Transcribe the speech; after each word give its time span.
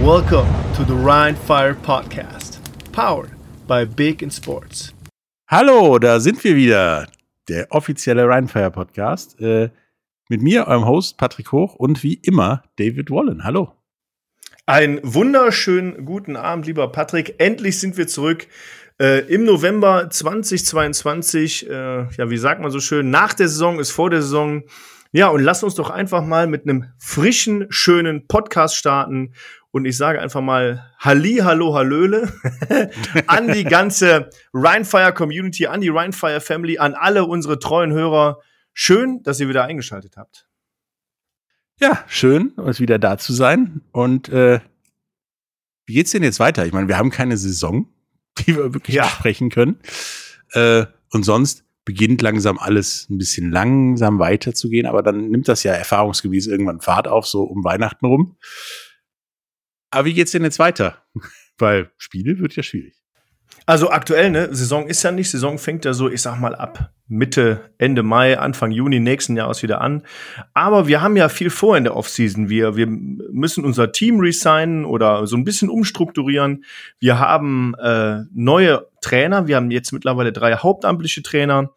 Welcome 0.00 0.46
to 0.76 0.84
the 0.84 0.92
Rhine 0.92 1.34
Fire 1.34 1.74
Podcast, 1.74 2.58
powered 2.92 3.30
by 3.66 3.86
Big 3.86 4.22
in 4.22 4.30
Sports. 4.30 4.92
Hallo, 5.48 5.98
da 5.98 6.20
sind 6.20 6.44
wir 6.44 6.54
wieder, 6.54 7.08
der 7.48 7.68
offizielle 7.70 8.28
Rheinfire 8.28 8.70
Podcast. 8.70 9.40
Äh, 9.40 9.70
mit 10.28 10.42
mir, 10.42 10.66
eurem 10.68 10.86
Host 10.86 11.16
Patrick 11.16 11.50
Hoch 11.50 11.74
und 11.76 12.02
wie 12.02 12.12
immer 12.12 12.62
David 12.76 13.10
Wallen. 13.10 13.42
Hallo. 13.42 13.72
Einen 14.66 15.00
wunderschönen 15.02 16.04
guten 16.04 16.36
Abend, 16.36 16.66
lieber 16.66 16.92
Patrick. 16.92 17.36
Endlich 17.38 17.80
sind 17.80 17.96
wir 17.96 18.06
zurück 18.06 18.48
äh, 19.00 19.20
im 19.32 19.44
November 19.44 20.10
2022. 20.10 21.70
Äh, 21.70 21.72
ja, 21.72 22.30
wie 22.30 22.38
sagt 22.38 22.60
man 22.60 22.70
so 22.70 22.80
schön? 22.80 23.08
Nach 23.10 23.32
der 23.32 23.48
Saison 23.48 23.80
ist 23.80 23.92
vor 23.92 24.10
der 24.10 24.20
Saison. 24.20 24.62
Ja, 25.12 25.28
und 25.28 25.42
lass 25.42 25.62
uns 25.62 25.74
doch 25.74 25.88
einfach 25.88 26.22
mal 26.22 26.46
mit 26.46 26.64
einem 26.64 26.92
frischen, 26.98 27.66
schönen 27.70 28.26
Podcast 28.26 28.76
starten. 28.76 29.32
Und 29.76 29.84
ich 29.84 29.98
sage 29.98 30.22
einfach 30.22 30.40
mal 30.40 30.90
Halli, 31.00 31.40
Hallo, 31.42 31.74
Hallöle 31.74 32.32
an 33.26 33.52
die 33.52 33.64
ganze 33.64 34.30
Rhinefire 34.54 35.12
Community, 35.12 35.66
an 35.66 35.82
die 35.82 35.90
Rhinefire 35.90 36.40
Family, 36.40 36.78
an 36.78 36.94
alle 36.94 37.26
unsere 37.26 37.58
treuen 37.58 37.92
Hörer. 37.92 38.40
Schön, 38.72 39.22
dass 39.22 39.38
ihr 39.38 39.50
wieder 39.50 39.64
eingeschaltet 39.64 40.16
habt. 40.16 40.48
Ja, 41.78 42.02
schön, 42.08 42.52
uns 42.52 42.80
wieder 42.80 42.98
da 42.98 43.18
zu 43.18 43.34
sein. 43.34 43.82
Und 43.92 44.30
äh, 44.30 44.60
wie 45.84 45.92
geht's 45.92 46.12
denn 46.12 46.22
jetzt 46.22 46.40
weiter? 46.40 46.64
Ich 46.64 46.72
meine, 46.72 46.88
wir 46.88 46.96
haben 46.96 47.10
keine 47.10 47.36
Saison, 47.36 47.86
die 48.38 48.56
wir 48.56 48.72
wirklich 48.72 48.96
ja. 48.96 49.04
sprechen 49.04 49.50
können. 49.50 49.78
Äh, 50.52 50.86
und 51.10 51.24
sonst 51.24 51.66
beginnt 51.84 52.22
langsam 52.22 52.56
alles 52.56 53.10
ein 53.10 53.18
bisschen 53.18 53.52
langsam 53.52 54.20
weiterzugehen, 54.20 54.86
aber 54.86 55.02
dann 55.02 55.28
nimmt 55.28 55.48
das 55.48 55.64
ja 55.64 55.74
erfahrungsgemäß 55.74 56.46
irgendwann 56.46 56.80
Fahrt 56.80 57.08
auf, 57.08 57.26
so 57.26 57.42
um 57.42 57.62
Weihnachten 57.62 58.06
rum. 58.06 58.38
Aber 59.96 60.04
wie 60.04 60.12
geht's 60.12 60.32
denn 60.32 60.44
jetzt 60.44 60.58
weiter? 60.58 60.98
Weil 61.58 61.90
Spiele 61.96 62.38
wird 62.38 62.54
ja 62.54 62.62
schwierig. 62.62 62.92
Also 63.64 63.90
aktuell, 63.90 64.30
ne, 64.30 64.54
Saison 64.54 64.86
ist 64.86 65.02
ja 65.02 65.10
nicht, 65.10 65.30
Saison 65.30 65.56
fängt 65.56 65.86
ja 65.86 65.94
so, 65.94 66.10
ich 66.10 66.20
sag 66.20 66.38
mal, 66.38 66.54
ab 66.54 66.92
Mitte, 67.08 67.70
Ende 67.78 68.02
Mai, 68.02 68.38
Anfang 68.38 68.72
Juni 68.72 69.00
nächsten 69.00 69.38
Jahres 69.38 69.62
wieder 69.62 69.80
an. 69.80 70.02
Aber 70.52 70.86
wir 70.86 71.00
haben 71.00 71.16
ja 71.16 71.30
viel 71.30 71.48
vor 71.48 71.78
in 71.78 71.84
der 71.84 71.96
Offseason. 71.96 72.50
Wir, 72.50 72.76
wir 72.76 72.86
müssen 72.86 73.64
unser 73.64 73.90
Team 73.90 74.20
resignen 74.20 74.84
oder 74.84 75.26
so 75.26 75.34
ein 75.34 75.44
bisschen 75.44 75.70
umstrukturieren. 75.70 76.64
Wir 76.98 77.18
haben 77.18 77.74
äh, 77.82 78.24
neue 78.34 78.86
Trainer. 79.00 79.46
Wir 79.46 79.56
haben 79.56 79.70
jetzt 79.70 79.92
mittlerweile 79.92 80.30
drei 80.30 80.56
hauptamtliche 80.56 81.22
Trainer. 81.22 81.70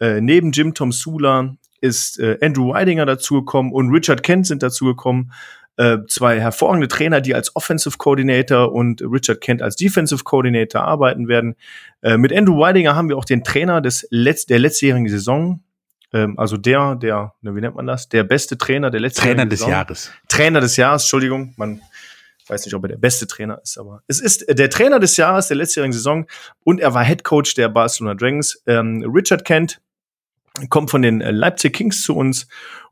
Äh, 0.00 0.20
neben 0.20 0.50
Jim 0.50 0.74
Tom 0.74 0.90
Sula 0.90 1.54
ist 1.80 2.18
äh, 2.18 2.36
Andrew 2.42 2.72
Weidinger 2.72 3.06
dazugekommen 3.06 3.72
und 3.72 3.90
Richard 3.90 4.24
Kent 4.24 4.48
sind 4.48 4.62
dazugekommen. 4.62 5.32
Äh, 5.80 6.06
zwei 6.08 6.38
hervorragende 6.38 6.88
Trainer, 6.88 7.22
die 7.22 7.34
als 7.34 7.56
Offensive 7.56 7.96
Coordinator 7.96 8.70
und 8.70 9.00
Richard 9.00 9.40
Kent 9.40 9.62
als 9.62 9.76
Defensive 9.76 10.24
Coordinator 10.24 10.82
arbeiten 10.82 11.26
werden. 11.26 11.54
Äh, 12.02 12.18
mit 12.18 12.34
Andrew 12.34 12.58
Weidinger 12.58 12.94
haben 12.94 13.08
wir 13.08 13.16
auch 13.16 13.24
den 13.24 13.44
Trainer 13.44 13.80
des 13.80 14.06
Letz 14.10 14.44
der 14.44 14.58
letztjährigen 14.58 15.08
Saison, 15.08 15.62
ähm, 16.12 16.38
also 16.38 16.58
der, 16.58 16.96
der, 16.96 17.32
wie 17.40 17.62
nennt 17.62 17.76
man 17.76 17.86
das? 17.86 18.10
Der 18.10 18.24
beste 18.24 18.58
Trainer 18.58 18.90
der 18.90 19.00
letzten 19.00 19.22
Trainer 19.22 19.46
des 19.46 19.66
Jahres. 19.66 20.10
Trainer 20.28 20.60
des 20.60 20.76
Jahres, 20.76 21.04
Entschuldigung, 21.04 21.54
man 21.56 21.80
weiß 22.46 22.66
nicht, 22.66 22.74
ob 22.74 22.84
er 22.84 22.88
der 22.88 22.98
beste 22.98 23.26
Trainer 23.26 23.58
ist, 23.62 23.78
aber 23.78 24.02
es 24.06 24.20
ist 24.20 24.44
der 24.50 24.68
Trainer 24.68 24.98
des 24.98 25.16
Jahres 25.16 25.48
der 25.48 25.56
letztjährigen 25.56 25.94
Saison 25.94 26.26
und 26.62 26.80
er 26.80 26.92
war 26.92 27.04
Head 27.04 27.24
Coach 27.24 27.54
der 27.54 27.70
Barcelona 27.70 28.16
Dragons. 28.16 28.62
Ähm, 28.66 29.02
Richard 29.10 29.46
Kent 29.46 29.80
kommt 30.68 30.90
von 30.90 31.00
den 31.00 31.20
Leipzig 31.20 31.72
Kings 31.72 32.02
zu 32.02 32.14
uns 32.14 32.48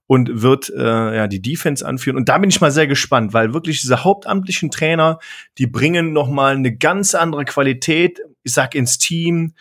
und 0.09 0.43
wird 0.43 0.73
äh, 0.75 1.17
ja 1.17 1.29
die 1.29 1.43
Defense 1.43 1.87
anführen. 1.87 2.17
Und 2.17 2.31
da 2.31 2.39
bin 2.39 2.49
ich 2.49 2.61
mal 2.61 2.73
sehr 2.73 2.87
gespannt, 2.87 3.35
weil 3.35 3.53
wirklich 3.53 3.83
diese 3.83 4.05
hauptamtlichen 4.05 4.71
Trainer, 4.71 5.19
die 5.59 5.67
bringen 5.67 6.15
noch 6.15 6.29
mal 6.29 6.57
eine 6.57 6.75
ganz 6.75 7.15
andere 7.15 7.45
Qualität, 7.45 8.19
ich 8.43 8.55
sag 8.55 8.75
ins 8.75 8.97
Team 8.97 9.53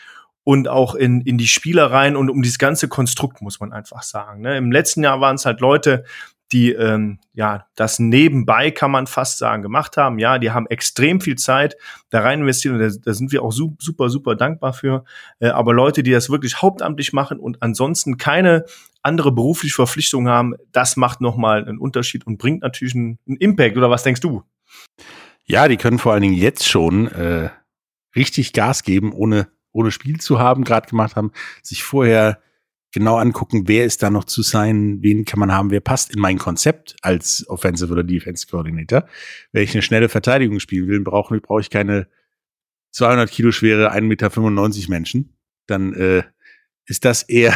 und 0.45 0.69
auch 0.69 0.95
in, 0.95 1.19
in 1.19 1.37
die 1.37 1.49
Spieler 1.49 1.91
rein 1.91 2.15
und 2.15 2.29
um 2.29 2.41
dieses 2.41 2.57
ganze 2.57 2.87
Konstrukt, 2.87 3.41
muss 3.41 3.59
man 3.59 3.73
einfach 3.73 4.03
sagen. 4.03 4.41
Ne? 4.41 4.57
Im 4.57 4.71
letzten 4.71 5.03
Jahr 5.03 5.19
waren 5.19 5.35
es 5.35 5.45
halt 5.45 5.59
Leute, 5.59 6.05
die 6.53 6.71
ähm, 6.71 7.19
ja 7.33 7.65
das 7.75 7.99
nebenbei 7.99 8.71
kann 8.71 8.89
man 8.89 9.05
fast 9.05 9.39
sagen 9.39 9.61
gemacht 9.61 9.97
haben. 9.97 10.17
Ja, 10.17 10.39
die 10.39 10.51
haben 10.51 10.65
extrem 10.67 11.19
viel 11.19 11.35
Zeit 11.35 11.75
da 12.09 12.21
rein 12.21 12.39
investiert 12.39 12.73
und 12.73 12.79
da, 12.79 12.87
da 12.87 13.13
sind 13.13 13.33
wir 13.33 13.43
auch 13.43 13.51
super 13.51 14.09
super 14.09 14.35
dankbar 14.35 14.71
für. 14.71 15.03
Äh, 15.39 15.49
aber 15.49 15.73
Leute, 15.73 16.03
die 16.03 16.11
das 16.11 16.29
wirklich 16.29 16.61
hauptamtlich 16.61 17.11
machen 17.11 17.37
und 17.37 17.61
ansonsten 17.61 18.15
keine 18.15 18.63
andere 19.07 19.31
berufliche 19.31 19.75
Verpflichtung 19.75 20.27
haben, 20.27 20.53
das 20.71 20.97
macht 20.97 21.21
noch 21.21 21.37
mal 21.37 21.65
einen 21.65 21.79
Unterschied 21.79 22.27
und 22.27 22.37
bringt 22.37 22.61
natürlich 22.61 22.95
einen, 22.95 23.17
einen 23.27 23.37
Impact. 23.37 23.77
Oder 23.77 23.89
was 23.89 24.03
denkst 24.03 24.21
du? 24.21 24.43
Ja, 25.45 25.67
die 25.67 25.77
können 25.77 25.97
vor 25.97 26.13
allen 26.13 26.21
Dingen 26.21 26.35
jetzt 26.35 26.67
schon 26.67 27.07
äh, 27.07 27.49
richtig 28.15 28.53
Gas 28.53 28.83
geben, 28.83 29.13
ohne 29.13 29.47
ohne 29.77 29.91
Spiel 29.91 30.19
zu 30.19 30.39
haben, 30.39 30.63
gerade 30.63 30.89
gemacht 30.89 31.15
haben, 31.15 31.31
sich 31.61 31.83
vorher 31.83 32.41
genau 32.91 33.17
angucken, 33.17 33.67
wer 33.67 33.85
ist 33.85 34.01
da 34.01 34.09
noch 34.09 34.23
zu 34.23 34.41
sein, 34.41 34.97
wen 35.01 35.23
kann 35.23 35.39
man 35.39 35.51
haben, 35.51 35.69
wer 35.69 35.81
passt 35.81 36.13
in 36.13 36.19
mein 36.19 36.39
Konzept 36.39 36.95
als 37.01 37.45
Offensive 37.47 37.91
oder 37.91 38.03
Defense 38.03 38.47
Coordinator. 38.47 39.07
Wenn 39.51 39.63
ich 39.63 39.73
eine 39.73 39.83
schnelle 39.83 40.09
Verteidigung 40.09 40.59
spielen 40.59 40.87
will, 40.87 41.01
brauche 41.01 41.39
brauch 41.39 41.59
ich 41.59 41.69
keine 41.69 42.07
200 42.91 43.29
Kilo 43.29 43.51
schwere 43.51 43.93
1,95 43.93 44.01
Meter 44.01 44.89
Menschen. 44.89 45.37
Dann 45.67 45.93
äh, 45.93 46.23
ist 46.85 47.05
das 47.05 47.23
eher 47.23 47.55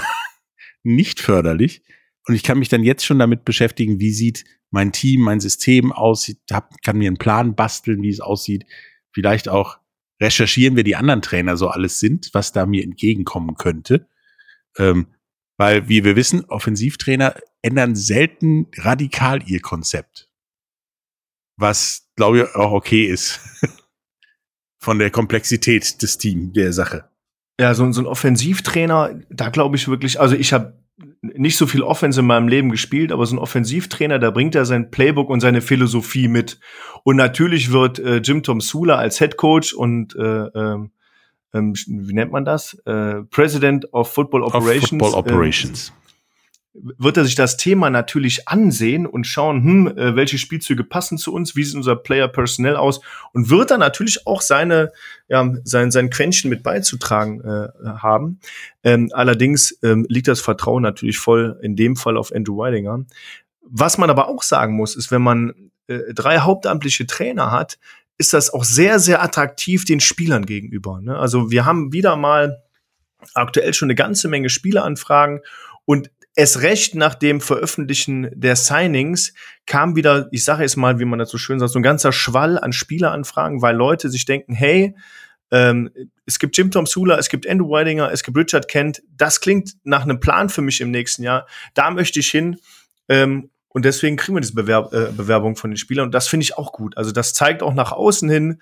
nicht 0.83 1.19
förderlich. 1.19 1.83
Und 2.27 2.35
ich 2.35 2.43
kann 2.43 2.59
mich 2.59 2.69
dann 2.69 2.83
jetzt 2.83 3.05
schon 3.05 3.19
damit 3.19 3.45
beschäftigen, 3.45 3.99
wie 3.99 4.11
sieht 4.11 4.45
mein 4.69 4.91
Team, 4.91 5.21
mein 5.21 5.39
System 5.39 5.91
aus, 5.91 6.31
hab, 6.51 6.81
kann 6.81 6.97
mir 6.97 7.07
einen 7.07 7.17
Plan 7.17 7.55
basteln, 7.55 8.01
wie 8.01 8.09
es 8.09 8.21
aussieht. 8.21 8.65
Vielleicht 9.11 9.49
auch 9.49 9.79
recherchieren, 10.21 10.75
wer 10.75 10.83
die 10.83 10.95
anderen 10.95 11.21
Trainer 11.21 11.57
so 11.57 11.67
alles 11.67 11.99
sind, 11.99 12.29
was 12.33 12.53
da 12.53 12.65
mir 12.65 12.83
entgegenkommen 12.83 13.55
könnte. 13.55 14.07
Ähm, 14.77 15.07
weil, 15.57 15.89
wie 15.89 16.03
wir 16.03 16.15
wissen, 16.15 16.45
Offensivtrainer 16.45 17.35
ändern 17.61 17.95
selten 17.95 18.67
radikal 18.77 19.47
ihr 19.47 19.61
Konzept. 19.61 20.29
Was, 21.57 22.09
glaube 22.15 22.39
ich, 22.39 22.55
auch 22.55 22.71
okay 22.71 23.05
ist. 23.05 23.39
Von 24.79 24.97
der 24.97 25.11
Komplexität 25.11 26.01
des 26.01 26.17
Teams, 26.17 26.53
der 26.53 26.73
Sache. 26.73 27.10
Ja, 27.61 27.75
so, 27.75 27.91
so 27.91 28.01
ein 28.01 28.07
Offensivtrainer, 28.07 29.19
da 29.29 29.49
glaube 29.49 29.75
ich 29.75 29.87
wirklich, 29.87 30.19
also 30.19 30.35
ich 30.35 30.51
habe 30.51 30.73
nicht 31.21 31.55
so 31.55 31.67
viel 31.67 31.83
Offense 31.83 32.19
in 32.19 32.25
meinem 32.25 32.47
Leben 32.47 32.71
gespielt, 32.71 33.11
aber 33.11 33.23
so 33.27 33.35
ein 33.35 33.39
Offensivtrainer, 33.39 34.17
da 34.17 34.31
bringt 34.31 34.55
er 34.55 34.65
sein 34.65 34.89
Playbook 34.89 35.29
und 35.29 35.41
seine 35.41 35.61
Philosophie 35.61 36.27
mit. 36.27 36.59
Und 37.03 37.17
natürlich 37.17 37.71
wird 37.71 37.99
äh, 37.99 38.17
Jim 38.17 38.41
Tom 38.41 38.61
Sula 38.61 38.95
als 38.95 39.19
Head 39.19 39.37
Coach 39.37 39.73
und 39.73 40.15
äh, 40.15 40.21
ähm, 40.55 40.89
ähm, 41.53 41.75
wie 41.85 42.13
nennt 42.13 42.31
man 42.31 42.45
das? 42.45 42.73
Äh, 42.87 43.21
President 43.29 43.93
of 43.93 44.11
Football 44.11 44.41
Operations. 44.41 44.83
Of 44.83 44.89
Football 44.89 45.19
Operations. 45.19 45.93
Wird 46.73 47.17
er 47.17 47.25
sich 47.25 47.35
das 47.35 47.57
Thema 47.57 47.89
natürlich 47.89 48.47
ansehen 48.47 49.05
und 49.05 49.27
schauen, 49.27 49.63
hm, 49.63 49.87
äh, 49.97 50.15
welche 50.15 50.37
Spielzüge 50.37 50.85
passen 50.85 51.17
zu 51.17 51.33
uns, 51.33 51.55
wie 51.55 51.63
sieht 51.63 51.75
unser 51.75 51.97
Player 51.97 52.29
Personnel 52.29 52.77
aus 52.77 53.01
und 53.33 53.49
wird 53.49 53.71
dann 53.71 53.81
natürlich 53.81 54.25
auch 54.25 54.41
seine, 54.41 54.91
ja, 55.27 55.53
sein, 55.65 55.91
sein 55.91 56.09
Quäntchen 56.09 56.49
mit 56.49 56.63
beizutragen 56.63 57.41
äh, 57.41 57.67
haben. 57.85 58.39
Ähm, 58.83 59.09
allerdings 59.13 59.77
ähm, 59.83 60.05
liegt 60.07 60.29
das 60.29 60.39
Vertrauen 60.39 60.83
natürlich 60.83 61.17
voll 61.17 61.59
in 61.61 61.75
dem 61.75 61.97
Fall 61.97 62.15
auf 62.15 62.33
Andrew 62.33 62.57
Weidinger. 62.57 63.05
Was 63.61 63.97
man 63.97 64.09
aber 64.09 64.29
auch 64.29 64.43
sagen 64.43 64.75
muss, 64.75 64.95
ist, 64.95 65.11
wenn 65.11 65.21
man 65.21 65.71
äh, 65.87 66.13
drei 66.13 66.39
hauptamtliche 66.39 67.05
Trainer 67.05 67.51
hat, 67.51 67.79
ist 68.17 68.33
das 68.33 68.53
auch 68.53 68.63
sehr, 68.63 68.99
sehr 68.99 69.21
attraktiv 69.23 69.83
den 69.83 69.99
Spielern 69.99 70.45
gegenüber. 70.45 71.01
Ne? 71.01 71.17
Also 71.17 71.51
wir 71.51 71.65
haben 71.65 71.91
wieder 71.91 72.15
mal 72.15 72.61
aktuell 73.33 73.73
schon 73.73 73.87
eine 73.87 73.95
ganze 73.95 74.27
Menge 74.27 74.49
Spieleranfragen 74.49 75.41
und 75.85 76.11
es 76.35 76.61
recht 76.61 76.95
nach 76.95 77.15
dem 77.15 77.41
Veröffentlichen 77.41 78.29
der 78.33 78.55
Signings 78.55 79.33
kam 79.65 79.95
wieder, 79.95 80.29
ich 80.31 80.43
sage 80.43 80.63
jetzt 80.63 80.77
mal, 80.77 80.99
wie 80.99 81.05
man 81.05 81.19
das 81.19 81.29
so 81.29 81.37
schön 81.37 81.59
sagt, 81.59 81.71
so 81.71 81.79
ein 81.79 81.83
ganzer 81.83 82.11
Schwall 82.11 82.57
an 82.57 82.73
Spieleranfragen, 82.73 83.61
weil 83.61 83.75
Leute 83.75 84.09
sich 84.09 84.25
denken, 84.25 84.53
hey, 84.53 84.95
ähm, 85.51 85.91
es 86.25 86.39
gibt 86.39 86.57
Jim 86.57 86.71
Tom 86.71 86.85
Sula, 86.85 87.17
es 87.17 87.27
gibt 87.27 87.47
Andrew 87.47 87.69
Weidinger, 87.69 88.11
es 88.11 88.23
gibt 88.23 88.37
Richard 88.37 88.69
Kent. 88.69 89.03
Das 89.17 89.41
klingt 89.41 89.73
nach 89.83 90.03
einem 90.03 90.21
Plan 90.21 90.47
für 90.47 90.61
mich 90.61 90.79
im 90.79 90.91
nächsten 90.91 91.23
Jahr. 91.23 91.45
Da 91.73 91.91
möchte 91.91 92.21
ich 92.21 92.31
hin. 92.31 92.57
Ähm, 93.09 93.49
und 93.67 93.83
deswegen 93.83 94.15
kriegen 94.15 94.35
wir 94.35 94.41
diese 94.41 94.55
Bewerb 94.55 94.93
äh, 94.93 95.11
Bewerbung 95.11 95.57
von 95.57 95.71
den 95.71 95.77
Spielern. 95.77 96.05
Und 96.05 96.13
das 96.13 96.27
finde 96.27 96.45
ich 96.45 96.57
auch 96.57 96.71
gut. 96.71 96.95
Also 96.95 97.11
das 97.11 97.33
zeigt 97.33 97.63
auch 97.63 97.73
nach 97.73 97.91
außen 97.91 98.29
hin, 98.29 98.61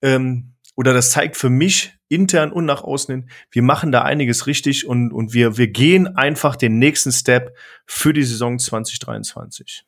ähm, 0.00 0.51
oder 0.74 0.92
das 0.92 1.10
zeigt 1.10 1.36
für 1.36 1.50
mich 1.50 1.94
intern 2.08 2.52
und 2.52 2.64
nach 2.64 2.82
außen 2.82 3.14
hin, 3.14 3.30
wir 3.50 3.62
machen 3.62 3.92
da 3.92 4.02
einiges 4.02 4.46
richtig 4.46 4.86
und, 4.86 5.12
und 5.12 5.32
wir, 5.32 5.56
wir 5.56 5.68
gehen 5.68 6.06
einfach 6.06 6.56
den 6.56 6.78
nächsten 6.78 7.12
Step 7.12 7.56
für 7.86 8.12
die 8.12 8.22
Saison 8.22 8.58
2023. 8.58 9.84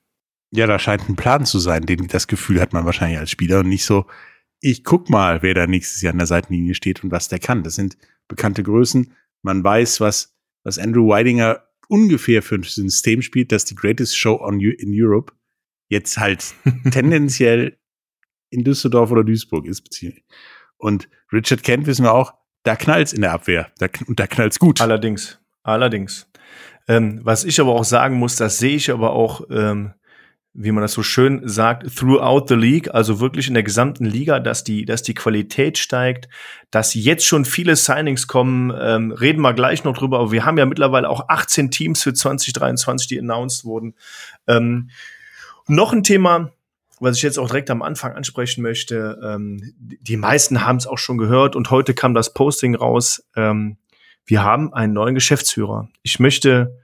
Ja, 0.51 0.67
da 0.67 0.79
scheint 0.79 1.09
ein 1.09 1.17
Plan 1.17 1.45
zu 1.47 1.59
sein, 1.59 1.85
den 1.85 2.07
das 2.09 2.27
Gefühl 2.27 2.61
hat 2.61 2.73
man 2.73 2.85
wahrscheinlich 2.85 3.19
als 3.19 3.31
Spieler 3.31 3.61
und 3.61 3.69
nicht 3.69 3.85
so, 3.85 4.07
ich 4.61 4.85
guck 4.85 5.11
mal, 5.11 5.43
wer 5.43 5.53
da 5.55 5.67
nächstes 5.67 6.01
Jahr 6.01 6.13
an 6.13 6.19
der 6.19 6.27
Seitenlinie 6.27 6.75
steht 6.75 7.03
und 7.03 7.11
was 7.11 7.29
der 7.29 7.39
kann. 7.39 7.63
Das 7.63 7.75
sind 7.75 7.97
bekannte 8.29 8.63
Größen. 8.63 9.13
Man 9.43 9.63
weiß, 9.63 10.01
was, 10.01 10.35
was 10.63 10.79
Andrew 10.79 11.09
Weidinger 11.09 11.65
ungefähr 11.89 12.43
für 12.43 12.55
ein 12.55 12.63
System 12.63 13.21
spielt, 13.21 13.53
das 13.53 13.65
die 13.65 13.75
Greatest 13.75 14.17
Show 14.17 14.41
on 14.41 14.61
in 14.61 14.93
Europe 14.95 15.35
jetzt 15.89 16.19
halt 16.19 16.55
tendenziell 16.91 17.79
in 18.51 18.65
Düsseldorf 18.65 19.11
oder 19.11 19.25
Duisburg 19.25 19.67
ist. 19.67 19.83
Und 20.85 21.09
Richard 21.33 21.63
Kent 21.63 21.87
wissen 21.87 22.05
wir 22.05 22.13
auch, 22.13 22.35
da 22.63 22.77
knallt's 22.77 23.15
in 23.15 23.23
der 23.23 23.33
Abwehr. 23.33 23.69
Da, 23.79 23.87
und 24.07 24.21
da 24.21 24.27
knallt's 24.27 24.59
gut. 24.59 24.83
Allerdings. 24.83 25.39
Allerdings. 25.63 26.31
Ähm, 26.87 27.21
was 27.23 27.45
ich 27.45 27.59
aber 27.59 27.73
auch 27.73 27.85
sagen 27.85 28.17
muss, 28.17 28.37
das 28.37 28.59
sehe 28.59 28.77
ich 28.77 28.91
aber 28.91 29.15
auch, 29.15 29.47
ähm, 29.51 29.95
wie 30.53 30.73
man 30.73 30.83
das 30.83 30.93
so 30.93 31.03
schön 31.03 31.41
sagt, 31.49 31.97
throughout 31.97 32.45
the 32.49 32.55
league, 32.55 32.93
also 32.93 33.19
wirklich 33.19 33.49
in 33.49 33.55
der 33.55 33.63
gesamten 33.63 34.05
Liga, 34.05 34.41
dass 34.41 34.63
die, 34.63 34.85
dass 34.85 35.03
die 35.03 35.15
Qualität 35.15 35.79
steigt, 35.79 36.29
dass 36.71 36.93
jetzt 36.93 37.25
schon 37.25 37.47
viele 37.47 37.77
Signings 37.77 38.27
kommen, 38.27 38.71
ähm, 38.79 39.11
reden 39.11 39.41
wir 39.41 39.55
gleich 39.55 39.85
noch 39.85 39.97
drüber, 39.97 40.19
aber 40.19 40.33
wir 40.33 40.45
haben 40.45 40.59
ja 40.59 40.67
mittlerweile 40.67 41.09
auch 41.09 41.31
18 41.31 41.71
Teams 41.71 42.03
für 42.03 42.13
2023, 42.13 43.09
die 43.09 43.19
announced 43.19 43.65
wurden. 43.65 43.95
Ähm, 44.47 44.91
noch 45.67 45.95
ein 45.95 46.03
Thema, 46.03 46.53
was 47.01 47.17
ich 47.17 47.23
jetzt 47.23 47.39
auch 47.39 47.49
direkt 47.49 47.71
am 47.71 47.83
Anfang 47.83 48.13
ansprechen 48.13 48.63
möchte, 48.63 49.19
ähm, 49.23 49.75
die 49.79 50.17
meisten 50.17 50.65
haben 50.65 50.77
es 50.77 50.87
auch 50.87 50.99
schon 50.99 51.19
gehört 51.19 51.57
und 51.57 51.71
heute 51.71 51.95
kam 51.95 52.15
das 52.15 52.35
Posting 52.35 52.75
raus. 52.75 53.27
Ähm, 53.37 53.77
wir 54.27 54.43
haben 54.43 54.73
einen 54.73 54.93
neuen 54.93 55.15
Geschäftsführer. 55.15 55.89
Ich 56.03 56.19
möchte 56.19 56.79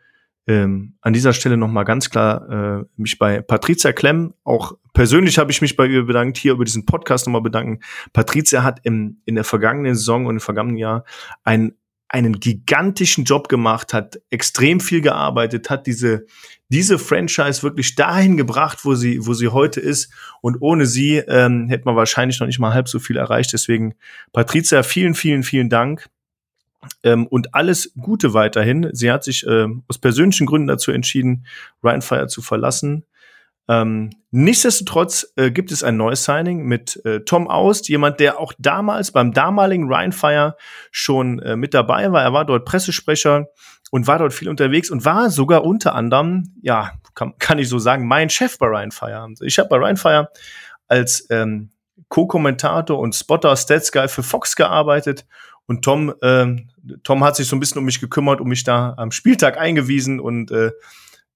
ähm, 0.46 0.94
an 1.00 1.12
dieser 1.12 1.32
Stelle 1.32 1.56
nochmal 1.56 1.84
ganz 1.84 2.10
klar 2.10 2.80
äh, 2.80 2.84
mich 2.96 3.18
bei 3.18 3.40
Patricia 3.40 3.92
Klemm, 3.92 4.34
auch 4.44 4.72
persönlich 4.92 5.38
habe 5.38 5.50
ich 5.50 5.62
mich 5.62 5.76
bei 5.76 5.86
ihr 5.86 6.04
bedankt, 6.04 6.38
hier 6.38 6.52
über 6.52 6.64
diesen 6.64 6.86
Podcast 6.86 7.26
nochmal 7.26 7.42
bedanken. 7.42 7.80
Patricia 8.12 8.62
hat 8.62 8.80
im, 8.82 9.20
in 9.24 9.34
der 9.34 9.44
vergangenen 9.44 9.94
Saison 9.94 10.26
und 10.26 10.36
im 10.36 10.40
vergangenen 10.40 10.76
Jahr 10.76 11.04
ein, 11.44 11.74
einen 12.12 12.40
gigantischen 12.40 13.22
Job 13.22 13.48
gemacht, 13.48 13.94
hat 13.94 14.20
extrem 14.30 14.80
viel 14.80 15.00
gearbeitet, 15.00 15.70
hat 15.70 15.86
diese, 15.86 16.26
diese 16.68 16.98
Franchise 16.98 17.62
wirklich 17.62 17.94
dahin 17.94 18.36
gebracht, 18.36 18.84
wo 18.84 18.96
sie, 18.96 19.24
wo 19.24 19.32
sie 19.32 19.48
heute 19.48 19.80
ist. 19.80 20.12
Und 20.40 20.56
ohne 20.60 20.86
sie 20.86 21.18
ähm, 21.18 21.68
hätte 21.68 21.84
man 21.84 21.94
wahrscheinlich 21.94 22.40
noch 22.40 22.48
nicht 22.48 22.58
mal 22.58 22.74
halb 22.74 22.88
so 22.88 22.98
viel 22.98 23.16
erreicht. 23.16 23.52
Deswegen, 23.52 23.94
Patricia, 24.32 24.82
vielen, 24.82 25.14
vielen, 25.14 25.44
vielen 25.44 25.70
Dank. 25.70 26.08
Ähm, 27.04 27.28
und 27.28 27.54
alles 27.54 27.92
Gute 27.96 28.34
weiterhin. 28.34 28.90
Sie 28.92 29.12
hat 29.12 29.22
sich 29.22 29.46
äh, 29.46 29.68
aus 29.86 29.98
persönlichen 29.98 30.46
Gründen 30.46 30.66
dazu 30.66 30.90
entschieden, 30.90 31.46
Ryan 31.84 32.02
Fire 32.02 32.26
zu 32.26 32.42
verlassen. 32.42 33.04
Ähm, 33.70 34.10
nichtsdestotrotz 34.32 35.32
äh, 35.36 35.52
gibt 35.52 35.70
es 35.70 35.84
ein 35.84 35.96
neues 35.96 36.24
Signing 36.24 36.64
mit 36.64 37.00
äh, 37.04 37.20
Tom 37.20 37.46
Aust, 37.46 37.88
jemand, 37.88 38.18
der 38.18 38.40
auch 38.40 38.52
damals 38.58 39.12
beim 39.12 39.32
damaligen 39.32 39.86
Ryan 39.86 40.10
Fire 40.10 40.56
schon 40.90 41.38
äh, 41.38 41.54
mit 41.54 41.72
dabei 41.72 42.10
war. 42.10 42.20
Er 42.20 42.32
war 42.32 42.44
dort 42.44 42.64
Pressesprecher 42.64 43.46
und 43.92 44.08
war 44.08 44.18
dort 44.18 44.32
viel 44.32 44.48
unterwegs 44.48 44.90
und 44.90 45.04
war 45.04 45.30
sogar 45.30 45.64
unter 45.64 45.94
anderem, 45.94 46.52
ja, 46.62 46.94
kann, 47.14 47.34
kann 47.38 47.60
ich 47.60 47.68
so 47.68 47.78
sagen, 47.78 48.08
mein 48.08 48.28
Chef 48.28 48.58
bei 48.58 48.66
Ryan 48.66 48.90
Fire. 48.90 49.22
Also 49.22 49.44
ich 49.44 49.56
habe 49.60 49.68
bei 49.68 49.76
Ryan 49.76 49.96
Fire 49.96 50.28
als 50.88 51.28
ähm, 51.30 51.70
Co-Kommentator 52.08 52.98
und 52.98 53.14
Spotter 53.14 53.56
Stats 53.56 53.92
Guy 53.92 54.08
für 54.08 54.24
Fox 54.24 54.56
gearbeitet 54.56 55.26
und 55.66 55.84
Tom, 55.84 56.12
äh, 56.22 56.56
Tom 57.04 57.22
hat 57.22 57.36
sich 57.36 57.46
so 57.46 57.54
ein 57.54 57.60
bisschen 57.60 57.78
um 57.78 57.84
mich 57.84 58.00
gekümmert, 58.00 58.40
um 58.40 58.48
mich 58.48 58.64
da 58.64 58.94
am 58.96 59.12
Spieltag 59.12 59.58
eingewiesen 59.58 60.18
und 60.18 60.50
äh, 60.50 60.72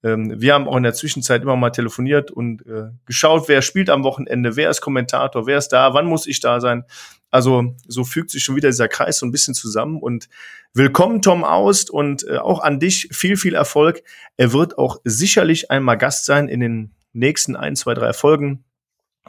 ähm, 0.05 0.39
wir 0.39 0.53
haben 0.53 0.69
auch 0.69 0.77
in 0.77 0.83
der 0.83 0.93
Zwischenzeit 0.93 1.43
immer 1.43 1.57
mal 1.57 1.71
telefoniert 1.71 2.31
und 2.31 2.65
äh, 2.67 2.91
geschaut, 3.07 3.49
wer 3.49 3.63
spielt 3.63 3.89
am 3.89 4.05
Wochenende, 4.05 4.55
wer 4.55 4.69
ist 4.69 4.83
Kommentator, 4.83 5.47
wer 5.47 5.57
ist 5.57 5.69
da, 5.69 5.95
wann 5.95 6.07
muss 6.07 6.27
ich 6.27 6.41
da 6.41 6.61
sein. 6.61 6.85
Also 7.31 7.75
so 7.89 8.05
fügt 8.05 8.31
sich 8.31 8.45
schon 8.45 8.55
wieder 8.55 8.69
dieser 8.69 8.87
Kreis 8.87 9.19
so 9.19 9.27
ein 9.27 9.33
bisschen 9.33 9.55
zusammen 9.55 9.99
und 9.99 10.29
willkommen 10.75 11.23
Tom 11.23 11.43
Aust 11.43 11.91
und 11.91 12.29
äh, 12.29 12.37
auch 12.37 12.61
an 12.61 12.81
dich 12.81 13.09
viel, 13.13 13.39
viel 13.39 13.55
Erfolg. 13.55 14.03
Er 14.37 14.53
wird 14.53 14.77
auch 14.77 14.99
sicherlich 15.05 15.71
einmal 15.71 15.97
Gast 15.97 16.27
sein 16.27 16.49
in 16.49 16.61
den 16.61 16.95
nächsten 17.15 17.57
ein, 17.57 17.75
zwei, 17.75 17.95
drei 17.95 18.13
Folgen 18.13 18.63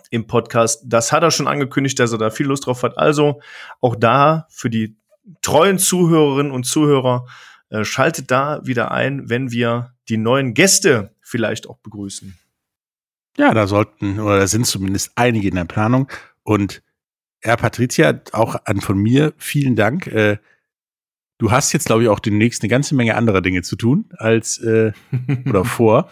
im 0.09 0.27
Podcast. 0.27 0.83
Das 0.85 1.13
hat 1.13 1.23
er 1.23 1.31
schon 1.31 1.47
angekündigt, 1.47 1.97
dass 1.99 2.11
er 2.11 2.17
da 2.17 2.29
viel 2.29 2.47
Lust 2.47 2.65
drauf 2.65 2.83
hat. 2.83 2.97
Also 2.97 3.39
auch 3.79 3.95
da 3.95 4.45
für 4.49 4.69
die 4.69 4.97
treuen 5.41 5.79
Zuhörerinnen 5.79 6.51
und 6.51 6.65
Zuhörer, 6.65 7.25
äh, 7.69 7.85
schaltet 7.85 8.29
da 8.29 8.59
wieder 8.65 8.91
ein, 8.91 9.29
wenn 9.29 9.51
wir 9.51 9.94
die 10.09 10.17
neuen 10.17 10.53
Gäste 10.53 11.15
vielleicht 11.21 11.67
auch 11.67 11.77
begrüßen. 11.79 12.37
Ja, 13.37 13.53
da 13.53 13.67
sollten, 13.67 14.19
oder 14.19 14.39
da 14.39 14.47
sind 14.47 14.65
zumindest 14.65 15.11
einige 15.15 15.49
in 15.49 15.55
der 15.55 15.65
Planung. 15.65 16.09
Und 16.43 16.81
Herr 17.41 17.57
Patricia, 17.57 18.21
auch 18.31 18.55
an 18.65 18.81
von 18.81 18.97
mir 18.97 19.33
vielen 19.37 19.75
Dank. 19.75 20.07
Äh, 20.07 20.37
du 21.37 21.51
hast 21.51 21.73
jetzt, 21.73 21.85
glaube 21.85 22.03
ich, 22.03 22.09
auch 22.09 22.19
demnächst 22.19 22.63
eine 22.63 22.69
ganze 22.69 22.95
Menge 22.95 23.15
anderer 23.15 23.41
Dinge 23.41 23.61
zu 23.61 23.75
tun, 23.75 24.09
als 24.17 24.57
äh, 24.59 24.93
oder 25.45 25.65
vor, 25.65 26.09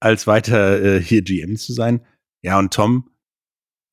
als 0.00 0.26
weiter 0.26 0.82
äh, 0.82 1.00
hier 1.00 1.22
GM 1.22 1.56
zu 1.56 1.72
sein. 1.72 2.04
Ja, 2.42 2.58
und 2.58 2.74
Tom, 2.74 3.10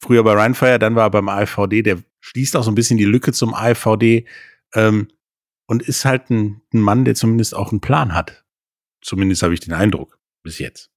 früher 0.01 0.23
bei 0.23 0.33
Rheinfire, 0.33 0.79
dann 0.79 0.95
war 0.95 1.05
er 1.05 1.11
beim 1.11 1.29
AFVD, 1.29 1.83
der 1.83 1.99
schließt 2.19 2.55
auch 2.55 2.63
so 2.63 2.71
ein 2.71 2.75
bisschen 2.75 2.97
die 2.97 3.05
Lücke 3.05 3.33
zum 3.33 3.53
AFVD 3.53 4.25
ähm, 4.73 5.07
und 5.67 5.83
ist 5.83 6.05
halt 6.05 6.29
ein, 6.29 6.61
ein 6.73 6.81
Mann, 6.81 7.05
der 7.05 7.15
zumindest 7.15 7.55
auch 7.55 7.71
einen 7.71 7.81
Plan 7.81 8.13
hat. 8.13 8.42
Zumindest 9.03 9.43
habe 9.43 9.53
ich 9.53 9.59
den 9.59 9.73
Eindruck, 9.73 10.17
bis 10.43 10.59
jetzt. 10.59 10.89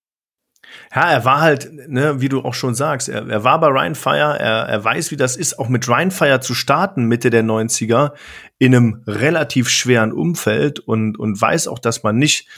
Ja, 0.95 1.11
er 1.11 1.25
war 1.25 1.41
halt, 1.41 1.71
ne, 1.89 2.21
wie 2.21 2.29
du 2.29 2.43
auch 2.43 2.55
schon 2.55 2.75
sagst, 2.75 3.09
er, 3.09 3.29
er 3.29 3.45
war 3.45 3.61
bei 3.61 3.69
Ryan 3.69 3.95
Fire, 3.95 4.39
er, 4.39 4.65
er 4.69 4.85
weiß, 4.85 5.11
wie 5.11 5.17
das 5.17 5.37
ist, 5.37 5.59
auch 5.59 5.69
mit 5.69 5.89
Ryan 5.89 6.11
Fire 6.11 6.41
zu 6.41 6.55
starten, 6.55 7.05
Mitte 7.05 7.31
der 7.31 7.45
90er, 7.45 8.13
in 8.59 8.75
einem 8.75 9.03
relativ 9.07 9.69
schweren 9.69 10.13
Umfeld 10.13 10.81
und, 10.81 11.19
und 11.19 11.41
weiß 11.41 11.69
auch, 11.69 11.79
dass 11.79 12.03
man 12.03 12.17
nicht 12.17 12.49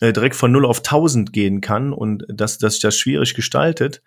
äh, 0.00 0.12
direkt 0.12 0.36
von 0.36 0.52
0 0.52 0.66
auf 0.66 0.78
1000 0.78 1.32
gehen 1.32 1.60
kann 1.60 1.92
und 1.92 2.24
dass, 2.28 2.58
dass 2.58 2.74
sich 2.74 2.82
das 2.82 2.96
schwierig 2.96 3.34
gestaltet. 3.34 4.02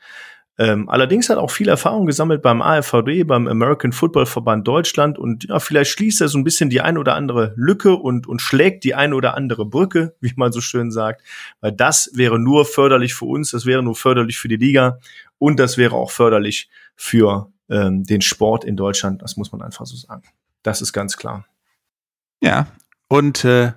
Ähm, 0.60 0.90
allerdings 0.90 1.30
hat 1.30 1.38
auch 1.38 1.52
viel 1.52 1.70
Erfahrung 1.70 2.06
gesammelt 2.06 2.42
beim 2.42 2.62
AFVD, 2.62 3.24
beim 3.24 3.48
American 3.48 3.94
Football 3.94 4.26
Verband 4.26 4.68
Deutschland 4.68 5.18
und 5.18 5.46
ja, 5.46 5.58
vielleicht 5.60 5.92
schließt 5.92 6.20
er 6.20 6.28
so 6.28 6.38
ein 6.38 6.44
bisschen 6.44 6.70
die 6.70 6.82
ein 6.82 6.98
oder 6.98 7.16
andere 7.16 7.54
Lücke 7.56 7.94
und, 7.94 8.28
und 8.28 8.42
schlägt 8.42 8.84
die 8.84 8.94
ein 8.94 9.14
oder 9.14 9.38
andere 9.38 9.66
Brücke, 9.66 10.16
wie 10.20 10.34
man 10.36 10.52
so 10.52 10.60
schön 10.60 10.92
sagt, 10.92 11.24
weil 11.62 11.72
das 11.72 12.12
wäre 12.14 12.40
nur 12.40 12.66
förderlich 12.66 13.14
für 13.16 13.24
uns, 13.24 13.52
das 13.52 13.66
wäre 13.66 13.82
nur 13.82 13.96
förderlich 13.96 14.38
für 14.38 14.50
die 14.50 14.58
Liga 14.58 15.00
und 15.38 15.62
das 15.62 15.78
wäre 15.78 15.96
auch 15.96 16.12
förderlich 16.12 16.70
für 16.98 17.50
ähm, 17.70 18.04
den 18.04 18.20
Sport 18.20 18.66
in 18.66 18.76
Deutschland, 18.76 19.22
das 19.22 19.38
muss 19.38 19.54
man 19.54 19.62
einfach 19.62 19.86
so 19.86 19.96
sagen. 19.96 20.24
Das 20.62 20.82
ist 20.82 20.92
ganz 20.92 21.16
klar. 21.16 21.46
Ja, 22.42 22.68
und 23.08 23.46
äh, 23.46 23.72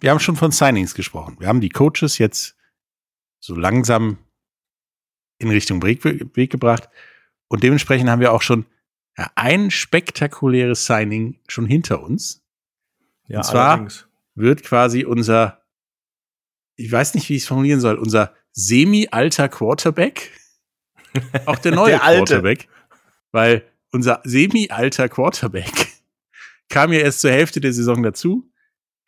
wir 0.00 0.10
haben 0.10 0.20
schon 0.20 0.36
von 0.36 0.52
Signings 0.52 0.94
gesprochen. 0.94 1.36
Wir 1.38 1.48
haben 1.48 1.60
die 1.60 1.68
Coaches 1.68 2.16
jetzt 2.16 2.56
so 3.40 3.54
langsam 3.54 4.16
in 5.42 5.50
Richtung 5.50 5.82
Weg, 5.82 6.04
Weg 6.04 6.50
gebracht. 6.50 6.88
Und 7.48 7.62
dementsprechend 7.62 8.08
haben 8.08 8.20
wir 8.20 8.32
auch 8.32 8.42
schon 8.42 8.66
ein 9.34 9.70
spektakuläres 9.70 10.86
Signing 10.86 11.38
schon 11.48 11.66
hinter 11.66 12.02
uns. 12.02 12.42
Ja, 13.28 13.38
und 13.38 13.44
zwar 13.44 13.70
allerdings. 13.72 14.08
wird 14.34 14.62
quasi 14.62 15.04
unser, 15.04 15.62
ich 16.76 16.90
weiß 16.90 17.14
nicht, 17.14 17.28
wie 17.28 17.36
ich 17.36 17.42
es 17.42 17.48
formulieren 17.48 17.80
soll, 17.80 17.96
unser 17.96 18.34
semi-alter 18.52 19.48
Quarterback, 19.48 20.32
auch 21.46 21.58
der 21.58 21.72
neue 21.72 21.92
der 21.92 22.00
Quarterback, 22.00 22.68
weil 23.30 23.64
unser 23.92 24.20
semi-alter 24.24 25.08
Quarterback 25.08 25.72
kam 26.68 26.92
ja 26.92 27.00
erst 27.00 27.20
zur 27.20 27.30
Hälfte 27.30 27.60
der 27.60 27.72
Saison 27.72 28.02
dazu. 28.02 28.50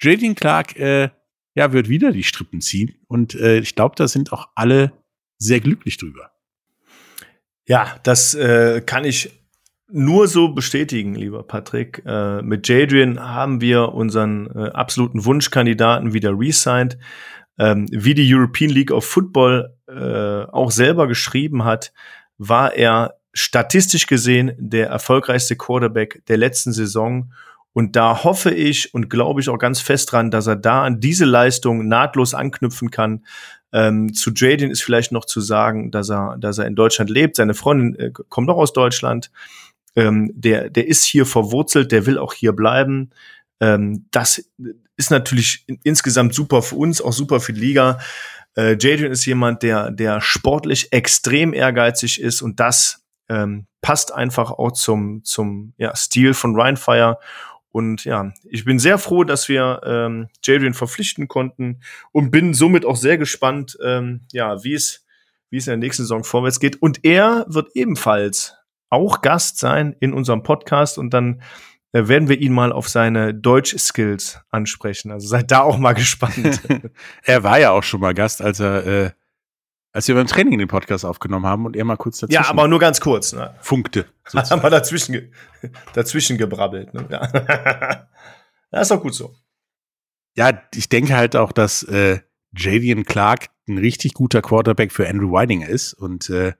Jaden 0.00 0.34
Clark 0.34 0.76
äh, 0.76 1.10
ja, 1.54 1.72
wird 1.72 1.88
wieder 1.88 2.12
die 2.12 2.24
Strippen 2.24 2.60
ziehen. 2.60 2.94
Und 3.06 3.34
äh, 3.34 3.58
ich 3.58 3.74
glaube, 3.74 3.94
da 3.96 4.08
sind 4.08 4.32
auch 4.32 4.48
alle 4.54 4.92
sehr 5.38 5.60
glücklich 5.60 5.96
drüber. 5.96 6.30
Ja, 7.66 7.96
das 8.02 8.34
äh, 8.34 8.82
kann 8.82 9.04
ich 9.04 9.32
nur 9.90 10.28
so 10.28 10.48
bestätigen, 10.48 11.14
lieber 11.14 11.42
Patrick. 11.42 12.02
Äh, 12.04 12.42
mit 12.42 12.68
Jadrian 12.68 13.20
haben 13.20 13.60
wir 13.60 13.92
unseren 13.92 14.48
äh, 14.54 14.70
absoluten 14.70 15.24
Wunschkandidaten 15.24 16.12
wieder 16.12 16.38
resigned. 16.38 16.98
Ähm, 17.58 17.86
wie 17.90 18.14
die 18.14 18.34
European 18.34 18.70
League 18.70 18.90
of 18.90 19.04
Football 19.04 19.76
äh, 19.86 20.50
auch 20.50 20.70
selber 20.70 21.06
geschrieben 21.06 21.64
hat, 21.64 21.92
war 22.38 22.74
er 22.74 23.14
statistisch 23.32 24.06
gesehen 24.06 24.52
der 24.58 24.88
erfolgreichste 24.88 25.56
Quarterback 25.56 26.22
der 26.26 26.36
letzten 26.36 26.72
Saison. 26.72 27.32
Und 27.72 27.96
da 27.96 28.24
hoffe 28.24 28.50
ich 28.50 28.94
und 28.94 29.10
glaube 29.10 29.40
ich 29.40 29.48
auch 29.48 29.58
ganz 29.58 29.80
fest 29.80 30.12
dran, 30.12 30.30
dass 30.30 30.46
er 30.46 30.56
da 30.56 30.84
an 30.84 31.00
diese 31.00 31.24
Leistung 31.24 31.88
nahtlos 31.88 32.34
anknüpfen 32.34 32.90
kann. 32.90 33.24
Ähm, 33.74 34.14
zu 34.14 34.30
Jaden 34.32 34.70
ist 34.70 34.84
vielleicht 34.84 35.10
noch 35.10 35.24
zu 35.24 35.40
sagen, 35.40 35.90
dass 35.90 36.08
er, 36.08 36.36
dass 36.38 36.58
er 36.58 36.66
in 36.66 36.76
Deutschland 36.76 37.10
lebt. 37.10 37.36
Seine 37.36 37.54
Freundin 37.54 37.98
äh, 37.98 38.10
kommt 38.12 38.48
auch 38.48 38.56
aus 38.56 38.72
Deutschland. 38.72 39.32
Ähm, 39.96 40.30
der, 40.32 40.70
der 40.70 40.86
ist 40.86 41.04
hier 41.04 41.26
verwurzelt, 41.26 41.90
der 41.90 42.06
will 42.06 42.16
auch 42.16 42.34
hier 42.34 42.52
bleiben. 42.52 43.10
Ähm, 43.60 44.06
das 44.12 44.48
ist 44.96 45.10
natürlich 45.10 45.66
insgesamt 45.82 46.34
super 46.34 46.62
für 46.62 46.76
uns, 46.76 47.02
auch 47.02 47.12
super 47.12 47.40
für 47.40 47.52
die 47.52 47.60
Liga. 47.60 47.98
Äh, 48.56 48.76
Jadrian 48.78 49.10
ist 49.10 49.26
jemand, 49.26 49.64
der, 49.64 49.90
der 49.90 50.20
sportlich 50.20 50.92
extrem 50.92 51.52
ehrgeizig 51.52 52.20
ist 52.20 52.42
und 52.42 52.60
das 52.60 53.04
ähm, 53.28 53.66
passt 53.80 54.14
einfach 54.14 54.52
auch 54.52 54.72
zum, 54.72 55.24
zum 55.24 55.74
ja, 55.78 55.96
Stil 55.96 56.32
von 56.34 56.58
Rheinfire. 56.58 57.18
Und 57.74 58.04
ja, 58.04 58.32
ich 58.44 58.64
bin 58.64 58.78
sehr 58.78 58.98
froh, 58.98 59.24
dass 59.24 59.48
wir 59.48 59.80
ähm, 59.84 60.28
Jadrian 60.44 60.74
verpflichten 60.74 61.26
konnten 61.26 61.80
und 62.12 62.30
bin 62.30 62.54
somit 62.54 62.86
auch 62.86 62.94
sehr 62.94 63.18
gespannt, 63.18 63.76
ähm, 63.84 64.20
ja, 64.30 64.62
wie 64.62 64.74
es 64.74 65.04
wie 65.50 65.56
es 65.56 65.66
in 65.66 65.72
der 65.72 65.78
nächsten 65.78 66.04
Saison 66.04 66.22
vorwärts 66.22 66.60
geht. 66.60 66.80
Und 66.80 67.04
er 67.04 67.46
wird 67.48 67.70
ebenfalls 67.74 68.54
auch 68.90 69.22
Gast 69.22 69.58
sein 69.58 69.96
in 69.98 70.12
unserem 70.12 70.44
Podcast 70.44 70.98
und 70.98 71.12
dann 71.12 71.42
äh, 71.90 72.06
werden 72.06 72.28
wir 72.28 72.40
ihn 72.40 72.52
mal 72.52 72.70
auf 72.70 72.88
seine 72.88 73.34
Deutsch-Skills 73.34 74.38
ansprechen. 74.50 75.10
Also 75.10 75.26
seid 75.26 75.50
da 75.50 75.62
auch 75.62 75.76
mal 75.76 75.92
gespannt. 75.94 76.60
er 77.24 77.42
war 77.42 77.58
ja 77.58 77.72
auch 77.72 77.82
schon 77.82 77.98
mal 77.98 78.14
Gast, 78.14 78.40
als 78.40 78.60
er, 78.60 78.86
äh, 78.86 79.10
als 79.94 80.08
wir 80.08 80.16
beim 80.16 80.26
Training 80.26 80.58
den 80.58 80.66
Podcast 80.66 81.04
aufgenommen 81.04 81.46
haben 81.46 81.64
und 81.66 81.76
er 81.76 81.84
mal 81.84 81.96
kurz 81.96 82.18
dazwischen. 82.18 82.42
Ja, 82.42 82.50
aber 82.50 82.66
nur 82.66 82.80
ganz 82.80 83.00
kurz. 83.00 83.32
Ne? 83.32 83.54
Funkte. 83.60 84.06
Haben 84.34 84.62
wir 84.62 84.68
dazwischen, 84.68 85.32
dazwischen 85.94 86.36
gebrabbelt. 86.36 86.92
Ne? 86.92 87.06
Ja. 87.10 87.28
das 88.72 88.88
ist 88.88 88.92
auch 88.92 89.00
gut 89.00 89.14
so. 89.14 89.36
Ja, 90.34 90.60
ich 90.74 90.88
denke 90.88 91.16
halt 91.16 91.36
auch, 91.36 91.52
dass 91.52 91.84
äh, 91.84 92.18
Jadian 92.56 93.04
Clark 93.04 93.50
ein 93.68 93.78
richtig 93.78 94.14
guter 94.14 94.42
Quarterback 94.42 94.90
für 94.90 95.08
Andrew 95.08 95.30
Whiting 95.30 95.62
ist 95.62 95.94
und 95.94 96.28
äh, 96.28 96.54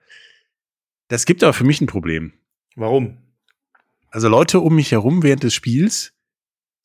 das 1.08 1.26
gibt 1.26 1.42
aber 1.42 1.52
für 1.52 1.64
mich 1.64 1.80
ein 1.80 1.88
Problem. 1.88 2.34
Warum? 2.76 3.18
Also 4.10 4.28
Leute 4.28 4.60
um 4.60 4.76
mich 4.76 4.92
herum 4.92 5.24
während 5.24 5.42
des 5.42 5.54
Spiels 5.54 6.12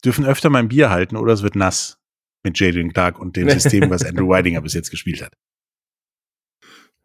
dürfen 0.03 0.25
öfter 0.25 0.49
mein 0.49 0.67
Bier 0.67 0.89
halten 0.89 1.15
oder 1.15 1.33
es 1.33 1.43
wird 1.43 1.55
nass 1.55 1.99
mit 2.41 2.59
Jadon 2.59 2.91
Clark 2.91 3.19
und 3.19 3.35
dem 3.35 3.49
System, 3.51 3.91
was 3.91 4.03
Andrew 4.03 4.29
Whitinger 4.29 4.61
bis 4.61 4.73
jetzt 4.73 4.89
gespielt 4.89 5.21
hat. 5.21 5.33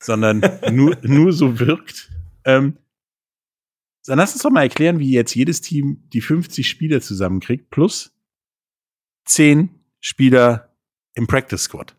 sondern 0.02 0.42
nur, 0.72 0.98
nur 1.02 1.34
so 1.34 1.60
wirkt. 1.60 2.10
Ähm, 2.46 2.78
dann 4.06 4.18
lass 4.18 4.34
uns 4.34 4.42
doch 4.42 4.50
mal 4.50 4.64
erklären, 4.64 5.00
wie 5.00 5.12
jetzt 5.12 5.36
jedes 5.36 5.62
Team 5.62 6.04
die 6.14 6.22
50 6.22 6.68
Spieler 6.68 7.02
zusammenkriegt, 7.02 7.70
plus 7.70 8.12
10 9.26 9.70
Spieler 10.00 10.76
im 11.14 11.28
Practice 11.28 11.64
Squad. 11.64 11.96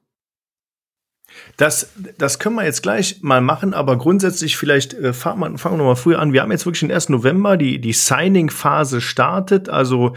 Das, 1.57 1.93
das 2.19 2.39
können 2.39 2.57
wir 2.57 2.65
jetzt 2.65 2.83
gleich 2.83 3.23
mal 3.23 3.41
machen, 3.41 3.75
aber 3.75 3.97
grundsätzlich 3.97 4.57
vielleicht 4.57 4.95
äh, 4.95 5.13
fangen 5.13 5.41
wir, 5.41 5.59
fangen 5.59 5.75
wir 5.75 5.79
noch 5.79 5.91
mal 5.91 5.95
früher 5.95 6.19
an. 6.19 6.33
Wir 6.33 6.43
haben 6.43 6.51
jetzt 6.51 6.67
wirklich 6.67 6.81
den 6.81 6.91
1. 6.91 7.11
November, 7.11 7.57
die, 7.57 7.81
die 7.81 7.93
Signing-Phase 7.93 9.01
startet. 9.01 9.69
Also 9.69 10.17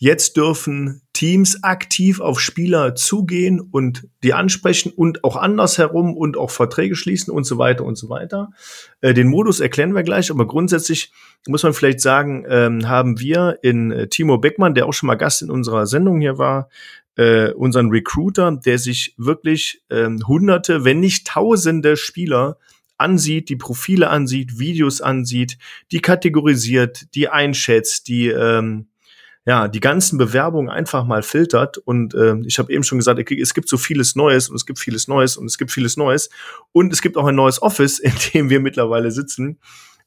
jetzt 0.00 0.38
dürfen 0.38 1.02
Teams 1.12 1.62
aktiv 1.62 2.20
auf 2.20 2.40
Spieler 2.40 2.94
zugehen 2.94 3.60
und 3.60 4.08
die 4.22 4.32
ansprechen 4.32 4.90
und 4.90 5.22
auch 5.24 5.36
andersherum 5.36 6.16
und 6.16 6.38
auch 6.38 6.50
Verträge 6.50 6.96
schließen 6.96 7.30
und 7.32 7.44
so 7.44 7.58
weiter 7.58 7.84
und 7.84 7.96
so 7.96 8.08
weiter. 8.08 8.48
Äh, 9.02 9.12
den 9.12 9.28
Modus 9.28 9.60
erklären 9.60 9.94
wir 9.94 10.02
gleich, 10.02 10.30
aber 10.30 10.46
grundsätzlich 10.46 11.12
muss 11.46 11.62
man 11.62 11.74
vielleicht 11.74 12.00
sagen, 12.00 12.46
ähm, 12.48 12.88
haben 12.88 13.20
wir 13.20 13.58
in 13.62 13.92
äh, 13.92 14.08
Timo 14.08 14.38
Beckmann, 14.38 14.74
der 14.74 14.86
auch 14.86 14.94
schon 14.94 15.06
mal 15.06 15.16
Gast 15.16 15.42
in 15.42 15.50
unserer 15.50 15.86
Sendung 15.86 16.20
hier 16.20 16.38
war, 16.38 16.70
äh, 17.16 17.52
unseren 17.52 17.90
Recruiter, 17.90 18.52
der 18.52 18.78
sich 18.78 19.14
wirklich 19.18 19.82
ähm, 19.90 20.26
hunderte, 20.26 20.86
wenn 20.86 21.00
nicht 21.00 21.26
tausende 21.26 21.98
Spieler 21.98 22.56
ansieht, 22.96 23.50
die 23.50 23.56
Profile 23.56 24.08
ansieht, 24.08 24.58
Videos 24.58 25.02
ansieht, 25.02 25.58
die 25.92 26.00
kategorisiert, 26.00 27.14
die 27.14 27.28
einschätzt, 27.28 28.08
die 28.08 28.28
ähm, 28.28 28.86
ja 29.46 29.68
die 29.68 29.80
ganzen 29.80 30.18
Bewerbungen 30.18 30.70
einfach 30.70 31.04
mal 31.04 31.22
filtert. 31.22 31.78
Und 31.78 32.14
äh, 32.14 32.36
ich 32.46 32.58
habe 32.58 32.72
eben 32.72 32.84
schon 32.84 32.98
gesagt, 32.98 33.20
es 33.30 33.54
gibt 33.54 33.68
so 33.68 33.76
vieles 33.76 34.16
Neues 34.16 34.48
und 34.48 34.56
es 34.56 34.66
gibt 34.66 34.78
vieles 34.78 35.08
Neues 35.08 35.36
und 35.36 35.46
es 35.46 35.58
gibt 35.58 35.70
vieles 35.70 35.96
Neues 35.96 36.30
und 36.72 36.92
es 36.92 37.02
gibt 37.02 37.16
auch 37.16 37.26
ein 37.26 37.34
neues 37.34 37.62
Office, 37.62 37.98
in 38.00 38.12
dem 38.32 38.50
wir 38.50 38.60
mittlerweile 38.60 39.10
sitzen 39.10 39.58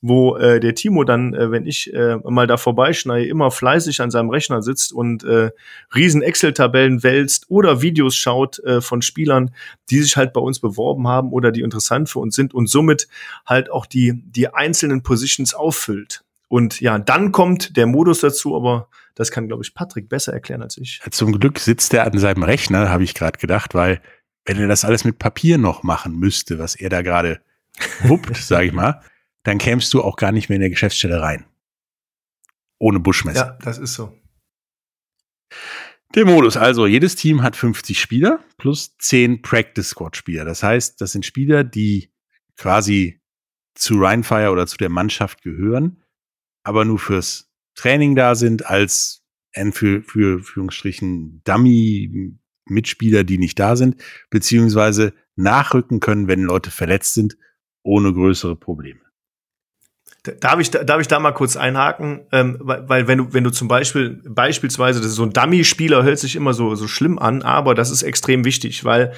wo 0.06 0.36
äh, 0.36 0.60
der 0.60 0.75
Timo 0.75 1.06
dann, 1.06 1.34
äh, 1.34 1.50
wenn 1.50 1.66
ich 1.66 1.92
äh, 1.94 2.18
mal 2.18 2.46
da 2.46 2.58
vorbeischneide, 2.58 3.25
immer 3.25 3.52
fleißig 3.52 4.02
an 4.02 4.12
seinem 4.12 4.30
Rechner 4.30 4.62
sitzt 4.62 4.92
und 4.92 5.24
äh, 5.24 5.52
riesen 5.96 6.22
Excel-Tabellen 6.22 7.04
wälzt 7.04 7.46
oder 7.48 7.82
Videos 7.82 8.13
schaut 8.13 8.60
äh, 8.60 8.82
von 8.82 9.02
Spielern, 9.02 9.56
die 9.90 10.02
sich 10.02 10.18
halt 10.18 10.34
bei 10.34 10.42
uns 10.42 10.60
beworben 10.60 11.08
haben 11.08 11.32
oder 11.32 11.54
die 11.54 11.62
interessant 11.62 12.10
für 12.10 12.20
uns 12.20 12.36
sind 12.36 12.54
und 12.54 12.68
somit 12.68 13.08
halt 13.46 13.72
auch 13.72 13.86
die, 13.86 14.22
die 14.25 14.54
einzelnen 14.54 15.04
Positions 15.04 15.54
auffüllt. 15.54 16.25
Und 16.54 16.82
ja, 16.82 17.00
dann 17.00 17.32
kommt 17.32 17.78
der 17.78 17.88
Modus 17.88 18.20
dazu, 18.20 18.56
aber 18.56 18.88
das 19.16 19.32
kann, 19.32 19.48
glaube 19.48 19.64
ich, 19.64 19.74
Patrick 19.74 20.08
besser 20.08 20.34
erklären 20.34 20.62
als 20.62 20.78
ich. 20.78 21.02
Zum 21.10 21.40
Glück 21.40 21.58
sitzt 21.58 21.96
er 21.96 22.06
an 22.06 22.16
seinem 22.20 22.44
Rechner, 22.44 22.90
habe 22.90 23.04
ich 23.04 23.16
gerade 23.16 23.40
gedacht, 23.40 23.74
weil 23.74 24.04
wenn 24.46 24.60
er 24.60 24.68
das 24.68 24.86
alles 24.86 25.04
mit 25.04 25.18
Papier 25.18 25.58
noch 25.58 25.82
machen 25.82 26.16
müsste, 26.16 26.60
was 26.60 26.76
er 26.76 26.90
da 26.90 27.02
gerade 27.02 27.42
wuppt, 28.04 28.38
sage 28.38 28.68
ich 28.68 28.72
mal, 28.72 29.02
dann 29.42 29.58
kämst 29.58 29.92
du 29.96 30.04
auch 30.04 30.16
gar 30.16 30.32
nicht 30.32 30.48
mehr 30.48 30.58
in 30.58 30.62
der 30.62 30.70
Geschäftsstelle 30.70 31.20
rein. 31.24 31.48
Ohne 32.78 33.00
Buschmesser. 33.00 33.46
Ja, 33.48 33.58
das 33.64 33.80
ist 33.80 33.96
so. 33.96 34.16
Der 36.14 36.26
Modus, 36.26 36.56
also 36.56 36.86
jedes 36.86 37.16
Team 37.16 37.42
hat 37.42 37.56
50 37.56 38.00
Spieler 38.00 38.42
plus 38.60 38.96
10 39.00 39.42
Practice 39.42 39.90
Squad 39.90 40.16
Spieler. 40.16 40.46
Das 40.46 40.62
heißt, 40.62 41.02
das 41.02 41.14
sind 41.14 41.26
Spieler, 41.26 41.64
die 41.64 42.14
quasi 42.58 43.22
zu 43.74 44.00
Rheinfire 44.00 44.52
oder 44.52 44.68
zu 44.68 44.78
der 44.78 44.90
Mannschaft 44.90 45.42
gehören, 45.42 46.03
aber 46.63 46.86
nur 46.86 47.00
fürs 47.00 47.50
Training 47.75 48.15
da 48.15 48.36
sind 48.36 48.65
als 48.65 49.24
für, 49.72 50.01
für 50.01 50.39
Führungsstrichen 50.39 51.41
Dummy 51.43 52.38
Mitspieler, 52.65 53.24
die 53.24 53.38
nicht 53.38 53.60
da 53.60 53.75
sind, 53.75 54.01
beziehungsweise 54.29 55.13
nachrücken 55.36 56.00
können, 56.00 56.27
wenn 56.27 56.43
Leute 56.43 56.72
verletzt 56.72 57.13
sind, 57.13 57.38
ohne 57.84 58.13
größere 58.13 58.55
Probleme. 58.55 59.00
Darf 60.39 60.58
ich, 60.62 60.72
darf 60.72 61.01
ich 61.01 61.10
da 61.10 61.20
mal 61.20 61.34
kurz 61.34 61.58
einhaken? 61.58 62.22
Ähm, 62.32 62.58
weil, 62.62 62.88
weil 62.88 63.08
wenn 63.10 63.17
du, 63.17 63.34
wenn 63.34 63.43
du 63.43 63.50
zum 63.50 63.67
Beispiel, 63.67 64.22
beispielsweise, 64.25 65.01
das 65.01 65.10
ist 65.10 65.15
so 65.15 65.24
ein 65.24 65.34
Dummy-Spieler, 65.34 66.03
hört 66.03 66.17
sich 66.17 66.38
immer 66.38 66.53
so, 66.53 66.75
so 66.75 66.88
schlimm 66.88 67.20
an, 67.20 67.41
aber 67.41 67.75
das 67.75 67.91
ist 67.91 68.03
extrem 68.03 68.46
wichtig, 68.46 68.86
weil 68.86 69.12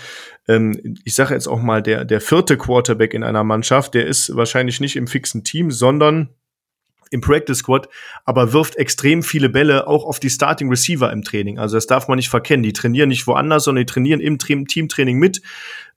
ähm, 0.47 0.97
ich 1.03 1.13
sage 1.13 1.35
jetzt 1.35 1.47
auch 1.47 1.61
mal, 1.61 1.83
der, 1.83 2.05
der 2.05 2.21
vierte 2.21 2.57
Quarterback 2.57 3.13
in 3.13 3.23
einer 3.23 3.43
Mannschaft, 3.43 3.93
der 3.93 4.07
ist 4.07 4.35
wahrscheinlich 4.35 4.79
nicht 4.79 4.95
im 4.95 5.05
fixen 5.05 5.43
Team, 5.43 5.69
sondern 5.69 6.29
im 7.11 7.21
Practice 7.21 7.59
Squad, 7.59 7.89
aber 8.23 8.53
wirft 8.53 8.75
extrem 8.75 9.23
viele 9.23 9.49
Bälle 9.49 9.87
auch 9.87 10.05
auf 10.05 10.19
die 10.19 10.29
Starting 10.29 10.69
Receiver 10.69 11.11
im 11.11 11.23
Training. 11.23 11.59
Also 11.59 11.77
das 11.77 11.87
darf 11.87 12.07
man 12.07 12.17
nicht 12.17 12.29
verkennen. 12.29 12.63
Die 12.63 12.73
trainieren 12.73 13.09
nicht 13.09 13.27
woanders, 13.27 13.65
sondern 13.65 13.85
die 13.85 13.91
trainieren 13.91 14.19
im 14.19 14.37
Teamtraining 14.37 15.17
mit, 15.17 15.41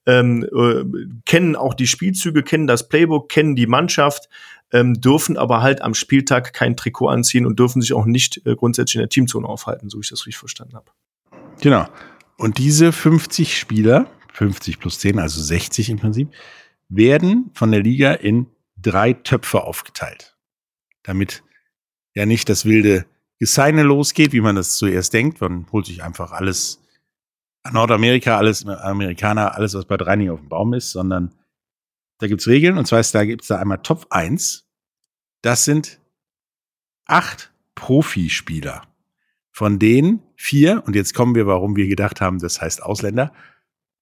ähm, 0.06 0.44
äh, 0.44 0.84
kennen 1.26 1.56
auch 1.56 1.74
die 1.74 1.86
Spielzüge, 1.86 2.42
kennen 2.42 2.66
das 2.66 2.88
Playbook, 2.88 3.28
kennen 3.28 3.56
die 3.56 3.66
Mannschaft, 3.66 4.28
ähm, 4.72 5.00
dürfen 5.00 5.36
aber 5.36 5.62
halt 5.62 5.82
am 5.82 5.94
Spieltag 5.94 6.52
kein 6.52 6.76
Trikot 6.76 7.08
anziehen 7.08 7.46
und 7.46 7.58
dürfen 7.58 7.82
sich 7.82 7.92
auch 7.92 8.06
nicht 8.06 8.46
äh, 8.46 8.54
grundsätzlich 8.54 8.96
in 8.96 9.02
der 9.02 9.08
Teamzone 9.08 9.46
aufhalten, 9.46 9.90
so 9.90 10.00
ich 10.00 10.08
das 10.08 10.26
richtig 10.26 10.38
verstanden 10.38 10.76
habe. 10.76 10.90
Genau. 11.60 11.86
Und 12.36 12.58
diese 12.58 12.92
50 12.92 13.58
Spieler 13.58 14.06
50 14.38 14.78
plus 14.78 15.00
10, 15.00 15.18
also 15.18 15.42
60 15.42 15.90
im 15.90 15.98
Prinzip, 15.98 16.30
werden 16.88 17.50
von 17.54 17.72
der 17.72 17.82
Liga 17.82 18.12
in 18.12 18.46
drei 18.80 19.12
Töpfe 19.12 19.64
aufgeteilt. 19.64 20.36
Damit 21.08 21.42
ja 22.14 22.26
nicht 22.26 22.50
das 22.50 22.66
wilde 22.66 23.06
Geseine 23.38 23.82
losgeht, 23.82 24.34
wie 24.34 24.42
man 24.42 24.56
das 24.56 24.76
zuerst 24.76 25.14
denkt. 25.14 25.40
Man 25.40 25.66
holt 25.72 25.86
sich 25.86 26.02
einfach 26.02 26.32
alles 26.32 26.82
Nordamerika, 27.72 28.36
alles 28.36 28.66
Amerikaner, 28.66 29.54
alles, 29.54 29.72
was 29.72 29.86
bei 29.86 29.96
drei 29.96 30.30
auf 30.30 30.40
dem 30.40 30.50
Baum 30.50 30.74
ist, 30.74 30.90
sondern 30.90 31.34
da 32.18 32.26
gibt's 32.26 32.46
Regeln. 32.46 32.76
Und 32.76 32.86
zwar 32.86 33.00
ist, 33.00 33.14
da 33.14 33.24
gibt's 33.24 33.48
da 33.48 33.58
einmal 33.58 33.78
Top 33.78 34.08
1. 34.10 34.66
Das 35.40 35.64
sind 35.64 35.98
acht 37.06 37.54
Profispieler. 37.74 38.82
Von 39.50 39.78
denen 39.78 40.22
vier, 40.36 40.82
und 40.86 40.94
jetzt 40.94 41.14
kommen 41.14 41.34
wir, 41.34 41.46
warum 41.46 41.74
wir 41.74 41.88
gedacht 41.88 42.20
haben, 42.20 42.38
das 42.38 42.60
heißt 42.60 42.82
Ausländer, 42.82 43.32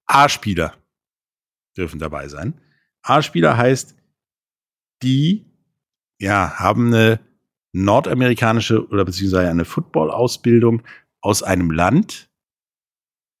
A-Spieler 0.07 0.75
dürfen 1.77 1.99
dabei 1.99 2.27
sein. 2.27 2.59
A-Spieler 3.01 3.55
heißt, 3.55 3.95
die 5.03 5.45
ja, 6.19 6.57
haben 6.57 6.93
eine 6.93 7.19
nordamerikanische 7.73 8.87
oder 8.87 9.05
beziehungsweise 9.05 9.49
eine 9.49 9.65
Football-Ausbildung 9.65 10.81
aus 11.21 11.43
einem 11.43 11.71
Land, 11.71 12.29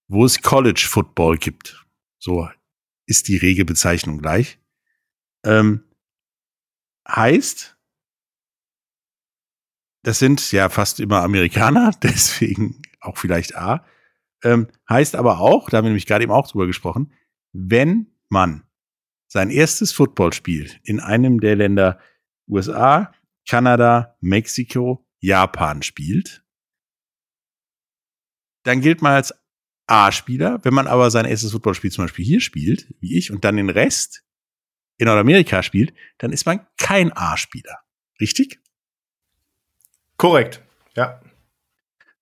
wo 0.07 0.25
es 0.25 0.41
College 0.41 0.85
Football 0.87 1.37
gibt. 1.37 1.85
So 2.19 2.49
ist 3.05 3.27
die 3.27 3.37
Regelbezeichnung 3.37 4.19
gleich. 4.19 4.59
Ähm, 5.45 5.83
heißt, 7.07 7.77
das 10.03 10.19
sind 10.19 10.51
ja 10.51 10.69
fast 10.69 10.99
immer 10.99 11.23
Amerikaner, 11.23 11.91
deswegen 12.03 12.81
auch 12.99 13.17
vielleicht 13.17 13.55
A. 13.55 13.85
Ähm, 14.43 14.67
heißt 14.89 15.15
aber 15.15 15.39
auch, 15.39 15.69
da 15.69 15.77
haben 15.77 15.85
wir 15.85 15.89
nämlich 15.89 16.05
gerade 16.05 16.23
eben 16.23 16.31
auch 16.31 16.47
drüber 16.47 16.67
gesprochen, 16.67 17.13
wenn 17.53 18.11
man 18.29 18.63
sein 19.27 19.49
erstes 19.49 19.91
Footballspiel 19.91 20.71
in 20.83 20.99
einem 20.99 21.39
der 21.39 21.55
Länder 21.55 21.99
USA, 22.47 23.13
Kanada, 23.47 24.15
Mexiko, 24.21 25.05
Japan 25.19 25.81
spielt, 25.81 26.43
dann 28.63 28.81
gilt 28.81 29.01
man 29.01 29.13
als 29.13 29.33
A-Spieler. 29.87 30.59
Wenn 30.63 30.73
man 30.73 30.87
aber 30.87 31.09
sein 31.09 31.25
erstes 31.25 31.51
Footballspiel 31.53 31.91
zum 31.91 32.05
Beispiel 32.05 32.25
hier 32.25 32.41
spielt, 32.41 32.93
wie 32.99 33.17
ich, 33.17 33.31
und 33.31 33.45
dann 33.45 33.57
den 33.57 33.69
Rest 33.69 34.23
in 34.97 35.05
Nordamerika 35.05 35.63
spielt, 35.63 35.93
dann 36.17 36.33
ist 36.33 36.45
man 36.45 36.65
kein 36.77 37.13
A-Spieler. 37.13 37.79
Richtig? 38.19 38.59
Korrekt, 40.17 40.61
ja. 40.95 41.21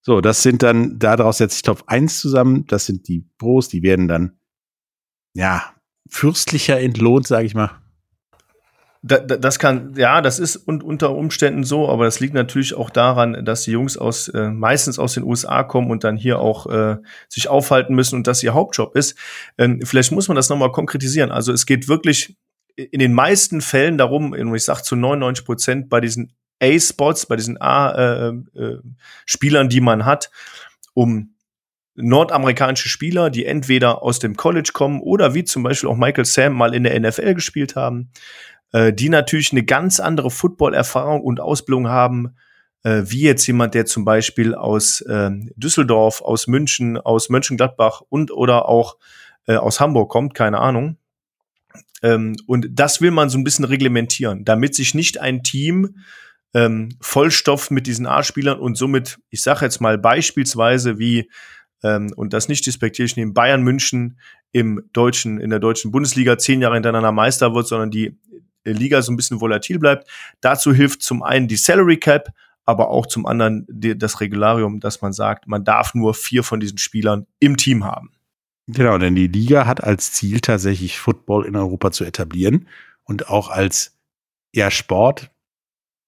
So, 0.01 0.21
das 0.21 0.43
sind 0.43 0.61
dann, 0.61 0.99
daraus 0.99 1.39
setzt 1.39 1.55
sich 1.55 1.63
Top 1.63 1.83
1 1.87 2.19
zusammen. 2.19 2.67
Das 2.67 2.85
sind 2.85 3.07
die 3.07 3.27
Pros, 3.39 3.69
die 3.69 3.81
werden 3.81 4.07
dann, 4.07 4.37
ja, 5.33 5.73
fürstlicher 6.07 6.79
entlohnt, 6.79 7.25
sage 7.25 7.47
ich 7.47 7.55
mal. 7.55 7.81
Da, 9.07 9.19
da, 9.19 9.37
das 9.37 9.59
kann, 9.59 9.93
ja, 9.95 10.21
das 10.21 10.39
ist 10.39 10.67
un 10.67 10.81
unter 10.81 11.15
Umständen 11.15 11.63
so, 11.63 11.89
aber 11.89 12.05
das 12.05 12.19
liegt 12.19 12.33
natürlich 12.33 12.73
auch 12.73 12.89
daran, 12.89 13.45
dass 13.45 13.61
die 13.61 13.71
Jungs 13.71 13.97
aus 13.97 14.29
äh, 14.29 14.49
meistens 14.49 14.97
aus 14.97 15.13
den 15.13 15.23
USA 15.23 15.61
kommen 15.61 15.91
und 15.91 16.03
dann 16.03 16.17
hier 16.17 16.39
auch 16.39 16.65
äh, 16.65 16.97
sich 17.29 17.47
aufhalten 17.47 17.93
müssen 17.93 18.15
und 18.15 18.25
das 18.25 18.41
ihr 18.41 18.55
Hauptjob 18.55 18.95
ist. 18.95 19.15
Ähm, 19.59 19.79
vielleicht 19.83 20.11
muss 20.11 20.27
man 20.27 20.35
das 20.35 20.49
nochmal 20.49 20.71
konkretisieren. 20.71 21.31
Also 21.31 21.53
es 21.53 21.67
geht 21.67 21.87
wirklich 21.87 22.35
in 22.75 22.99
den 22.99 23.13
meisten 23.13 23.61
Fällen 23.61 23.99
darum, 23.99 24.31
und 24.31 24.55
ich 24.55 24.65
sage 24.65 24.81
zu 24.81 24.95
99 24.95 25.45
Prozent 25.45 25.89
bei 25.89 26.01
diesen 26.01 26.33
A-Spots, 26.59 27.27
bei 27.27 27.35
diesen 27.35 27.61
A-Spielern, 27.61 29.65
äh, 29.65 29.67
äh, 29.67 29.69
die 29.69 29.81
man 29.81 30.05
hat, 30.05 30.31
um 30.93 31.35
nordamerikanische 31.95 32.89
Spieler, 32.89 33.29
die 33.29 33.45
entweder 33.45 34.03
aus 34.03 34.19
dem 34.19 34.35
College 34.35 34.71
kommen 34.73 34.99
oder 34.99 35.33
wie 35.33 35.45
zum 35.45 35.63
Beispiel 35.63 35.89
auch 35.89 35.95
Michael 35.95 36.25
Sam 36.25 36.53
mal 36.53 36.73
in 36.73 36.83
der 36.83 36.99
NFL 36.99 37.35
gespielt 37.35 37.75
haben, 37.75 38.11
äh, 38.75 38.91
die 38.91 39.07
natürlich 39.07 39.53
eine 39.53 39.63
ganz 39.63 40.01
andere 40.01 40.29
Football-Erfahrung 40.29 41.21
und 41.21 41.39
Ausbildung 41.39 41.87
haben, 41.87 42.35
äh, 42.83 43.03
wie 43.05 43.21
jetzt 43.21 43.47
jemand, 43.47 43.73
der 43.73 43.85
zum 43.85 44.03
Beispiel 44.03 44.53
aus 44.53 44.99
äh, 44.99 45.31
Düsseldorf, 45.55 46.21
aus 46.21 46.47
München, 46.47 46.97
aus 46.97 47.29
Mönchengladbach 47.29 48.01
und 48.09 48.31
oder 48.31 48.67
auch 48.67 48.97
äh, 49.47 49.55
aus 49.55 49.79
Hamburg 49.79 50.11
kommt, 50.11 50.33
keine 50.33 50.59
Ahnung. 50.59 50.97
Ähm, 52.03 52.35
und 52.47 52.67
das 52.69 52.99
will 52.99 53.11
man 53.11 53.29
so 53.29 53.37
ein 53.37 53.45
bisschen 53.45 53.63
reglementieren, 53.63 54.43
damit 54.43 54.75
sich 54.75 54.93
nicht 54.93 55.21
ein 55.21 55.41
Team 55.41 55.99
ähm, 56.53 56.89
Vollstoff 56.99 57.71
mit 57.71 57.87
diesen 57.87 58.05
A-Spielern 58.05 58.59
und 58.59 58.75
somit, 58.75 59.19
ich 59.29 59.41
sage 59.41 59.63
jetzt 59.63 59.79
mal 59.79 59.97
beispielsweise 59.97 60.99
wie 60.99 61.31
ähm, 61.81 62.11
und 62.17 62.33
das 62.33 62.49
nicht 62.49 62.65
despektiere 62.65 63.05
ich 63.05 63.15
nehme 63.15 63.31
Bayern 63.31 63.61
München 63.61 64.19
im 64.51 64.81
deutschen 64.91 65.39
in 65.39 65.49
der 65.49 65.59
deutschen 65.59 65.91
Bundesliga 65.91 66.37
zehn 66.37 66.59
Jahre 66.59 66.73
hintereinander 66.73 67.13
Meister 67.13 67.55
wird, 67.55 67.67
sondern 67.67 67.89
die 67.89 68.17
Liga 68.73 69.01
so 69.01 69.11
ein 69.11 69.15
bisschen 69.15 69.41
volatil 69.41 69.79
bleibt. 69.79 70.09
Dazu 70.41 70.73
hilft 70.73 71.01
zum 71.01 71.23
einen 71.23 71.47
die 71.47 71.55
Salary 71.55 71.97
Cap, 71.97 72.29
aber 72.65 72.89
auch 72.89 73.05
zum 73.05 73.25
anderen 73.25 73.65
die, 73.69 73.97
das 73.97 74.21
Regularium, 74.21 74.79
dass 74.79 75.01
man 75.01 75.13
sagt, 75.13 75.47
man 75.47 75.63
darf 75.63 75.93
nur 75.93 76.13
vier 76.13 76.43
von 76.43 76.59
diesen 76.59 76.77
Spielern 76.77 77.27
im 77.39 77.57
Team 77.57 77.83
haben. 77.83 78.11
Genau, 78.67 78.97
denn 78.97 79.13
die 79.15 79.27
Liga 79.27 79.67
hat 79.67 79.83
als 79.83 80.11
Ziel 80.13 80.39
tatsächlich 80.39 80.99
Football 80.99 81.45
in 81.45 81.55
Europa 81.55 81.91
zu 81.91 82.03
etablieren 82.03 82.67
und 83.03 83.29
auch 83.29 83.49
als 83.49 83.95
ja 84.53 84.71
Sport, 84.71 85.29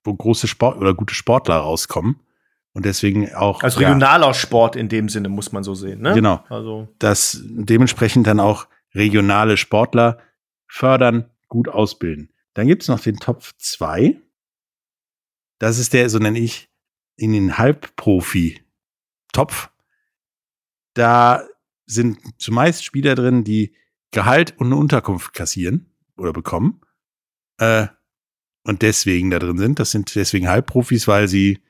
wo 0.04 0.14
große 0.14 0.48
Sport 0.48 0.78
oder 0.78 0.94
gute 0.94 1.14
Sportler 1.14 1.58
rauskommen. 1.58 2.20
Und 2.74 2.86
deswegen 2.86 3.34
auch. 3.34 3.64
Als 3.64 3.80
regionaler 3.80 4.28
ja, 4.28 4.34
Sport 4.34 4.76
in 4.76 4.88
dem 4.88 5.10
Sinne 5.10 5.30
muss 5.30 5.52
man 5.52 5.64
so 5.64 5.74
sehen, 5.74 6.02
ne? 6.02 6.14
Genau. 6.14 6.44
Also. 6.50 6.88
Dass 7.00 7.42
dementsprechend 7.44 8.28
dann 8.28 8.40
auch 8.40 8.68
regionale 8.94 9.58
Sportler 9.58 10.20
fördern, 10.68 11.26
gut 11.48 11.70
ausbilden. 11.70 12.30
Dann 12.58 12.66
gibt's 12.66 12.88
noch 12.88 13.00
den 13.00 13.18
Topf 13.18 13.54
2. 13.60 14.20
Das 15.60 15.78
ist 15.78 15.94
der, 15.94 16.10
so 16.10 16.18
nenne 16.18 16.40
ich, 16.40 16.72
in 17.16 17.32
den 17.32 17.60
Halbprofi-Topf. 17.60 19.70
Da 20.96 21.48
sind 21.86 22.20
zumeist 22.42 22.84
Spieler 22.84 23.14
drin, 23.14 23.44
die 23.44 23.76
Gehalt 24.10 24.58
und 24.58 24.66
eine 24.68 24.78
Unterkunft 24.78 25.36
kassieren 25.36 25.94
oder 26.18 26.34
bekommen. 26.34 26.82
Äh, 27.60 27.90
und 28.64 28.82
deswegen 28.82 29.30
da 29.30 29.38
drin 29.38 29.60
sind. 29.60 29.78
Das 29.78 29.92
sind 29.92 30.16
deswegen 30.16 30.50
Halbprofis, 30.50 31.08
weil 31.08 31.28
sie 31.28 31.62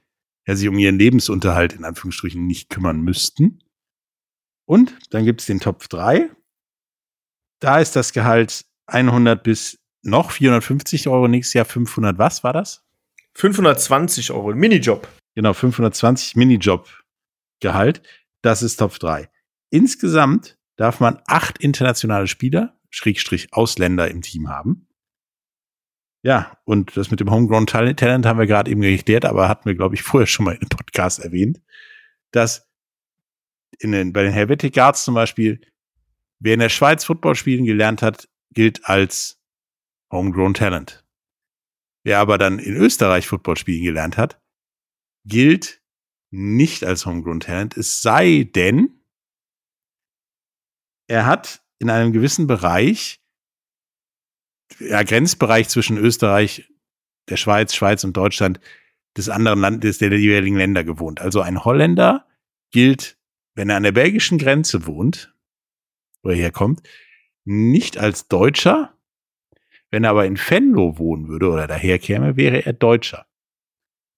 ja, 0.48 0.56
sich 0.56 0.70
um 0.70 0.80
ihren 0.80 0.98
Lebensunterhalt 0.98 1.74
in 1.74 1.84
Anführungsstrichen 1.84 2.48
nicht 2.48 2.70
kümmern 2.70 3.02
müssten. 3.02 3.62
Und 4.64 5.14
dann 5.14 5.26
gibt's 5.26 5.48
den 5.48 5.60
Topf 5.60 5.90
3. 5.90 6.30
Da 7.60 7.82
ist 7.82 7.98
das 7.98 8.14
Gehalt 8.14 8.66
100 8.86 9.44
bis 9.44 9.84
noch 10.02 10.32
450 10.32 11.08
Euro, 11.08 11.28
nächstes 11.28 11.54
Jahr 11.54 11.66
500, 11.66 12.18
was 12.18 12.44
war 12.44 12.54
das? 12.54 12.86
520 13.36 14.32
Euro, 14.32 14.54
Minijob. 14.54 15.08
Genau, 15.36 15.54
520 15.54 16.36
Minijob-Gehalt. 16.36 18.02
Das 18.42 18.64
ist 18.64 18.78
Top 18.78 18.98
3. 18.98 19.30
Insgesamt 19.70 20.58
darf 20.76 21.00
man 21.00 21.22
acht 21.28 21.60
internationale 21.60 22.28
Spieler, 22.28 22.80
Schrägstrich 22.90 23.54
Ausländer 23.54 24.10
im 24.10 24.22
Team 24.22 24.50
haben. 24.50 24.88
Ja, 26.24 26.58
und 26.66 26.98
das 26.98 27.12
mit 27.12 27.20
dem 27.20 27.30
Homegrown 27.30 27.68
Talent, 27.68 28.02
haben 28.02 28.40
wir 28.40 28.48
gerade 28.48 28.72
eben 28.72 28.82
geklärt, 28.82 29.26
aber 29.26 29.48
hatten 29.48 29.66
wir, 29.66 29.76
glaube 29.76 29.96
ich, 29.96 30.02
vorher 30.02 30.28
schon 30.28 30.46
mal 30.46 30.56
in 30.56 30.62
einem 30.62 30.70
Podcast 30.70 31.20
erwähnt, 31.20 31.62
dass 32.32 32.68
in 33.80 33.92
den, 33.92 34.14
bei 34.14 34.24
den 34.24 34.32
Helvetic 34.32 34.74
Guards 34.74 35.04
zum 35.04 35.14
Beispiel, 35.14 35.62
wer 36.40 36.56
in 36.56 36.60
der 36.60 36.70
Schweiz 36.70 37.06
Football 37.06 37.36
spielen 37.36 37.66
gelernt 37.66 38.02
hat, 38.02 38.28
gilt 38.52 38.86
als 38.86 39.40
Homegrown 40.12 40.54
Talent. 40.54 41.06
Wer 42.04 42.20
aber 42.20 42.38
dann 42.38 42.60
in 42.60 42.76
Österreich 42.76 43.28
Football 43.28 43.58
spielen 43.58 43.84
gelernt 43.84 44.18
hat, 44.18 44.42
gilt 45.26 45.82
nicht 46.30 46.84
als 46.84 47.06
Homegrown 47.06 47.40
Talent, 47.40 47.78
es 47.78 48.02
sei 48.02 48.50
denn, 48.56 49.02
er 51.08 51.26
hat 51.26 51.64
in 51.80 51.90
einem 51.90 52.12
gewissen 52.12 52.48
Bereich, 52.48 53.22
ja, 54.80 55.04
Grenzbereich 55.04 55.70
zwischen 55.70 55.98
Österreich, 55.98 56.72
der 57.30 57.38
Schweiz, 57.38 57.74
Schweiz 57.74 58.04
und 58.04 58.16
Deutschland, 58.16 58.60
des 59.16 59.30
anderen 59.30 59.60
Landes, 59.60 59.98
der 59.98 60.18
jeweiligen 60.18 60.58
Länder 60.58 60.84
gewohnt. 60.84 61.22
Also 61.22 61.42
ein 61.42 61.64
Holländer 61.64 62.28
gilt, 62.72 63.18
wenn 63.56 63.70
er 63.70 63.78
an 63.78 63.84
der 63.84 63.92
belgischen 63.92 64.38
Grenze 64.38 64.86
wohnt, 64.86 65.34
wo 66.22 66.30
er 66.30 66.36
herkommt, 66.36 66.88
nicht 67.44 67.98
als 67.98 68.28
Deutscher. 68.28 68.97
Wenn 69.92 70.04
er 70.04 70.12
aber 70.12 70.26
in 70.26 70.38
Venlo 70.38 70.98
wohnen 70.98 71.28
würde 71.28 71.50
oder 71.50 71.68
daherkäme, 71.68 72.36
wäre 72.36 72.66
er 72.66 72.74
Deutscher. 72.74 73.26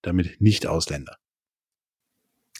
Damit 0.02 0.40
nicht 0.40 0.66
Ausländer. 0.66 1.16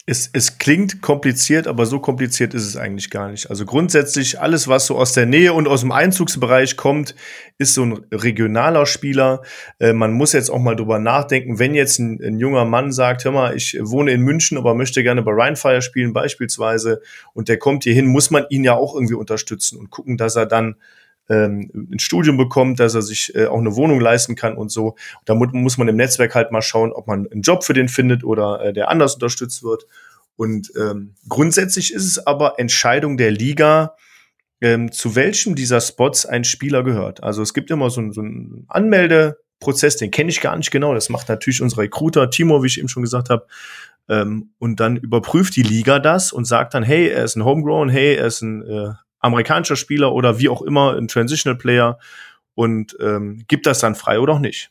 Es, 0.06 0.30
es 0.32 0.58
klingt 0.58 1.02
kompliziert, 1.02 1.68
aber 1.68 1.86
so 1.86 2.00
kompliziert 2.00 2.54
ist 2.54 2.66
es 2.66 2.76
eigentlich 2.76 3.10
gar 3.10 3.30
nicht. 3.30 3.50
Also 3.50 3.64
grundsätzlich 3.64 4.40
alles, 4.40 4.66
was 4.66 4.86
so 4.86 4.96
aus 4.96 5.12
der 5.12 5.26
Nähe 5.26 5.52
und 5.52 5.68
aus 5.68 5.82
dem 5.82 5.92
Einzugsbereich 5.92 6.76
kommt, 6.76 7.14
ist 7.58 7.74
so 7.74 7.84
ein 7.84 8.06
regionaler 8.10 8.86
Spieler. 8.86 9.42
Äh, 9.78 9.92
man 9.92 10.12
muss 10.12 10.32
jetzt 10.32 10.50
auch 10.50 10.58
mal 10.58 10.74
drüber 10.74 10.98
nachdenken, 10.98 11.58
wenn 11.58 11.74
jetzt 11.74 11.98
ein, 11.98 12.20
ein, 12.22 12.38
junger 12.40 12.64
Mann 12.64 12.92
sagt, 12.92 13.24
hör 13.24 13.32
mal, 13.32 13.54
ich 13.54 13.78
wohne 13.80 14.10
in 14.12 14.22
München, 14.22 14.58
aber 14.58 14.74
möchte 14.74 15.02
gerne 15.02 15.22
bei 15.22 15.32
Rheinfire 15.32 15.82
spielen 15.82 16.12
beispielsweise 16.12 17.02
und 17.34 17.48
der 17.48 17.58
kommt 17.58 17.84
hier 17.84 17.94
hin, 17.94 18.06
muss 18.06 18.30
man 18.30 18.46
ihn 18.48 18.64
ja 18.64 18.74
auch 18.74 18.94
irgendwie 18.94 19.14
unterstützen 19.14 19.78
und 19.78 19.90
gucken, 19.90 20.16
dass 20.16 20.34
er 20.34 20.46
dann 20.46 20.76
ähm, 21.28 21.70
ein 21.92 21.98
Studium 21.98 22.36
bekommt, 22.36 22.80
dass 22.80 22.94
er 22.94 23.02
sich 23.02 23.34
äh, 23.34 23.46
auch 23.46 23.58
eine 23.58 23.76
Wohnung 23.76 24.00
leisten 24.00 24.34
kann 24.34 24.56
und 24.56 24.70
so. 24.70 24.96
Da 25.24 25.34
muss 25.34 25.78
man 25.78 25.88
im 25.88 25.96
Netzwerk 25.96 26.34
halt 26.34 26.50
mal 26.50 26.62
schauen, 26.62 26.92
ob 26.92 27.06
man 27.06 27.28
einen 27.30 27.42
Job 27.42 27.64
für 27.64 27.72
den 27.72 27.88
findet 27.88 28.24
oder 28.24 28.60
äh, 28.64 28.72
der 28.72 28.88
anders 28.88 29.14
unterstützt 29.14 29.62
wird. 29.62 29.86
Und 30.36 30.72
ähm, 30.76 31.14
grundsätzlich 31.28 31.92
ist 31.92 32.06
es 32.06 32.26
aber 32.26 32.58
Entscheidung 32.58 33.16
der 33.16 33.30
Liga, 33.30 33.94
ähm, 34.60 34.90
zu 34.90 35.14
welchem 35.14 35.54
dieser 35.54 35.80
Spots 35.80 36.26
ein 36.26 36.44
Spieler 36.44 36.82
gehört. 36.82 37.22
Also 37.22 37.42
es 37.42 37.54
gibt 37.54 37.70
immer 37.70 37.90
so, 37.90 38.10
so 38.12 38.20
einen 38.20 38.64
Anmeldeprozess, 38.68 39.96
den 39.96 40.10
kenne 40.10 40.30
ich 40.30 40.40
gar 40.40 40.56
nicht 40.56 40.70
genau. 40.70 40.94
Das 40.94 41.08
macht 41.08 41.28
natürlich 41.28 41.62
unser 41.62 41.78
Recruiter 41.78 42.30
Timo, 42.30 42.62
wie 42.62 42.66
ich 42.66 42.78
eben 42.78 42.88
schon 42.88 43.02
gesagt 43.02 43.30
habe. 43.30 43.46
Ähm, 44.08 44.50
und 44.58 44.80
dann 44.80 44.96
überprüft 44.96 45.56
die 45.56 45.62
Liga 45.62 45.98
das 45.98 46.32
und 46.32 46.44
sagt 46.44 46.74
dann, 46.74 46.82
hey, 46.82 47.08
er 47.08 47.24
ist 47.24 47.36
ein 47.36 47.44
Homegrown, 47.44 47.88
hey, 47.88 48.16
er 48.16 48.26
ist 48.26 48.42
ein 48.42 48.62
äh, 48.62 48.92
amerikanischer 49.20 49.76
Spieler 49.76 50.12
oder 50.12 50.38
wie 50.38 50.48
auch 50.48 50.62
immer, 50.62 50.96
ein 50.96 51.08
Transitional 51.08 51.58
Player 51.58 51.98
und 52.54 52.96
ähm, 53.00 53.44
gibt 53.48 53.66
das 53.66 53.78
dann 53.80 53.94
frei 53.94 54.18
oder 54.18 54.34
auch 54.34 54.38
nicht. 54.38 54.70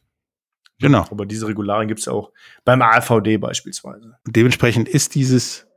Genau. 0.80 1.06
Aber 1.10 1.26
diese 1.26 1.48
Regularien 1.48 1.88
gibt 1.88 2.00
es 2.00 2.06
ja 2.06 2.14
auch 2.14 2.32
beim 2.64 2.82
AVD 2.82 3.38
beispielsweise. 3.38 4.18
Dementsprechend 4.26 4.88
ist 4.88 5.16
dieses, 5.16 5.68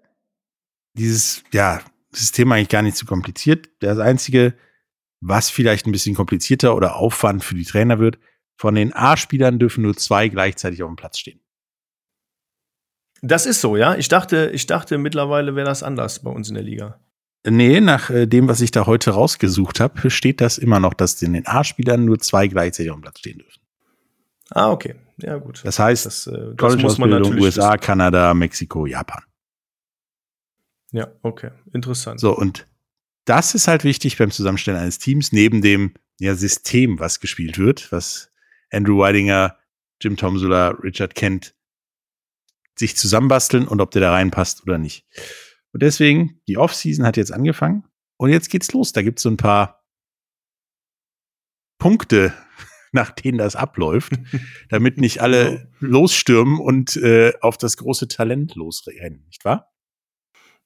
dieses, 0.95 1.43
ja, 1.53 1.81
System 2.13 2.53
eigentlich 2.53 2.69
gar 2.69 2.83
nicht 2.83 2.97
so 2.97 3.07
kompliziert. 3.07 3.71
Das 3.81 3.99
Einzige, 3.99 4.55
was 5.21 5.51
vielleicht 5.51 5.87
ein 5.87 5.93
bisschen 5.93 6.15
komplizierter 6.15 6.77
oder 6.77 6.97
Aufwand 6.97 7.43
für 7.43 7.55
die 7.55 7.65
Trainer 7.65 7.99
wird, 7.99 8.19
von 8.57 8.75
den 8.75 8.93
A-Spielern 8.93 9.59
dürfen 9.59 9.83
nur 9.83 9.97
zwei 9.97 10.29
gleichzeitig 10.29 10.83
auf 10.83 10.91
dem 10.91 10.97
Platz 10.97 11.19
stehen. 11.19 11.41
Das 13.23 13.47
ist 13.47 13.61
so, 13.61 13.77
ja. 13.77 13.95
Ich 13.95 14.09
dachte, 14.09 14.51
ich 14.53 14.67
dachte 14.67 14.99
mittlerweile 14.99 15.55
wäre 15.57 15.67
das 15.67 15.83
anders 15.83 16.23
bei 16.23 16.31
uns 16.31 16.49
in 16.49 16.55
der 16.55 16.65
Liga. 16.65 17.01
Nee, 17.45 17.81
nach 17.81 18.11
äh, 18.11 18.27
dem, 18.27 18.49
was 18.49 18.61
ich 18.61 18.71
da 18.71 18.87
heute 18.87 19.11
rausgesucht 19.11 19.81
habe, 19.81 20.11
steht 20.11 20.41
das 20.41 20.59
immer 20.59 20.79
noch, 20.79 20.95
dass 20.95 21.21
in 21.23 21.33
den 21.33 21.47
A-Spielern 21.47 22.05
nur 22.05 22.19
zwei 22.21 22.47
gleichzeitig 22.47 22.91
auf 22.91 22.99
dem 22.99 23.03
Platz 23.03 23.19
stehen 23.19 23.39
dürfen. 23.39 23.61
Ah, 24.51 24.71
okay. 24.71 24.95
Ja, 25.19 25.39
gut. 25.39 25.61
Das 25.65 25.79
heißt, 25.79 26.07
das, 26.07 26.27
äh, 26.27 26.55
das 26.57 26.77
muss 26.77 26.99
man 26.99 27.11
natürlich 27.11 27.43
USA. 27.43 27.77
Kanada, 27.77 28.33
Mexiko, 28.35 28.87
Japan. 28.87 29.23
Ja, 30.93 31.09
okay. 31.23 31.51
Interessant. 31.73 32.21
So, 32.21 32.37
und 32.37 32.67
das 33.25 33.55
ist 33.55 33.67
halt 33.67 33.83
wichtig 33.85 34.19
beim 34.19 34.31
Zusammenstellen 34.31 34.79
eines 34.79 34.99
Teams, 34.99 35.33
neben 35.33 35.63
dem 35.63 35.95
ja, 36.19 36.35
System, 36.35 37.01
was 37.01 37.21
gespielt 37.21 37.59
wird, 37.59 37.91
was 37.91 38.31
Andrew 38.71 38.99
Weidinger, 38.99 39.57
Jim 40.01 40.17
Tomsula, 40.17 40.71
Richard 40.83 41.15
Kent 41.15 41.55
sich 42.75 42.97
zusammenbasteln 42.97 43.67
und 43.67 43.81
ob 43.81 43.91
der 43.91 44.03
da 44.03 44.13
reinpasst 44.13 44.63
oder 44.63 44.79
nicht. 44.79 45.07
Und 45.73 45.83
deswegen, 45.83 46.41
die 46.49 46.59
Offseason 46.59 47.07
hat 47.07 47.17
jetzt 47.17 47.33
angefangen 47.33 47.85
und 48.19 48.31
jetzt 48.31 48.51
geht's 48.51 48.73
los. 48.73 48.93
Da 48.93 49.03
gibt's 49.03 49.23
so 49.23 49.31
ein 49.31 49.37
paar 49.37 49.85
Punkte, 51.79 52.35
nach 52.93 53.11
denen 53.11 53.39
das 53.39 53.57
abläuft, 53.57 54.13
damit 54.69 54.99
nicht 54.99 55.21
alle 55.21 55.71
genau. 55.81 56.01
losstürmen 56.01 56.61
und 56.61 56.97
äh, 56.97 57.33
auf 57.41 57.57
das 57.57 57.77
große 57.77 58.09
Talent 58.09 58.55
losrennen, 58.55 59.25
nicht 59.27 59.45
wahr? 59.45 59.72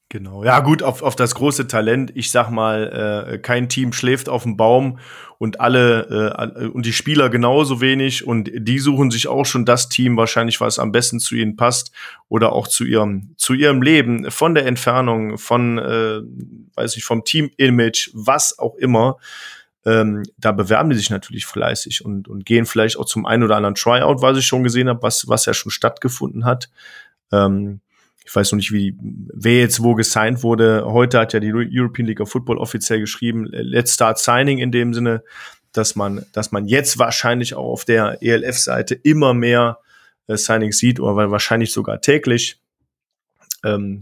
Genau, 0.08 0.44
ja 0.44 0.60
gut, 0.60 0.84
auf, 0.84 1.02
auf 1.02 1.16
das 1.16 1.34
große 1.34 1.66
Talent. 1.66 2.12
Ich 2.14 2.30
sag 2.30 2.48
mal, 2.48 3.32
äh, 3.32 3.38
kein 3.38 3.68
Team 3.68 3.92
schläft 3.92 4.28
auf 4.28 4.44
dem 4.44 4.56
Baum 4.56 5.00
und 5.38 5.60
alle 5.60 6.30
äh, 6.60 6.66
und 6.68 6.86
die 6.86 6.92
Spieler 6.92 7.28
genauso 7.28 7.80
wenig 7.80 8.24
und 8.24 8.48
die 8.54 8.78
suchen 8.78 9.10
sich 9.10 9.26
auch 9.26 9.44
schon 9.44 9.64
das 9.64 9.88
Team 9.88 10.16
wahrscheinlich, 10.16 10.60
was 10.60 10.78
am 10.78 10.92
besten 10.92 11.18
zu 11.18 11.34
ihnen 11.34 11.56
passt 11.56 11.90
oder 12.28 12.52
auch 12.52 12.68
zu 12.68 12.84
ihrem 12.84 13.34
zu 13.36 13.52
ihrem 13.52 13.82
Leben, 13.82 14.30
von 14.30 14.54
der 14.54 14.66
Entfernung, 14.66 15.38
von 15.38 15.78
äh, 15.78 16.20
weiß 16.76 16.96
ich, 16.96 17.04
vom 17.04 17.24
Team-Image, 17.24 18.10
was 18.14 18.60
auch 18.60 18.76
immer. 18.76 19.16
Ähm, 19.84 20.22
da 20.38 20.52
bewerben 20.52 20.90
die 20.90 20.96
sich 20.96 21.10
natürlich 21.10 21.46
fleißig 21.46 22.04
und, 22.04 22.28
und 22.28 22.46
gehen 22.46 22.66
vielleicht 22.66 22.96
auch 22.96 23.06
zum 23.06 23.26
einen 23.26 23.42
oder 23.42 23.56
anderen 23.56 23.74
Tryout, 23.74 24.22
was 24.22 24.38
ich 24.38 24.46
schon 24.46 24.62
gesehen 24.62 24.88
habe, 24.88 25.02
was, 25.02 25.28
was 25.28 25.46
ja 25.46 25.54
schon 25.54 25.72
stattgefunden 25.72 26.44
hat. 26.44 26.70
Ähm, 27.32 27.80
ich 28.26 28.34
weiß 28.34 28.52
noch 28.52 28.56
nicht, 28.56 28.72
wie, 28.72 28.96
wer 29.00 29.60
jetzt 29.60 29.82
wo 29.82 29.94
gesigned 29.94 30.42
wurde. 30.42 30.84
Heute 30.84 31.20
hat 31.20 31.32
ja 31.32 31.38
die 31.38 31.52
European 31.52 32.06
League 32.06 32.20
of 32.20 32.28
Football 32.28 32.58
offiziell 32.58 32.98
geschrieben, 32.98 33.46
let's 33.52 33.94
start 33.94 34.18
signing 34.18 34.58
in 34.58 34.72
dem 34.72 34.92
Sinne, 34.94 35.22
dass 35.72 35.94
man, 35.94 36.26
dass 36.32 36.50
man 36.50 36.66
jetzt 36.66 36.98
wahrscheinlich 36.98 37.54
auch 37.54 37.70
auf 37.70 37.84
der 37.84 38.18
ELF-Seite 38.20 38.94
immer 38.94 39.32
mehr 39.32 39.78
äh, 40.26 40.36
Signings 40.36 40.78
sieht, 40.78 40.98
oder 40.98 41.30
wahrscheinlich 41.30 41.72
sogar 41.72 42.00
täglich. 42.00 42.58
Ähm, 43.64 44.00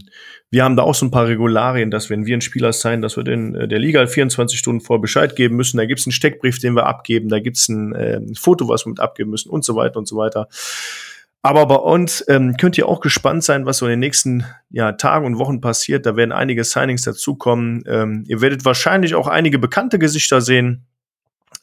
wir 0.49 0.63
haben 0.63 0.75
da 0.75 0.83
auch 0.83 0.95
so 0.95 1.05
ein 1.05 1.11
paar 1.11 1.27
Regularien, 1.27 1.91
dass 1.91 2.09
wenn 2.09 2.25
wir 2.25 2.33
einen 2.33 2.41
Spieler 2.41 2.73
sein, 2.73 3.03
dass 3.03 3.17
wir 3.17 3.23
den 3.23 3.53
äh, 3.53 3.67
der 3.67 3.77
Liga 3.77 4.07
24 4.07 4.57
Stunden 4.57 4.81
vor 4.81 5.01
Bescheid 5.01 5.35
geben 5.35 5.55
müssen. 5.55 5.77
Da 5.77 5.85
gibt 5.85 5.99
es 5.99 6.07
einen 6.07 6.13
Steckbrief, 6.13 6.57
den 6.57 6.73
wir 6.73 6.87
abgeben, 6.87 7.29
da 7.29 7.39
gibt 7.39 7.57
es 7.57 7.69
ein, 7.69 7.93
äh, 7.93 8.15
ein 8.17 8.35
Foto, 8.35 8.67
was 8.67 8.85
wir 8.85 8.89
mit 8.89 8.99
abgeben 8.99 9.29
müssen 9.29 9.49
und 9.49 9.63
so 9.63 9.75
weiter 9.75 9.99
und 9.99 10.07
so 10.07 10.17
weiter. 10.17 10.47
Aber 11.45 11.67
bei 11.67 11.75
uns 11.75 12.25
ähm, 12.27 12.57
könnt 12.57 12.75
ihr 12.75 12.89
auch 12.89 13.01
gespannt 13.01 13.43
sein, 13.43 13.67
was 13.67 13.77
so 13.77 13.85
in 13.85 13.91
den 13.91 13.99
nächsten 13.99 14.45
ja, 14.71 14.93
Tagen 14.93 15.27
und 15.27 15.37
Wochen 15.37 15.61
passiert. 15.61 16.07
Da 16.07 16.15
werden 16.15 16.31
einige 16.31 16.63
Signings 16.63 17.03
dazukommen. 17.03 17.83
Ähm, 17.85 18.23
ihr 18.25 18.41
werdet 18.41 18.65
wahrscheinlich 18.65 19.13
auch 19.13 19.27
einige 19.27 19.59
bekannte 19.59 19.99
Gesichter 19.99 20.41
sehen. 20.41 20.87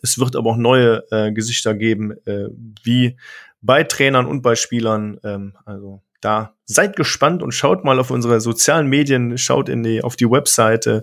Es 0.01 0.21
wird 0.21 0.37
aber 0.37 0.51
auch 0.51 0.57
neue 0.57 1.03
äh, 1.11 1.33
Gesichter 1.33 1.75
geben, 1.75 2.13
äh, 2.27 2.45
wie 2.85 3.17
bei 3.61 3.83
Trainern 3.83 4.27
und 4.27 4.43
bei 4.43 4.55
Spielern. 4.55 5.19
Ähm, 5.25 5.55
also 5.65 6.01
da 6.21 6.55
seid 6.65 6.95
gespannt 6.95 7.43
und 7.43 7.51
schaut 7.51 7.83
mal 7.83 7.99
auf 7.99 8.13
unsere 8.13 8.41
sozialen 8.41 8.87
Medien, 8.87 9.37
schaut 9.37 9.69
in 9.69 9.83
die, 9.83 10.05
auf 10.05 10.15
die 10.15 10.31
Webseite 10.31 11.03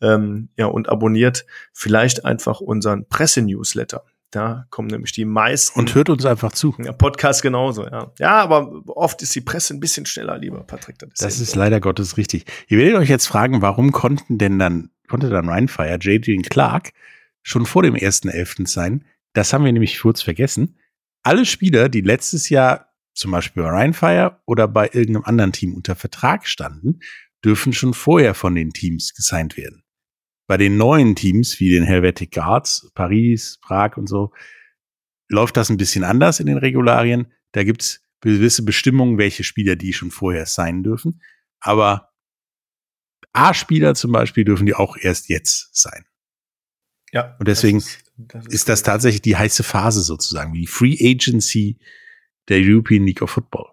ähm, 0.00 0.48
ja, 0.56 0.64
und 0.64 0.88
abonniert 0.88 1.44
vielleicht 1.74 2.24
einfach 2.24 2.62
unseren 2.62 3.06
Presse-Newsletter. 3.10 4.04
Da 4.36 4.66
kommen 4.68 4.88
nämlich 4.88 5.12
die 5.12 5.24
meisten. 5.24 5.78
Und 5.78 5.94
hört 5.94 6.10
uns 6.10 6.26
einfach 6.26 6.52
zu. 6.52 6.74
Ja, 6.84 6.92
Podcast 6.92 7.40
genauso, 7.40 7.86
ja. 7.86 8.12
Ja, 8.18 8.34
aber 8.42 8.82
oft 8.88 9.22
ist 9.22 9.34
die 9.34 9.40
Presse 9.40 9.72
ein 9.72 9.80
bisschen 9.80 10.04
schneller, 10.04 10.36
lieber 10.36 10.62
Patrick. 10.62 10.98
Das, 10.98 11.14
das 11.14 11.40
ist 11.40 11.54
leider 11.54 11.80
Gottes 11.80 12.18
richtig. 12.18 12.44
Ihr 12.68 12.76
werdet 12.76 12.96
euch 12.96 13.08
jetzt 13.08 13.26
fragen, 13.26 13.62
warum 13.62 13.92
konnten 13.92 14.36
denn 14.36 14.58
dann, 14.58 14.90
konnte 15.08 15.30
dann 15.30 15.48
Rheinfire, 15.48 15.96
J.J. 15.96 16.50
Clark 16.50 16.92
schon 17.42 17.64
vor 17.64 17.82
dem 17.82 17.94
1.11. 17.94 18.68
sein? 18.68 19.06
Das 19.32 19.54
haben 19.54 19.64
wir 19.64 19.72
nämlich 19.72 20.00
kurz 20.00 20.20
vergessen. 20.20 20.76
Alle 21.22 21.46
Spieler, 21.46 21.88
die 21.88 22.02
letztes 22.02 22.50
Jahr 22.50 22.92
zum 23.14 23.30
Beispiel 23.30 23.62
bei 23.62 23.70
Rheinfire 23.70 24.42
oder 24.44 24.68
bei 24.68 24.90
irgendeinem 24.92 25.24
anderen 25.24 25.52
Team 25.52 25.72
unter 25.74 25.96
Vertrag 25.96 26.46
standen, 26.46 27.00
dürfen 27.42 27.72
schon 27.72 27.94
vorher 27.94 28.34
von 28.34 28.54
den 28.54 28.74
Teams 28.74 29.14
gesigned 29.14 29.56
werden. 29.56 29.82
Bei 30.46 30.56
den 30.56 30.76
neuen 30.76 31.16
Teams 31.16 31.58
wie 31.60 31.70
den 31.70 31.82
Helvetic 31.82 32.32
Guards, 32.32 32.90
Paris, 32.94 33.58
Prag 33.62 33.96
und 33.96 34.06
so, 34.08 34.32
läuft 35.28 35.56
das 35.56 35.70
ein 35.70 35.76
bisschen 35.76 36.04
anders 36.04 36.40
in 36.40 36.46
den 36.46 36.58
Regularien. 36.58 37.32
Da 37.52 37.64
gibt's 37.64 38.02
gewisse 38.20 38.64
Bestimmungen, 38.64 39.18
welche 39.18 39.44
Spieler 39.44 39.76
die 39.76 39.92
schon 39.92 40.10
vorher 40.10 40.46
sein 40.46 40.82
dürfen. 40.82 41.20
Aber 41.60 42.12
A-Spieler 43.32 43.94
zum 43.94 44.12
Beispiel 44.12 44.44
dürfen 44.44 44.66
die 44.66 44.74
auch 44.74 44.96
erst 44.96 45.28
jetzt 45.28 45.70
sein. 45.76 46.04
Ja. 47.12 47.36
Und 47.38 47.48
deswegen 47.48 47.78
das 47.78 47.86
ist, 47.86 48.04
das 48.16 48.46
ist, 48.46 48.54
ist 48.54 48.68
das 48.68 48.82
tatsächlich 48.82 49.22
die 49.22 49.36
heiße 49.36 49.62
Phase 49.62 50.02
sozusagen, 50.02 50.52
wie 50.54 50.60
die 50.60 50.66
Free 50.66 50.96
Agency 51.00 51.78
der 52.48 52.58
European 52.60 53.04
League 53.04 53.22
of 53.22 53.30
Football. 53.30 53.66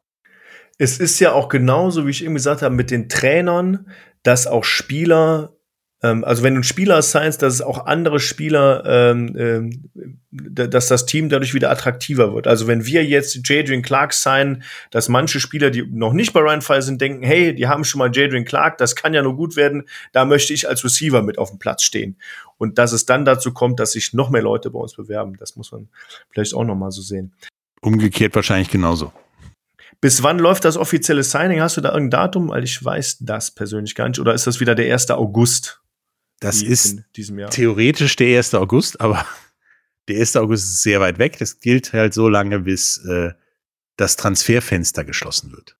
Es 0.77 0.99
ist 0.99 1.19
ja 1.19 1.31
auch 1.31 1.49
genauso, 1.49 2.05
wie 2.05 2.11
ich 2.11 2.23
eben 2.23 2.33
gesagt 2.33 2.61
habe, 2.61 2.75
mit 2.75 2.91
den 2.91 3.07
Trainern, 3.07 3.87
dass 4.23 4.47
auch 4.47 4.63
Spieler 4.63 5.55
also 6.03 6.43
wenn 6.43 6.53
du 6.53 6.57
einen 6.57 6.63
Spieler 6.63 6.97
assignst, 6.97 7.41
dass 7.41 7.53
es 7.53 7.61
auch 7.61 7.85
andere 7.85 8.19
Spieler, 8.19 8.83
ähm, 8.85 9.35
ähm, 9.37 9.89
dass 10.31 10.87
das 10.87 11.05
Team 11.05 11.29
dadurch 11.29 11.53
wieder 11.53 11.71
attraktiver 11.71 12.33
wird. 12.33 12.45
Also 12.45 12.67
wenn 12.67 12.85
wir 12.85 13.05
jetzt 13.05 13.39
Jadrian 13.47 13.81
Clark 13.81 14.13
signen, 14.13 14.63
dass 14.91 15.07
manche 15.07 15.39
Spieler, 15.39 15.69
die 15.71 15.85
noch 15.89 16.11
nicht 16.11 16.33
bei 16.33 16.41
Ryan 16.41 16.61
Fire 16.61 16.81
sind, 16.81 16.99
denken, 16.99 17.23
hey, 17.23 17.55
die 17.55 17.67
haben 17.67 17.85
schon 17.85 17.99
mal 17.99 18.11
Jadrian 18.13 18.43
Clark, 18.43 18.77
das 18.79 18.95
kann 18.95 19.13
ja 19.13 19.21
nur 19.21 19.37
gut 19.37 19.55
werden, 19.55 19.83
da 20.11 20.25
möchte 20.25 20.53
ich 20.53 20.67
als 20.67 20.83
Receiver 20.83 21.21
mit 21.21 21.37
auf 21.37 21.51
dem 21.51 21.59
Platz 21.59 21.83
stehen. 21.83 22.17
Und 22.57 22.77
dass 22.77 22.91
es 22.91 23.05
dann 23.05 23.23
dazu 23.23 23.53
kommt, 23.53 23.79
dass 23.79 23.93
sich 23.93 24.13
noch 24.13 24.29
mehr 24.29 24.41
Leute 24.41 24.71
bei 24.71 24.79
uns 24.79 24.95
bewerben, 24.95 25.37
das 25.37 25.55
muss 25.55 25.71
man 25.71 25.87
vielleicht 26.31 26.53
auch 26.53 26.65
noch 26.65 26.75
mal 26.75 26.91
so 26.91 27.01
sehen. 27.01 27.33
Umgekehrt 27.81 28.35
wahrscheinlich 28.35 28.69
genauso. 28.69 29.13
Bis 30.01 30.21
wann 30.21 30.37
läuft 30.37 30.65
das 30.65 30.75
offizielle 30.75 31.23
Signing? 31.23 31.61
Hast 31.61 31.77
du 31.77 31.81
da 31.81 31.93
irgendein 31.93 32.23
Datum? 32.23 32.49
Weil 32.49 32.65
ich 32.65 32.83
weiß 32.83 33.19
das 33.21 33.51
persönlich 33.51 33.95
gar 33.95 34.09
nicht. 34.09 34.19
Oder 34.19 34.33
ist 34.33 34.45
das 34.47 34.59
wieder 34.59 34.75
der 34.75 34.91
1. 34.91 35.11
August? 35.11 35.82
Das 36.39 36.61
ist 36.61 36.99
theoretisch 37.51 38.15
der 38.17 38.37
1. 38.37 38.53
August, 38.55 38.99
aber 38.99 39.25
der 40.07 40.19
1. 40.19 40.35
August 40.37 40.65
ist 40.65 40.83
sehr 40.83 40.99
weit 40.99 41.17
weg. 41.19 41.37
Das 41.39 41.59
gilt 41.59 41.93
halt 41.93 42.13
so 42.13 42.27
lange, 42.29 42.59
bis 42.59 42.97
äh, 43.05 43.31
das 43.97 44.15
Transferfenster 44.17 45.03
geschlossen 45.05 45.51
wird. 45.51 45.77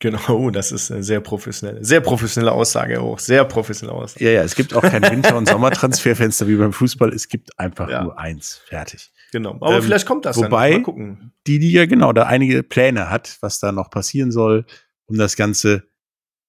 Genau, 0.00 0.50
das 0.50 0.72
ist 0.72 0.90
eine 0.90 1.02
sehr 1.02 1.20
professionelle, 1.20 1.84
sehr 1.84 2.00
professionelle 2.00 2.52
Aussage 2.52 3.00
auch, 3.00 3.18
sehr 3.18 3.44
professionelle 3.44 3.96
Aussage. 3.98 4.24
Ja, 4.24 4.30
ja, 4.32 4.42
es 4.42 4.54
gibt 4.54 4.74
auch 4.74 4.82
kein 4.82 5.02
Winter- 5.02 5.36
und 5.36 5.48
Sommertransferfenster 5.48 6.46
wie 6.48 6.56
beim 6.56 6.72
Fußball. 6.72 7.12
Es 7.14 7.28
gibt 7.28 7.58
einfach 7.58 7.88
Ja. 7.88 8.02
nur 8.04 8.18
eins. 8.18 8.60
Fertig. 8.66 9.10
Genau, 9.30 9.52
aber 9.52 9.76
Ähm, 9.76 9.82
vielleicht 9.82 10.04
kommt 10.06 10.26
das 10.26 10.36
wobei- 10.36 10.72
dann. 10.72 10.80
Mal 10.80 10.82
gucken. 10.82 11.32
Die 11.46 11.56
Liga 11.58 11.86
genau 11.86 12.12
da 12.12 12.24
einige 12.24 12.62
Pläne 12.62 13.08
hat, 13.08 13.38
was 13.40 13.60
da 13.60 13.72
noch 13.72 13.88
passieren 13.90 14.30
soll, 14.30 14.66
um 15.06 15.16
das 15.16 15.36
Ganze 15.36 15.84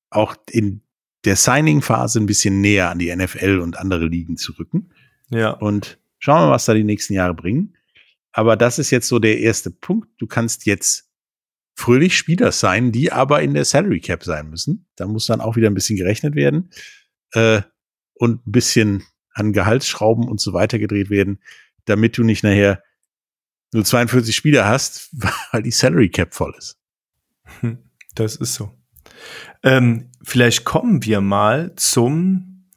auch 0.10 0.36
in 0.52 0.83
der 1.26 1.36
Signing-Phase 1.36 2.20
ein 2.20 2.26
bisschen 2.26 2.62
näher 2.62 2.90
an 2.90 3.00
die 3.00 3.16
NFL 3.16 3.60
und 3.60 3.78
andere 3.78 4.08
Ligen 4.08 4.38
zu 4.38 4.54
rücken. 4.54 4.92
Ja, 5.30 5.52
Und 5.52 6.00
schauen 6.20 6.42
wir 6.42 6.46
mal, 6.48 6.52
was 6.52 6.66
da 6.66 6.74
die 6.74 6.84
nächsten 6.84 7.14
Jahre 7.14 7.34
bringen. 7.34 7.76
Aber 8.32 8.56
das 8.58 8.80
ist 8.80 8.92
jetzt 8.92 9.08
so 9.08 9.20
der 9.20 9.40
erste 9.40 9.72
Punkt. 9.72 10.10
Du 10.18 10.28
kannst 10.28 10.66
jetzt 10.66 11.10
fröhlich 11.76 12.18
Spieler 12.18 12.52
sein, 12.52 12.92
die 12.92 13.12
aber 13.12 13.42
in 13.42 13.54
der 13.54 13.66
Salary 13.66 14.00
Cap 14.00 14.24
sein 14.24 14.50
müssen. 14.50 14.88
Da 14.96 15.08
muss 15.08 15.26
dann 15.28 15.42
auch 15.42 15.56
wieder 15.56 15.70
ein 15.70 15.74
bisschen 15.74 15.98
gerechnet 15.98 16.36
werden 16.36 16.70
äh, 17.32 17.62
und 18.14 18.46
ein 18.48 18.52
bisschen 18.52 19.04
an 19.34 19.54
Gehaltsschrauben 19.54 20.28
und 20.28 20.40
so 20.40 20.54
weiter 20.54 20.78
gedreht 20.78 21.10
werden, 21.10 21.40
damit 21.86 22.18
du 22.18 22.24
nicht 22.24 22.44
nachher 22.44 22.84
nur 23.74 23.84
42 23.84 24.36
Spieler 24.36 24.68
hast, 24.68 25.10
weil 25.52 25.64
die 25.64 25.72
Salary 25.72 26.10
Cap 26.10 26.34
voll 26.34 26.54
ist. 26.58 26.78
das 28.16 28.36
ist 28.36 28.54
so. 28.54 28.72
Ähm, 29.64 30.12
vielleicht 30.24 30.66
kommen 30.66 31.04
wir 31.04 31.22
mal 31.22 31.74
zum, 31.76 32.70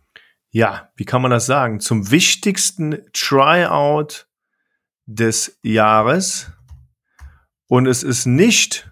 ja, 0.51 0.91
wie 0.97 1.05
kann 1.05 1.23
man 1.23 1.31
das 1.31 1.47
sagen, 1.47 1.81
zum 1.81 2.11
wichtigsten 2.11 2.99
Tryout 3.13 4.29
des 5.07 5.59
Jahres. 5.63 6.51
Und 7.69 7.87
es 7.87 8.03
ist 8.03 8.27
nicht, 8.27 8.91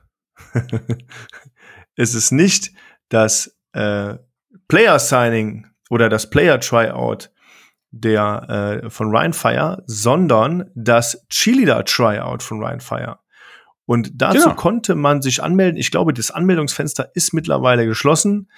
es 1.96 2.14
ist 2.14 2.32
nicht 2.32 2.72
das 3.08 3.56
äh, 3.72 4.16
Player 4.68 4.98
Signing 4.98 5.66
oder 5.90 6.08
das 6.08 6.30
Player 6.30 6.58
Tryout 6.58 7.30
der 7.90 8.82
äh, 8.84 8.90
von 8.90 9.10
Ryan 9.10 9.32
Fire, 9.32 9.84
sondern 9.86 10.70
das 10.74 11.24
Cheerleader 11.28 11.84
Tryout 11.84 12.42
von 12.42 12.58
Ryan 12.58 12.80
Fire. 12.80 13.18
Und 13.86 14.12
dazu 14.14 14.38
Genau. 14.44 14.54
konnte 14.54 14.94
man 14.94 15.20
sich 15.22 15.42
anmelden. 15.42 15.76
Ich 15.78 15.90
glaube, 15.90 16.12
das 16.14 16.30
Anmeldungsfenster 16.30 17.10
ist 17.14 17.32
mittlerweile 17.34 17.86
geschlossen, 17.86 18.48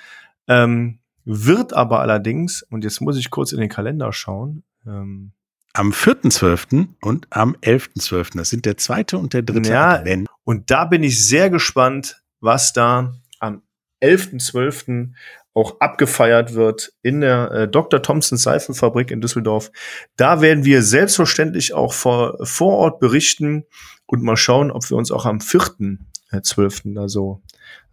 ähm, 0.48 1.00
wird 1.24 1.72
aber 1.72 2.00
allerdings, 2.00 2.62
und 2.62 2.84
jetzt 2.84 3.00
muss 3.00 3.16
ich 3.18 3.30
kurz 3.30 3.50
in 3.52 3.58
den 3.60 3.68
Kalender 3.68 4.12
schauen, 4.12 4.62
ähm, 4.86 5.32
Am 5.72 5.90
4.12. 5.92 6.88
und 7.02 7.26
am 7.30 7.54
11.12. 7.60 8.38
Das 8.38 8.48
sind 8.50 8.64
der 8.64 8.76
zweite 8.78 9.18
und 9.18 9.34
der 9.34 9.42
dritte 9.42 9.68
Ja, 9.70 9.94
Advent. 9.96 10.28
Und 10.44 10.70
da 10.70 10.84
bin 10.86 11.02
ich 11.02 11.26
sehr 11.26 11.50
gespannt, 11.50 12.22
was 12.40 12.72
da 12.72 13.12
am 13.40 13.62
11.12. 14.00 15.12
auch 15.56 15.80
abgefeiert 15.80 16.54
wird 16.54 16.92
in 17.02 17.22
der 17.22 17.50
äh, 17.50 17.68
Dr. 17.68 18.02
Thompson 18.02 18.36
Seifenfabrik 18.36 19.10
in 19.10 19.22
Düsseldorf. 19.22 19.72
Da 20.16 20.42
werden 20.42 20.64
wir 20.64 20.82
selbstverständlich 20.82 21.72
auch 21.72 21.94
vor, 21.94 22.36
vor 22.42 22.74
Ort 22.74 23.00
berichten 23.00 23.64
und 24.04 24.22
mal 24.22 24.36
schauen, 24.36 24.70
ob 24.70 24.90
wir 24.90 24.98
uns 24.98 25.10
auch 25.10 25.24
am 25.24 25.38
4.12. 25.38 26.94
da 26.94 27.08
so 27.08 27.40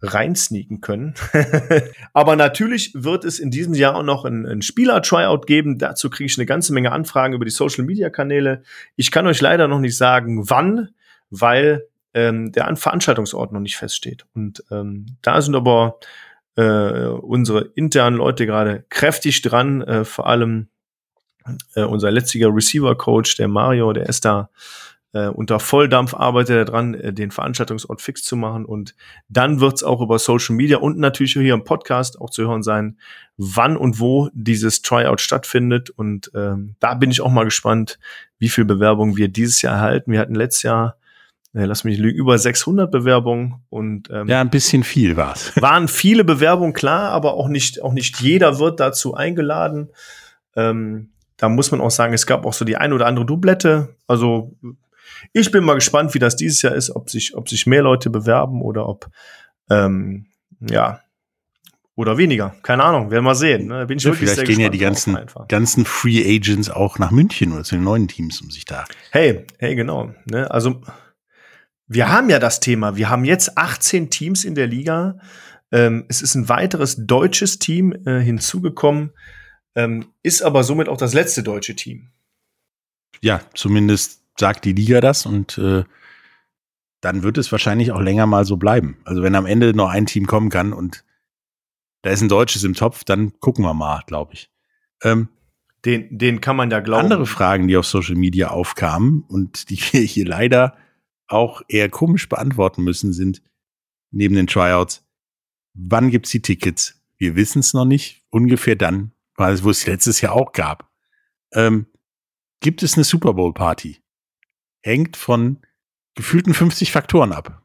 reinsneaken 0.02 0.82
können. 0.82 1.14
Aber 2.12 2.36
natürlich 2.36 2.92
wird 2.94 3.24
es 3.24 3.38
in 3.38 3.50
diesem 3.50 3.72
Jahr 3.72 3.96
auch 3.96 4.02
noch 4.02 4.26
ein, 4.26 4.44
ein 4.44 4.60
Spieler-Tryout 4.60 5.46
geben. 5.46 5.78
Dazu 5.78 6.10
kriege 6.10 6.26
ich 6.26 6.36
eine 6.36 6.46
ganze 6.46 6.74
Menge 6.74 6.92
Anfragen 6.92 7.32
über 7.32 7.46
die 7.46 7.50
Social-Media-Kanäle. 7.50 8.62
Ich 8.96 9.10
kann 9.10 9.26
euch 9.26 9.40
leider 9.40 9.68
noch 9.68 9.80
nicht 9.80 9.96
sagen, 9.96 10.50
wann, 10.50 10.90
weil 11.30 11.86
ähm, 12.12 12.52
der 12.52 12.68
An- 12.68 12.76
Veranstaltungsort 12.76 13.52
noch 13.52 13.60
nicht 13.60 13.78
feststeht. 13.78 14.26
Und 14.34 14.62
ähm, 14.70 15.06
da 15.22 15.40
sind 15.40 15.56
aber 15.56 15.98
äh, 16.56 17.06
unsere 17.06 17.62
internen 17.74 18.16
Leute 18.16 18.46
gerade 18.46 18.84
kräftig 18.88 19.42
dran, 19.42 19.82
äh, 19.82 20.04
vor 20.04 20.26
allem 20.26 20.68
äh, 21.74 21.82
unser 21.82 22.10
letztiger 22.10 22.54
Receiver-Coach, 22.54 23.36
der 23.36 23.48
Mario, 23.48 23.92
der 23.92 24.08
ist 24.08 24.24
da 24.24 24.50
äh, 25.14 25.28
unter 25.28 25.60
Volldampf 25.60 26.12
arbeitet 26.12 26.56
er 26.56 26.64
dran, 26.64 26.94
äh, 26.94 27.12
den 27.12 27.30
Veranstaltungsort 27.30 28.02
fix 28.02 28.24
zu 28.24 28.36
machen. 28.36 28.64
Und 28.64 28.94
dann 29.28 29.60
wird 29.60 29.74
es 29.74 29.84
auch 29.84 30.00
über 30.00 30.18
Social 30.18 30.56
Media 30.56 30.78
und 30.78 30.98
natürlich 30.98 31.34
hier 31.34 31.54
im 31.54 31.64
Podcast 31.64 32.20
auch 32.20 32.30
zu 32.30 32.42
hören 32.42 32.64
sein, 32.64 32.98
wann 33.36 33.76
und 33.76 34.00
wo 34.00 34.28
dieses 34.34 34.82
Tryout 34.82 35.20
stattfindet. 35.20 35.88
Und 35.90 36.32
ähm, 36.34 36.74
da 36.80 36.94
bin 36.94 37.12
ich 37.12 37.20
auch 37.20 37.30
mal 37.30 37.44
gespannt, 37.44 37.98
wie 38.38 38.48
viel 38.48 38.64
Bewerbungen 38.64 39.16
wir 39.16 39.28
dieses 39.28 39.62
Jahr 39.62 39.76
erhalten. 39.76 40.10
Wir 40.10 40.18
hatten 40.18 40.34
letztes 40.34 40.64
Jahr, 40.64 40.96
äh, 41.54 41.64
lass 41.64 41.84
mich 41.84 41.98
lügen, 41.98 42.18
über 42.18 42.36
600 42.36 42.90
Bewerbungen 42.90 43.62
und 43.70 44.10
ähm, 44.10 44.28
Ja, 44.28 44.40
ein 44.40 44.50
bisschen 44.50 44.82
viel 44.82 45.16
war's. 45.16 45.52
waren 45.60 45.88
viele 45.88 46.24
Bewerbungen 46.24 46.72
klar, 46.72 47.10
aber 47.10 47.34
auch 47.34 47.48
nicht, 47.48 47.82
auch 47.82 47.92
nicht 47.92 48.20
jeder 48.20 48.58
wird 48.58 48.80
dazu 48.80 49.14
eingeladen. 49.14 49.90
Ähm, 50.56 51.10
da 51.36 51.48
muss 51.48 51.70
man 51.70 51.80
auch 51.80 51.90
sagen, 51.90 52.12
es 52.12 52.26
gab 52.26 52.44
auch 52.44 52.52
so 52.52 52.64
die 52.64 52.76
ein 52.76 52.92
oder 52.92 53.06
andere 53.06 53.26
Doublette. 53.26 53.96
Also 54.06 54.56
ich 55.32 55.50
bin 55.50 55.64
mal 55.64 55.74
gespannt, 55.74 56.14
wie 56.14 56.18
das 56.18 56.36
dieses 56.36 56.62
Jahr 56.62 56.74
ist, 56.74 56.94
ob 56.94 57.10
sich, 57.10 57.36
ob 57.36 57.48
sich 57.48 57.66
mehr 57.66 57.82
Leute 57.82 58.10
bewerben 58.10 58.62
oder 58.62 58.88
ob 58.88 59.08
ähm, 59.70 60.26
ja 60.60 61.00
oder 61.96 62.18
weniger. 62.18 62.56
Keine 62.62 62.82
Ahnung, 62.82 63.10
werden 63.12 63.24
wir 63.24 63.36
sehen. 63.36 63.68
Ne? 63.68 63.86
Bin 63.86 63.98
ich 63.98 64.04
Ja, 64.04 64.10
wirklich 64.10 64.30
vielleicht 64.30 64.48
gehen 64.48 64.58
ja 64.58 64.68
die 64.68 64.78
ganzen, 64.78 65.16
ganzen 65.46 65.84
Free 65.84 66.36
Agents 66.36 66.68
auch 66.68 66.98
nach 66.98 67.12
München 67.12 67.52
oder 67.52 67.62
zu 67.62 67.76
den 67.76 67.84
neuen 67.84 68.08
Teams, 68.08 68.40
um 68.40 68.50
sich 68.50 68.64
da. 68.64 68.84
Hey, 69.10 69.46
hey, 69.58 69.76
genau. 69.76 70.12
Ne? 70.24 70.50
Also 70.50 70.80
wir 71.86 72.08
haben 72.10 72.30
ja 72.30 72.38
das 72.38 72.60
Thema. 72.60 72.96
Wir 72.96 73.10
haben 73.10 73.24
jetzt 73.24 73.58
18 73.58 74.10
Teams 74.10 74.44
in 74.44 74.54
der 74.54 74.66
Liga. 74.66 75.18
Ähm, 75.72 76.04
es 76.08 76.22
ist 76.22 76.34
ein 76.34 76.48
weiteres 76.48 77.06
deutsches 77.06 77.58
Team 77.58 77.92
äh, 78.06 78.20
hinzugekommen, 78.20 79.12
ähm, 79.74 80.06
ist 80.22 80.42
aber 80.42 80.62
somit 80.62 80.88
auch 80.88 80.96
das 80.96 81.14
letzte 81.14 81.42
deutsche 81.42 81.74
Team. 81.74 82.10
Ja, 83.20 83.40
zumindest 83.54 84.22
sagt 84.38 84.64
die 84.64 84.72
Liga 84.72 85.00
das 85.00 85.26
und 85.26 85.58
äh, 85.58 85.84
dann 87.00 87.22
wird 87.22 87.38
es 87.38 87.52
wahrscheinlich 87.52 87.92
auch 87.92 88.00
länger 88.00 88.26
mal 88.26 88.44
so 88.44 88.56
bleiben. 88.56 88.98
Also 89.04 89.22
wenn 89.22 89.34
am 89.34 89.46
Ende 89.46 89.74
noch 89.74 89.88
ein 89.90 90.06
Team 90.06 90.26
kommen 90.26 90.48
kann 90.48 90.72
und 90.72 91.04
da 92.02 92.10
ist 92.10 92.22
ein 92.22 92.28
Deutsches 92.28 92.64
im 92.64 92.74
Topf, 92.74 93.04
dann 93.04 93.38
gucken 93.40 93.64
wir 93.64 93.74
mal, 93.74 94.02
glaube 94.06 94.34
ich. 94.34 94.50
Ähm, 95.02 95.28
Den, 95.84 96.18
den 96.18 96.40
kann 96.40 96.56
man 96.56 96.70
ja 96.70 96.80
glauben. 96.80 97.04
andere 97.04 97.26
Fragen, 97.26 97.68
die 97.68 97.76
auf 97.76 97.86
Social 97.86 98.14
Media 98.14 98.48
aufkamen 98.48 99.24
und 99.26 99.70
die 99.70 99.78
wir 99.80 100.00
hier 100.02 100.26
leider 100.26 100.76
auch 101.34 101.62
eher 101.68 101.88
komisch 101.88 102.28
beantworten 102.28 102.82
müssen, 102.82 103.12
sind 103.12 103.42
neben 104.10 104.34
den 104.34 104.46
Tryouts, 104.46 105.04
wann 105.74 106.10
gibt's 106.10 106.30
die 106.30 106.42
Tickets? 106.42 107.02
Wir 107.16 107.36
wissen 107.36 107.60
es 107.60 107.74
noch 107.74 107.84
nicht. 107.84 108.22
Ungefähr 108.30 108.76
dann, 108.76 109.12
weil 109.36 109.54
es, 109.54 109.64
wo 109.64 109.70
es 109.70 109.86
letztes 109.86 110.20
Jahr 110.20 110.32
auch 110.32 110.52
gab. 110.52 110.90
Ähm, 111.52 111.86
gibt 112.60 112.82
es 112.82 112.94
eine 112.94 113.04
Super 113.04 113.34
Bowl 113.34 113.52
Party? 113.52 113.98
Hängt 114.82 115.16
von 115.16 115.58
gefühlten 116.14 116.54
50 116.54 116.92
Faktoren 116.92 117.32
ab. 117.32 117.63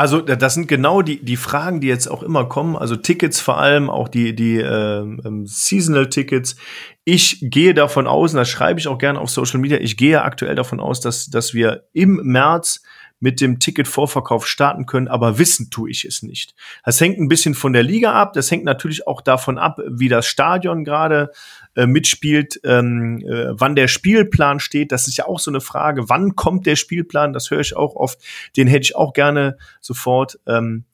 Also 0.00 0.22
da- 0.22 0.34
das 0.34 0.54
sind 0.54 0.66
genau 0.66 1.02
die, 1.02 1.22
die 1.22 1.36
Fragen, 1.36 1.82
die 1.82 1.86
jetzt 1.88 2.10
auch 2.10 2.22
immer 2.22 2.46
kommen. 2.46 2.74
Also 2.74 2.96
Tickets 2.96 3.38
vor 3.38 3.58
allem, 3.58 3.90
auch 3.90 4.08
die, 4.08 4.34
die 4.34 4.56
ähm, 4.56 5.20
ähm, 5.26 5.46
Seasonal-Tickets. 5.46 6.56
Ich 7.04 7.36
gehe 7.42 7.74
davon 7.74 8.06
aus, 8.06 8.32
und 8.32 8.38
das 8.38 8.48
schreibe 8.48 8.80
ich 8.80 8.88
auch 8.88 8.96
gerne 8.96 9.20
auf 9.20 9.28
Social 9.28 9.60
Media, 9.60 9.76
ich 9.78 9.98
gehe 9.98 10.22
aktuell 10.22 10.54
davon 10.54 10.80
aus, 10.80 11.00
dass, 11.00 11.26
dass 11.26 11.52
wir 11.52 11.84
im 11.92 12.18
März 12.24 12.82
mit 13.20 13.40
dem 13.40 13.58
Ticketvorverkauf 13.58 14.46
starten 14.46 14.86
können, 14.86 15.06
aber 15.06 15.38
wissen 15.38 15.70
tue 15.70 15.90
ich 15.90 16.04
es 16.04 16.22
nicht. 16.22 16.54
Das 16.84 17.00
hängt 17.00 17.18
ein 17.18 17.28
bisschen 17.28 17.54
von 17.54 17.72
der 17.72 17.82
Liga 17.82 18.14
ab. 18.14 18.32
Das 18.32 18.50
hängt 18.50 18.64
natürlich 18.64 19.06
auch 19.06 19.20
davon 19.20 19.58
ab, 19.58 19.78
wie 19.86 20.08
das 20.08 20.26
Stadion 20.26 20.84
gerade 20.84 21.30
äh, 21.76 21.86
mitspielt, 21.86 22.60
ähm, 22.64 23.18
äh, 23.20 23.48
wann 23.50 23.76
der 23.76 23.88
Spielplan 23.88 24.58
steht. 24.58 24.90
Das 24.90 25.06
ist 25.06 25.18
ja 25.18 25.26
auch 25.26 25.38
so 25.38 25.50
eine 25.50 25.60
Frage. 25.60 26.08
Wann 26.08 26.34
kommt 26.34 26.66
der 26.66 26.76
Spielplan? 26.76 27.32
Das 27.32 27.50
höre 27.50 27.60
ich 27.60 27.76
auch 27.76 27.94
oft. 27.94 28.18
Den 28.56 28.66
hätte 28.66 28.84
ich 28.84 28.96
auch 28.96 29.12
gerne 29.12 29.58
sofort. 29.80 30.40
Ähm, 30.46 30.84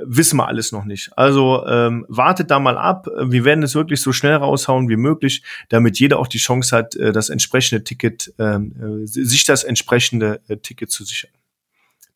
wissen 0.00 0.36
wir 0.36 0.46
alles 0.46 0.72
noch 0.72 0.84
nicht. 0.84 1.10
Also 1.16 1.64
ähm, 1.66 2.06
wartet 2.08 2.50
da 2.50 2.58
mal 2.58 2.78
ab. 2.78 3.08
Wir 3.20 3.44
werden 3.44 3.62
es 3.62 3.74
wirklich 3.74 4.00
so 4.00 4.12
schnell 4.12 4.34
raushauen 4.34 4.88
wie 4.88 4.96
möglich, 4.96 5.42
damit 5.68 5.98
jeder 5.98 6.18
auch 6.18 6.28
die 6.28 6.38
Chance 6.38 6.76
hat, 6.76 6.96
äh, 6.96 7.12
das 7.12 7.30
entsprechende 7.30 7.84
Ticket, 7.84 8.32
ähm, 8.38 9.02
äh, 9.02 9.06
sich 9.06 9.44
das 9.44 9.64
entsprechende 9.64 10.40
äh, 10.48 10.56
Ticket 10.56 10.90
zu 10.90 11.04
sichern. 11.04 11.30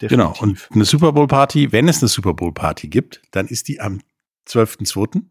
Genau. 0.08 0.34
Und 0.40 0.68
eine 0.72 0.84
Super 0.84 1.12
Bowl 1.12 1.26
Party, 1.26 1.72
wenn 1.72 1.88
es 1.88 2.00
eine 2.02 2.08
Super 2.08 2.34
Bowl 2.34 2.52
Party 2.52 2.88
gibt, 2.88 3.22
dann 3.30 3.46
ist 3.46 3.68
die 3.68 3.80
am 3.80 4.00
12.02. 4.48 5.22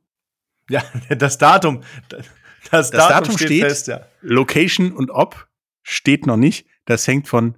Ja, 0.70 0.84
das 1.16 1.38
Datum, 1.38 1.82
das, 2.10 2.92
Das 2.92 2.92
Datum 2.92 3.38
steht. 3.38 3.64
fest, 3.64 3.88
ja. 3.88 4.06
Location 4.22 4.92
und 4.92 5.12
ob 5.12 5.48
steht 5.84 6.28
noch 6.28 6.38
nicht. 6.38 6.68
Das 6.86 7.08
hängt 7.08 7.28
von, 7.28 7.56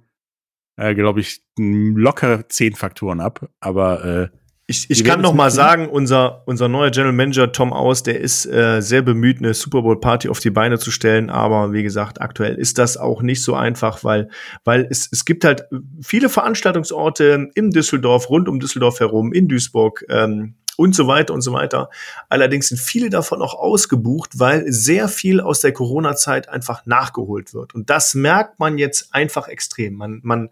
äh, 0.76 0.94
glaube 0.94 1.20
ich, 1.20 1.42
locker 1.56 2.48
zehn 2.48 2.74
Faktoren 2.74 3.20
ab. 3.20 3.48
Aber 3.60 4.04
äh, 4.04 4.28
Ich, 4.66 4.88
ich 4.88 5.04
kann 5.04 5.20
noch 5.20 5.34
mal 5.34 5.50
sagen, 5.50 5.90
unser, 5.90 6.42
unser 6.46 6.68
neuer 6.68 6.90
General 6.90 7.12
Manager 7.12 7.52
Tom 7.52 7.74
Aus, 7.74 8.02
der 8.02 8.18
ist 8.18 8.46
äh, 8.46 8.80
sehr 8.80 9.02
bemüht, 9.02 9.38
eine 9.38 9.52
Super 9.52 9.82
Bowl 9.82 10.00
Party 10.00 10.30
auf 10.30 10.40
die 10.40 10.48
Beine 10.48 10.78
zu 10.78 10.90
stellen. 10.90 11.28
Aber 11.28 11.74
wie 11.74 11.82
gesagt, 11.82 12.22
aktuell 12.22 12.54
ist 12.54 12.78
das 12.78 12.96
auch 12.96 13.20
nicht 13.20 13.42
so 13.42 13.54
einfach, 13.54 14.04
weil, 14.04 14.30
weil 14.64 14.86
es, 14.88 15.06
es 15.12 15.26
gibt 15.26 15.44
halt 15.44 15.64
viele 16.00 16.30
Veranstaltungsorte 16.30 17.50
in 17.54 17.70
Düsseldorf, 17.72 18.30
rund 18.30 18.48
um 18.48 18.58
Düsseldorf 18.58 19.00
herum, 19.00 19.34
in 19.34 19.48
Duisburg, 19.48 20.02
ähm, 20.08 20.54
und 20.76 20.94
so 20.94 21.06
weiter 21.06 21.34
und 21.34 21.40
so 21.40 21.52
weiter. 21.52 21.90
Allerdings 22.28 22.68
sind 22.68 22.78
viele 22.78 23.10
davon 23.10 23.42
auch 23.42 23.54
ausgebucht, 23.54 24.38
weil 24.38 24.64
sehr 24.70 25.08
viel 25.08 25.40
aus 25.40 25.60
der 25.60 25.72
Corona-Zeit 25.72 26.48
einfach 26.48 26.86
nachgeholt 26.86 27.54
wird. 27.54 27.74
Und 27.74 27.90
das 27.90 28.14
merkt 28.14 28.58
man 28.58 28.78
jetzt 28.78 29.14
einfach 29.14 29.48
extrem. 29.48 29.94
Man, 29.94 30.20
man 30.22 30.50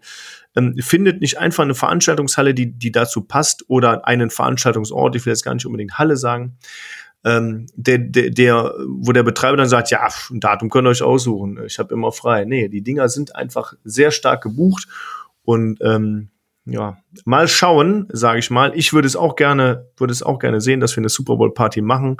ähm, 0.55 0.75
findet 0.79 1.21
nicht 1.21 1.39
einfach 1.39 1.63
eine 1.63 1.75
Veranstaltungshalle, 1.75 2.53
die, 2.53 2.71
die 2.71 2.91
dazu 2.91 3.21
passt 3.21 3.65
oder 3.69 4.07
einen 4.07 4.29
Veranstaltungsort, 4.29 5.15
ich 5.15 5.25
will 5.25 5.33
jetzt 5.33 5.43
gar 5.43 5.53
nicht 5.53 5.65
unbedingt 5.65 5.97
Halle 5.97 6.17
sagen, 6.17 6.57
ähm, 7.25 7.67
der, 7.75 7.99
der, 7.99 8.29
der, 8.31 8.73
wo 8.87 9.11
der 9.11 9.23
Betreiber 9.23 9.57
dann 9.57 9.69
sagt, 9.69 9.91
ja, 9.91 10.07
ein 10.29 10.39
Datum 10.39 10.69
könnt 10.69 10.87
ihr 10.87 10.91
euch 10.91 11.03
aussuchen, 11.03 11.59
ich 11.65 11.79
habe 11.79 11.93
immer 11.93 12.11
frei. 12.11 12.45
Nee, 12.45 12.67
die 12.67 12.81
Dinger 12.81 13.07
sind 13.09 13.35
einfach 13.35 13.73
sehr 13.83 14.11
stark 14.11 14.43
gebucht 14.43 14.87
und 15.43 15.79
ähm, 15.81 16.29
ja, 16.65 16.97
mal 17.25 17.47
schauen, 17.47 18.07
sage 18.11 18.39
ich 18.39 18.49
mal. 18.49 18.71
Ich 18.75 18.93
würde 18.93 19.07
es 19.07 19.15
auch 19.15 19.35
gerne, 19.35 19.89
würde 19.97 20.11
es 20.11 20.23
auch 20.23 20.39
gerne 20.39 20.61
sehen, 20.61 20.79
dass 20.79 20.95
wir 20.95 21.01
eine 21.01 21.09
Super 21.09 21.35
Bowl 21.35 21.53
Party 21.53 21.81
machen. 21.81 22.17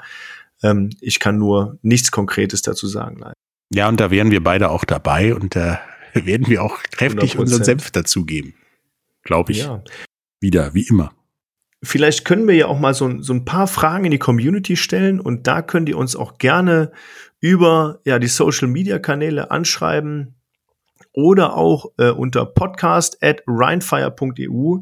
Ähm, 0.61 0.89
ich 1.01 1.19
kann 1.19 1.37
nur 1.37 1.77
nichts 1.81 2.11
Konkretes 2.11 2.61
dazu 2.61 2.87
sagen. 2.87 3.17
Leider. 3.19 3.33
Ja, 3.73 3.87
und 3.89 3.99
da 3.99 4.11
wären 4.11 4.31
wir 4.31 4.43
beide 4.43 4.69
auch 4.69 4.83
dabei 4.83 5.33
und 5.33 5.55
da 5.55 5.79
werden 6.13 6.47
wir 6.47 6.63
auch 6.63 6.81
kräftig 6.91 7.35
100%. 7.35 7.37
unseren 7.37 7.63
Senf 7.63 7.91
dazugeben. 7.91 8.53
Glaube 9.23 9.53
ich. 9.53 9.59
Ja. 9.59 9.81
Wieder, 10.41 10.73
wie 10.73 10.85
immer. 10.87 11.13
Vielleicht 11.81 12.23
können 12.25 12.47
wir 12.47 12.55
ja 12.55 12.67
auch 12.67 12.79
mal 12.79 12.93
so, 12.93 13.21
so 13.21 13.33
ein 13.33 13.45
paar 13.45 13.67
Fragen 13.67 14.05
in 14.05 14.11
die 14.11 14.19
Community 14.19 14.77
stellen 14.77 15.19
und 15.19 15.47
da 15.47 15.61
könnt 15.61 15.89
ihr 15.89 15.97
uns 15.97 16.15
auch 16.15 16.37
gerne 16.37 16.91
über 17.39 17.99
ja, 18.05 18.19
die 18.19 18.27
Social 18.27 18.69
Media 18.69 18.99
Kanäle 18.99 19.51
anschreiben 19.51 20.35
oder 21.13 21.55
auch 21.55 21.91
äh, 21.97 22.09
unter 22.09 22.45
podcast 22.45 23.23
at 23.23 23.43
rheinfire.eu. 23.47 24.79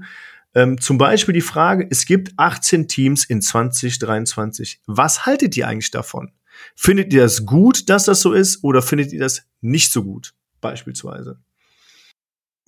Ähm, 0.53 0.81
zum 0.81 0.97
Beispiel 0.97 1.33
die 1.33 1.41
Frage, 1.41 1.87
es 1.89 2.05
gibt 2.05 2.33
18 2.37 2.87
Teams 2.87 3.23
in 3.23 3.41
2023. 3.41 4.81
Was 4.87 5.25
haltet 5.25 5.55
ihr 5.55 5.67
eigentlich 5.67 5.91
davon? 5.91 6.31
Findet 6.75 7.13
ihr 7.13 7.21
das 7.21 7.45
gut, 7.45 7.89
dass 7.89 8.05
das 8.05 8.21
so 8.21 8.33
ist, 8.33 8.63
oder 8.63 8.81
findet 8.81 9.13
ihr 9.13 9.19
das 9.19 9.43
nicht 9.61 9.91
so 9.91 10.03
gut, 10.03 10.33
beispielsweise? 10.59 11.39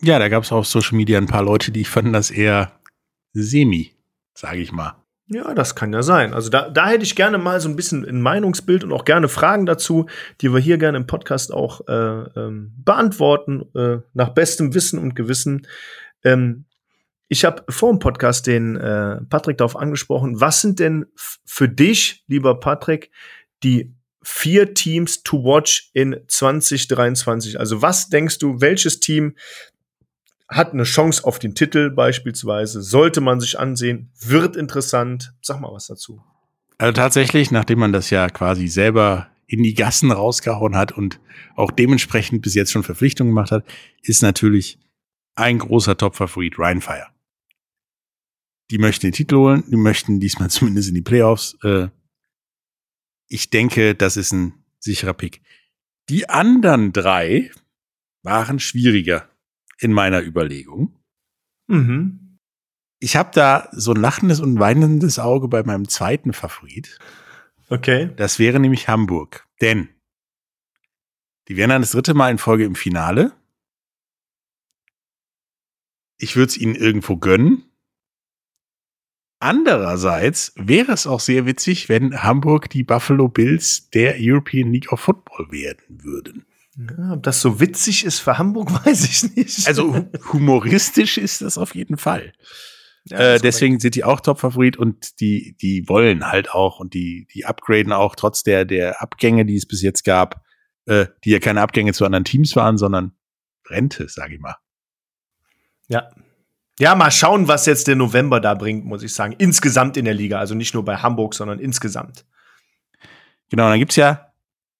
Ja, 0.02 0.20
da 0.20 0.30
gab 0.30 0.44
es 0.44 0.52
auf 0.52 0.68
Social 0.68 0.98
Media 0.98 1.18
ein 1.18 1.28
paar 1.28 1.44
Leute, 1.44 1.72
die 1.72 1.86
fanden 1.86 2.14
das 2.14 2.32
eher 2.32 2.80
semi, 3.34 3.94
sage 4.34 4.60
ich 4.60 4.72
mal. 4.72 5.03
Ja, 5.34 5.56
das 5.56 5.74
kann 5.74 5.92
ja 5.94 6.04
sein. 6.04 6.34
Also 6.36 6.52
da, 6.52 6.70
da 6.70 6.90
hätte 6.90 7.04
ich 7.04 7.16
gerne 7.16 7.40
mal 7.40 7.60
so 7.60 7.68
ein 7.68 7.76
bisschen 7.76 8.06
ein 8.08 8.22
Meinungsbild 8.22 8.84
und 8.84 8.94
auch 8.94 9.04
gerne 9.04 9.28
Fragen 9.28 9.66
dazu, 9.66 10.06
die 10.42 10.54
wir 10.54 10.60
hier 10.60 10.78
gerne 10.78 10.98
im 11.00 11.08
Podcast 11.08 11.52
auch 11.52 11.88
äh, 11.88 11.94
ähm, 11.94 12.74
beantworten, 12.86 13.64
äh, 13.76 13.98
nach 14.14 14.30
bestem 14.30 14.76
Wissen 14.76 15.00
und 15.00 15.16
Gewissen. 15.16 15.68
Ähm, 16.24 16.66
ich 17.30 17.46
habe 17.46 17.64
vor 17.68 17.90
dem 17.90 17.98
Podcast 17.98 18.46
den 18.46 18.76
äh, 18.76 19.22
Patrick 19.28 19.58
darauf 19.58 19.76
angesprochen. 19.76 20.40
Was 20.40 20.62
sind 20.62 20.80
denn 20.80 21.08
für 21.16 21.68
dich, 21.68 22.24
lieber 22.28 22.60
Patrick, 22.60 23.10
die 23.64 23.96
vier 24.22 24.76
Teams 24.76 25.24
to 25.24 25.44
watch 25.44 25.90
in 25.94 26.16
2023? 26.28 27.60
Also 27.60 27.82
was 27.82 28.10
denkst 28.10 28.38
du, 28.38 28.62
welches 28.62 29.00
Team 29.00 29.36
hat 30.56 30.74
eine 30.74 30.84
Chance 30.84 31.24
auf 31.24 31.40
den 31.40 31.56
Titel 31.56 31.90
beispielsweise, 31.90 32.82
sollte 32.82 33.22
man 33.22 33.40
sich 33.40 33.60
ansehen, 33.60 34.12
wird 34.20 34.56
interessant. 34.56 35.34
Sag 35.42 35.60
mal 35.60 35.74
was 35.74 35.88
dazu. 35.88 36.22
Also 36.78 36.94
tatsächlich, 36.94 37.52
nachdem 37.52 37.80
man 37.80 37.94
das 37.94 38.10
ja 38.10 38.30
quasi 38.30 38.68
selber 38.68 39.28
in 39.48 39.64
die 39.64 39.74
Gassen 39.74 40.12
rausgehauen 40.12 40.76
hat 40.76 40.92
und 40.92 41.20
auch 41.56 41.72
dementsprechend 41.72 42.42
bis 42.42 42.56
jetzt 42.56 42.72
schon 42.72 42.84
Verpflichtungen 42.84 43.32
gemacht 43.32 43.52
hat, 43.52 43.66
ist 44.02 44.22
natürlich 44.22 44.80
ein 45.36 45.60
großer 45.60 45.98
Top-Favorit 45.98 46.58
Ryan 46.58 46.82
Fire. 46.82 47.08
Die 48.72 48.78
möchten 48.78 49.08
den 49.08 49.14
Titel 49.14 49.36
holen, 49.36 49.64
die 49.70 49.76
möchten 49.76 50.20
diesmal 50.20 50.50
zumindest 50.52 50.90
in 50.90 50.96
die 50.96 51.02
Playoffs. 51.02 51.58
Äh, 51.64 51.90
ich 53.28 53.50
denke, 53.50 53.96
das 53.96 54.18
ist 54.18 54.32
ein 54.32 54.54
sicherer 54.80 55.14
Pick. 55.14 55.42
Die 56.10 56.30
anderen 56.30 56.92
drei 56.92 57.52
waren 58.24 58.60
schwieriger 58.60 59.30
in 59.84 59.94
meiner 59.94 60.22
Überlegung. 60.22 60.98
Mhm. 61.68 62.40
Ich 63.00 63.16
habe 63.16 63.32
da 63.34 63.68
so 63.74 63.94
ein 63.94 64.00
lachendes 64.00 64.40
und 64.40 64.60
weinendes 64.60 65.20
Auge 65.20 65.48
bei 65.48 65.64
meinem 65.64 65.90
zweiten 65.90 66.32
Favorit. 66.32 67.00
Okay. 67.70 68.12
Das 68.16 68.40
wäre 68.40 68.60
nämlich 68.60 68.88
Hamburg. 68.88 69.48
Denn 69.62 69.90
die 71.48 71.58
wären 71.58 71.70
dann 71.70 71.82
das 71.82 71.92
dritte 71.92 72.14
Mal 72.14 72.32
in 72.32 72.38
Folge 72.38 72.64
im 72.64 72.76
Finale. 72.76 73.34
Ich 76.18 76.36
würde 76.36 76.50
es 76.50 76.58
ihnen 76.58 76.76
irgendwo 76.76 77.18
gönnen. 77.18 77.66
Andererseits 79.40 80.54
wäre 80.56 80.94
es 80.94 81.06
auch 81.06 81.20
sehr 81.20 81.46
witzig, 81.46 81.90
wenn 81.90 82.24
Hamburg 82.24 82.70
die 82.70 82.84
Buffalo 82.84 83.28
Bills 83.28 83.90
der 83.90 84.16
European 84.18 84.72
League 84.72 84.94
of 84.94 85.02
Football 85.02 85.52
werden 85.52 86.02
würden. 86.02 86.46
Ja, 86.76 87.14
ob 87.14 87.24
das 87.24 87.42
so 87.42 87.60
witzig 87.60 88.06
ist 88.06 88.20
für 88.20 88.38
Hamburg, 88.38 88.72
weiß 88.86 89.06
ich 89.06 89.36
nicht. 89.36 89.68
Also 89.68 90.08
humoristisch 90.32 91.18
ist 91.18 91.42
das 91.42 91.58
auf 91.58 91.76
jeden 91.76 91.98
Fall. 91.98 92.34
Ja, 93.06 93.18
äh, 93.18 93.40
deswegen 93.40 93.80
sind 93.80 93.96
die 93.96 94.06
auch 94.06 94.22
Top-Favorit 94.22 94.78
und 94.78 95.20
die, 95.20 95.58
die 95.62 95.88
wollen 95.88 96.32
halt 96.32 96.52
auch 96.52 96.80
und 96.80 96.94
die, 96.94 97.28
die 97.34 97.46
upgraden 97.46 97.92
auch 97.92 98.16
trotz 98.16 98.44
der, 98.44 98.64
der 98.64 99.02
Abgänge, 99.02 99.46
die 99.46 99.58
es 99.58 99.68
bis 99.68 99.82
jetzt 99.82 100.04
gab, 100.04 100.42
äh, 100.86 101.08
die 101.26 101.32
ja 101.32 101.40
keine 101.40 101.62
Abgänge 101.62 101.94
zu 101.94 102.06
anderen 102.06 102.24
Teams 102.24 102.56
waren, 102.56 102.78
sondern 102.78 103.14
Rente, 103.70 104.08
sage 104.08 104.36
ich 104.36 104.40
mal. 104.40 104.56
Ja. 105.88 106.10
Ja, 106.80 106.96
mal 106.96 107.12
schauen, 107.12 107.48
was 107.48 107.68
jetzt 107.68 107.88
der 107.88 107.96
November 107.96 108.40
da 108.40 108.56
bringt, 108.56 108.84
muss 108.86 109.04
ich 109.04 109.14
sagen. 109.14 109.36
Insgesamt 109.38 109.96
in 109.96 110.06
der 110.06 110.16
Liga. 110.16 110.40
Also 110.40 110.56
nicht 110.56 110.74
nur 110.74 110.84
bei 110.84 110.98
Hamburg, 110.98 111.36
sondern 111.36 111.60
insgesamt. 111.60 112.26
Genau, 113.50 113.70
dann 113.70 113.78
gibt's 113.78 113.96
ja 113.96 114.33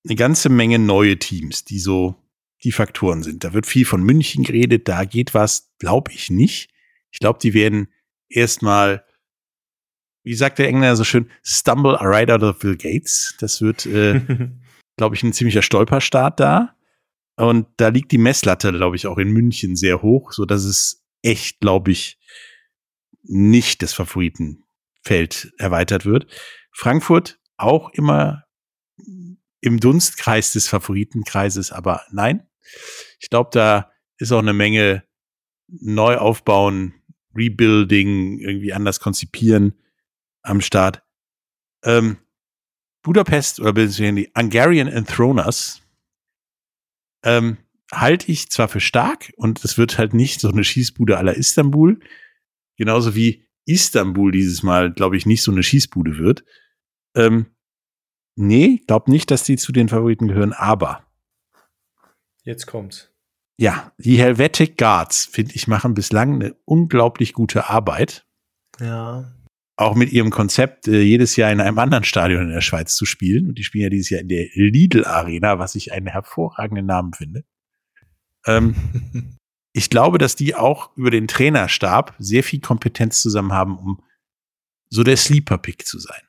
eine 0.06 0.16
ganze 0.16 0.50
Menge 0.50 0.80
neue 0.80 1.18
Teams, 1.18 1.64
die 1.64 1.80
so 1.80 2.16
die 2.64 2.72
Faktoren 2.72 3.24
sind. 3.24 3.44
Da 3.44 3.54
wird 3.54 3.66
viel 3.66 3.86
von 3.86 4.04
München 4.04 4.44
geredet, 4.44 4.88
da 4.88 5.06
geht 5.06 5.34
was, 5.34 5.72
glaube 5.80 6.12
ich 6.12 6.30
nicht. 6.30 6.72
Ich 7.12 7.20
glaube, 7.20 7.40
die 7.42 7.54
werden 7.54 7.90
erstmal, 8.30 9.06
wie 10.24 10.36
sagt 10.36 10.60
der 10.60 10.68
Engländer 10.68 10.96
so 10.96 11.04
schön, 11.04 11.30
stumble 11.44 11.98
right 12.00 12.32
out 12.32 12.44
of 12.44 12.60
Bill 12.60 12.78
Gates. 12.78 13.36
Das 13.40 13.62
wird, 13.62 13.86
äh, 13.86 14.22
glaube 14.98 15.16
ich, 15.16 15.24
ein 15.24 15.34
ziemlicher 15.34 15.62
Stolperstart 15.62 16.40
da. 16.40 16.76
Und 17.36 17.68
da 17.78 17.90
liegt 17.90 18.12
die 18.12 18.18
Messlatte, 18.18 18.72
glaube 18.72 18.96
ich, 18.96 19.08
auch 19.08 19.18
in 19.18 19.32
München 19.32 19.76
sehr 19.76 20.02
hoch, 20.02 20.32
so 20.34 20.46
dass 20.46 20.64
es 20.64 21.04
echt, 21.22 21.60
glaube 21.62 21.92
ich, 21.92 22.20
nicht 23.24 23.82
das 23.82 23.94
Favoritenfeld 23.94 25.54
erweitert 25.58 26.06
wird. 26.06 26.28
Frankfurt 26.72 27.40
auch 27.58 27.90
immer 27.92 28.43
im 29.64 29.80
Dunstkreis 29.80 30.52
des 30.52 30.68
Favoritenkreises, 30.68 31.72
aber 31.72 32.02
nein. 32.12 32.46
Ich 33.20 33.30
glaube, 33.30 33.50
da 33.54 33.92
ist 34.18 34.32
auch 34.34 34.40
eine 34.40 34.54
Menge 34.54 35.04
Neuaufbauen, 35.68 36.94
Rebuilding, 37.34 38.40
irgendwie 38.40 38.74
anders 38.74 39.00
konzipieren 39.00 39.74
am 40.42 40.60
Start. 40.60 41.02
Ähm, 41.84 42.18
Budapest 43.04 43.62
oder 43.62 43.72
beziehungsweise 43.72 44.28
die 44.28 44.32
Hungarian 44.38 44.88
Enthroners 44.90 45.82
ähm, 47.24 47.58
halte 47.92 48.32
ich 48.32 48.50
zwar 48.50 48.68
für 48.68 48.82
stark 48.82 49.32
und 49.38 49.64
es 49.64 49.78
wird 49.78 49.98
halt 49.98 50.14
nicht 50.14 50.42
so 50.42 50.50
eine 50.50 50.66
Schießbude 50.66 51.18
aller 51.18 51.36
Istanbul, 51.36 52.02
genauso 52.78 53.16
wie 53.16 53.46
Istanbul 53.66 54.34
dieses 54.34 54.62
Mal, 54.62 54.92
glaube 54.92 55.16
ich, 55.16 55.26
nicht 55.26 55.42
so 55.42 55.52
eine 55.54 55.64
Schießbude 55.64 56.18
wird. 56.18 56.44
Ähm, 57.16 57.46
Nee, 58.36 58.82
glaub 58.88 59.08
nicht, 59.08 59.30
dass 59.32 59.44
die 59.44 59.58
zu 59.58 59.72
den 59.72 59.90
Favoriten 59.90 60.28
gehören, 60.28 60.54
aber. 60.54 61.06
Jetzt 62.44 62.66
kommt's. 62.66 63.14
Ja, 63.58 63.94
die 63.98 64.18
Helvetic 64.18 64.78
Guards, 64.78 65.26
finde 65.26 65.54
ich, 65.54 65.68
machen 65.68 65.94
bislang 65.94 66.36
eine 66.36 66.56
unglaublich 66.66 67.34
gute 67.34 67.70
Arbeit. 67.70 68.26
Ja. 68.80 69.32
Auch 69.76 69.96
mit 69.96 70.12
ihrem 70.12 70.32
Konzept, 70.32 70.88
äh, 70.88 71.02
jedes 71.02 71.36
Jahr 71.36 71.52
in 71.52 71.62
einem 71.62 71.80
anderen 71.80 72.04
Stadion 72.04 72.44
in 72.44 72.50
der 72.50 72.62
Schweiz 72.62 72.96
zu 72.96 73.06
spielen. 73.06 73.48
Und 73.48 73.58
die 73.58 73.64
spielen 73.64 73.84
ja 73.84 73.90
dieses 73.90 74.10
Jahr 74.10 74.22
in 74.22 74.28
der 74.28 74.48
Lidl 74.54 75.06
Arena, 75.06 75.60
was 75.60 75.76
ich 75.76 75.94
einen 75.94 76.08
hervorragenden 76.08 76.86
Namen 76.86 77.14
finde. 77.14 77.44
Ähm, 78.46 78.76
ich 79.74 79.90
glaube, 79.90 80.18
dass 80.18 80.36
die 80.36 80.56
auch 80.56 80.96
über 80.98 81.12
den 81.12 81.28
Trainerstab 81.28 82.16
sehr 82.18 82.44
viel 82.44 82.60
Kompetenz 82.60 83.22
zusammen 83.22 83.54
haben, 83.54 83.78
um 83.78 84.04
so 84.90 85.04
der 85.04 85.18
Sleeper-Pick 85.18 85.86
zu 85.86 86.00
sein. 86.00 86.22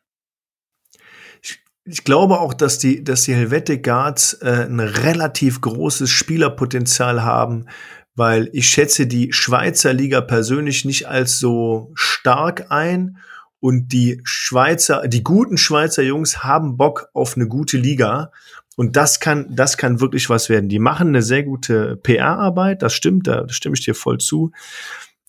Ich 1.87 2.05
glaube 2.05 2.41
auch, 2.41 2.55
dass 2.55 2.79
die, 2.79 3.05
dass 3.05 3.23
die 3.23 3.35
Helvetic 3.35 3.83
Guards 3.83 4.35
äh, 4.35 4.67
ein 4.69 4.81
relativ 4.81 5.61
großes 5.61 6.09
Spielerpotenzial 6.09 7.23
haben, 7.23 7.67
weil 8.15 8.49
ich 8.53 8.69
schätze 8.69 9.07
die 9.07 9.33
Schweizer 9.33 9.93
Liga 9.93 10.23
persönlich 10.23 10.85
nicht 10.87 11.09
als 11.09 11.39
so 11.39 11.91
stark 11.95 12.71
ein 12.71 13.19
und 13.61 13.93
die 13.93 14.21
Schweizer, 14.25 15.09
die 15.09 15.23
guten 15.23 15.59
Schweizer 15.59 16.03
Jungs 16.03 16.43
haben 16.43 16.79
Bock 16.79 17.09
auf 17.13 17.37
eine 17.37 17.49
gute 17.49 17.77
Liga 17.77 18.31
und 18.77 18.97
das 18.97 19.21
kann, 19.21 19.55
das 19.55 19.77
kann 19.77 20.01
wirklich 20.01 20.31
was 20.31 20.49
werden. 20.49 20.69
Die 20.69 20.79
machen 20.79 21.09
eine 21.09 21.23
sehr 21.23 21.43
gute 21.43 21.97
PR-Arbeit, 21.97 22.83
das 22.83 22.95
stimmt, 22.95 23.27
da 23.27 23.47
stimme 23.49 23.75
ich 23.75 23.85
dir 23.85 23.95
voll 23.95 24.19
zu. 24.19 24.53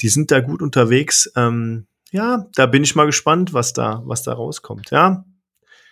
Die 0.02 0.10
sind 0.10 0.32
da 0.32 0.40
gut 0.40 0.62
unterwegs. 0.62 1.32
Ähm, 1.36 1.88
ja, 2.12 2.48
da 2.56 2.66
bin 2.66 2.84
ich 2.84 2.96
mal 2.96 3.06
gespannt, 3.06 3.54
was 3.54 3.74
da, 3.74 4.02
was 4.06 4.24
da 4.24 4.34
rauskommt. 4.34 4.92
Ja. 4.92 5.26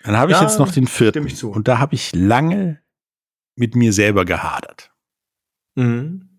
Dann 0.04 0.18
habe 0.18 0.32
ich 0.32 0.38
ja, 0.38 0.44
jetzt 0.44 0.60
noch 0.60 0.72
den 0.72 0.88
vierten. 0.88 1.28
Und 1.48 1.68
da 1.68 1.80
habe 1.80 1.96
ich 1.96 2.14
lange 2.14 2.82
mit 3.56 3.76
mir 3.76 3.94
selber 3.94 4.26
gehadert. 4.26 4.92
Mhm. 5.76 6.30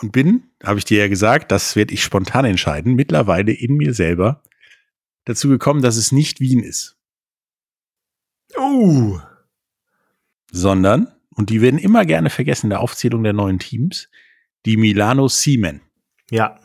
Und 0.00 0.12
bin, 0.12 0.50
habe 0.62 0.78
ich 0.78 0.84
dir 0.84 0.98
ja 0.98 1.08
gesagt, 1.08 1.50
das 1.52 1.76
werde 1.76 1.94
ich 1.94 2.02
spontan 2.02 2.44
entscheiden, 2.44 2.94
mittlerweile 2.94 3.52
in 3.52 3.76
mir 3.76 3.94
selber 3.94 4.42
dazu 5.24 5.48
gekommen, 5.48 5.82
dass 5.82 5.96
es 5.96 6.12
nicht 6.12 6.40
Wien 6.40 6.62
ist. 6.62 6.98
Oh 8.56 9.20
sondern, 10.54 11.08
und 11.34 11.50
die 11.50 11.60
werden 11.60 11.78
immer 11.78 12.06
gerne 12.06 12.30
vergessen 12.30 12.66
in 12.66 12.70
der 12.70 12.80
Aufzählung 12.80 13.24
der 13.24 13.32
neuen 13.32 13.58
Teams, 13.58 14.08
die 14.64 14.76
Milano 14.76 15.26
Siemen. 15.28 15.80
Ja. 16.30 16.60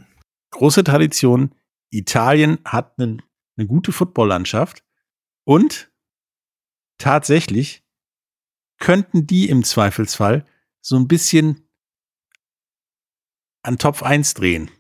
Große 0.52 0.84
Tradition. 0.84 1.56
Italien 1.90 2.60
hat 2.66 3.00
eine, 3.00 3.18
eine 3.58 3.66
gute 3.66 3.92
Footballlandschaft 3.92 4.84
und 5.44 5.89
tatsächlich 7.00 7.84
könnten 8.78 9.26
die 9.26 9.50
im 9.50 9.64
Zweifelsfall 9.64 10.46
so 10.82 10.96
ein 10.96 11.08
bisschen 11.08 11.68
an 13.64 13.78
Topf 13.78 14.04
1 14.04 14.36
drehen. 14.36 14.72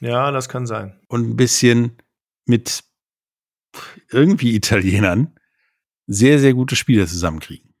Ja, 0.00 0.30
das 0.30 0.48
kann 0.48 0.66
sein. 0.66 1.00
Und 1.08 1.28
ein 1.28 1.36
bisschen 1.36 1.98
mit 2.46 2.84
irgendwie 4.10 4.54
Italienern 4.54 5.38
sehr, 6.06 6.38
sehr 6.38 6.54
gute 6.54 6.76
Spieler 6.76 7.06
zusammenkriegen. 7.06 7.74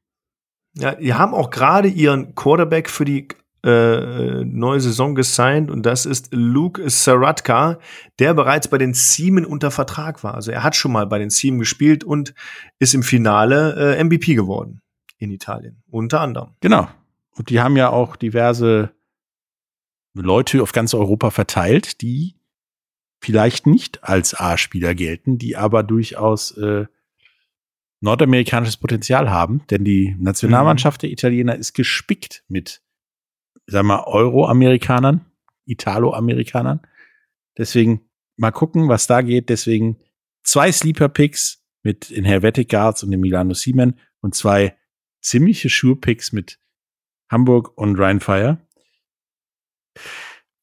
Ja, 0.74 0.94
die 0.94 1.14
haben 1.14 1.32
auch 1.34 1.50
gerade 1.50 1.88
ihren 1.88 2.34
Quarterback 2.34 2.90
für 2.90 3.04
die 3.04 3.28
äh, 3.66 4.44
neue 4.44 4.80
Saison 4.80 5.16
gesigned 5.16 5.70
und 5.70 5.84
das 5.84 6.06
ist 6.06 6.28
Luke 6.32 6.88
Saratka, 6.88 7.78
der 8.20 8.32
bereits 8.32 8.68
bei 8.68 8.78
den 8.78 8.94
Siemen 8.94 9.44
unter 9.44 9.72
Vertrag 9.72 10.22
war. 10.22 10.34
Also 10.34 10.52
er 10.52 10.62
hat 10.62 10.76
schon 10.76 10.92
mal 10.92 11.06
bei 11.06 11.18
den 11.18 11.30
Siemen 11.30 11.58
gespielt 11.58 12.04
und 12.04 12.32
ist 12.78 12.94
im 12.94 13.02
Finale 13.02 13.96
äh, 13.96 14.04
MVP 14.04 14.36
geworden 14.36 14.80
in 15.18 15.32
Italien, 15.32 15.82
unter 15.90 16.20
anderem. 16.20 16.50
Genau. 16.60 16.88
Und 17.36 17.50
die 17.50 17.60
haben 17.60 17.76
ja 17.76 17.90
auch 17.90 18.14
diverse 18.14 18.92
Leute 20.14 20.62
auf 20.62 20.72
ganz 20.72 20.94
Europa 20.94 21.30
verteilt, 21.30 22.00
die 22.00 22.36
vielleicht 23.20 23.66
nicht 23.66 24.04
als 24.04 24.38
A-Spieler 24.38 24.94
gelten, 24.94 25.38
die 25.38 25.56
aber 25.56 25.82
durchaus 25.82 26.56
äh, 26.56 26.86
nordamerikanisches 28.00 28.76
Potenzial 28.76 29.30
haben, 29.30 29.66
denn 29.70 29.84
die 29.84 30.14
Nationalmannschaft 30.18 31.00
mhm. 31.00 31.06
der 31.06 31.10
Italiener 31.10 31.56
ist 31.56 31.74
gespickt 31.74 32.44
mit, 32.46 32.82
sagen 33.66 33.88
wir, 33.88 34.06
Euro-Amerikanern, 34.06 35.24
Italo-Amerikanern. 35.66 36.80
Deswegen 37.58 38.08
mal 38.36 38.52
gucken, 38.52 38.88
was 38.88 39.06
da 39.06 39.22
geht. 39.22 39.48
Deswegen 39.48 39.98
zwei 40.42 40.70
Sleeper-Picks 40.70 41.64
mit 41.82 42.10
den 42.10 42.24
Helvetic 42.24 42.68
Guards 42.68 43.02
und 43.02 43.10
dem 43.10 43.20
Milano 43.20 43.54
Siemen 43.54 43.98
und 44.20 44.34
zwei 44.34 44.76
ziemliche 45.20 45.68
Sure-Picks 45.68 46.32
mit 46.32 46.58
Hamburg 47.30 47.76
und 47.76 47.98
Rheinfire. 47.98 48.58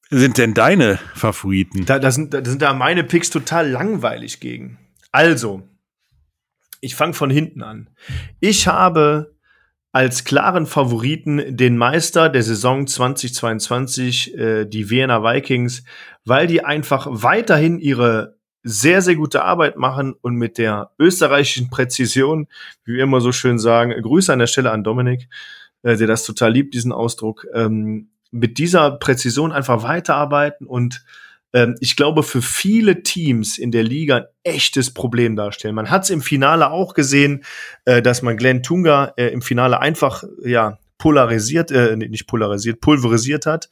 Sind 0.09 0.37
denn 0.37 0.53
deine 0.53 0.97
Favoriten? 1.15 1.85
Da, 1.85 1.99
da, 1.99 2.11
sind, 2.11 2.33
da 2.33 2.45
sind 2.45 2.61
da 2.61 2.73
meine 2.73 3.03
Picks 3.03 3.29
total 3.29 3.69
langweilig 3.69 4.39
gegen. 4.39 4.77
Also, 5.11 5.67
ich 6.81 6.95
fange 6.95 7.13
von 7.13 7.29
hinten 7.29 7.63
an. 7.63 7.89
Ich 8.39 8.67
habe 8.67 9.32
als 9.93 10.23
klaren 10.23 10.65
Favoriten 10.65 11.55
den 11.55 11.77
Meister 11.77 12.27
der 12.27 12.41
Saison 12.41 12.87
2022, 12.87 14.35
äh, 14.35 14.65
die 14.65 14.89
Vienna 14.89 15.23
Vikings, 15.23 15.83
weil 16.25 16.47
die 16.47 16.65
einfach 16.65 17.07
weiterhin 17.09 17.77
ihre 17.77 18.35
sehr, 18.63 19.03
sehr 19.03 19.15
gute 19.15 19.43
Arbeit 19.43 19.77
machen 19.77 20.15
und 20.19 20.35
mit 20.35 20.57
der 20.57 20.91
österreichischen 20.97 21.69
Präzision, 21.69 22.47
wie 22.85 22.95
wir 22.95 23.03
immer 23.03 23.21
so 23.21 23.31
schön 23.31 23.59
sagen, 23.59 23.93
Grüße 24.01 24.33
an 24.33 24.39
der 24.39 24.47
Stelle 24.47 24.71
an 24.71 24.83
Dominik, 24.83 25.29
äh, 25.83 25.95
der 25.95 26.07
das 26.07 26.25
total 26.25 26.53
liebt, 26.53 26.73
diesen 26.73 26.91
Ausdruck, 26.91 27.45
ähm, 27.53 28.09
mit 28.31 28.57
dieser 28.57 28.89
Präzision 28.97 29.51
einfach 29.51 29.83
weiterarbeiten 29.83 30.65
und 30.65 31.05
ähm, 31.53 31.75
ich 31.79 31.95
glaube, 31.95 32.23
für 32.23 32.41
viele 32.41 33.03
Teams 33.03 33.57
in 33.57 33.71
der 33.71 33.83
Liga 33.83 34.17
ein 34.17 34.25
echtes 34.43 34.91
Problem 34.91 35.35
darstellen. 35.35 35.75
Man 35.75 35.89
hat 35.89 36.03
es 36.03 36.09
im 36.09 36.21
Finale 36.21 36.71
auch 36.71 36.93
gesehen, 36.93 37.43
äh, 37.85 38.01
dass 38.01 38.21
man 38.21 38.37
Glenn 38.37 38.63
Tunga 38.63 39.13
äh, 39.17 39.27
im 39.27 39.41
Finale 39.41 39.79
einfach 39.79 40.23
ja 40.43 40.77
polarisiert, 40.97 41.71
äh, 41.71 41.95
nicht 41.95 42.27
polarisiert, 42.27 42.81
pulverisiert 42.81 43.45
hat 43.45 43.69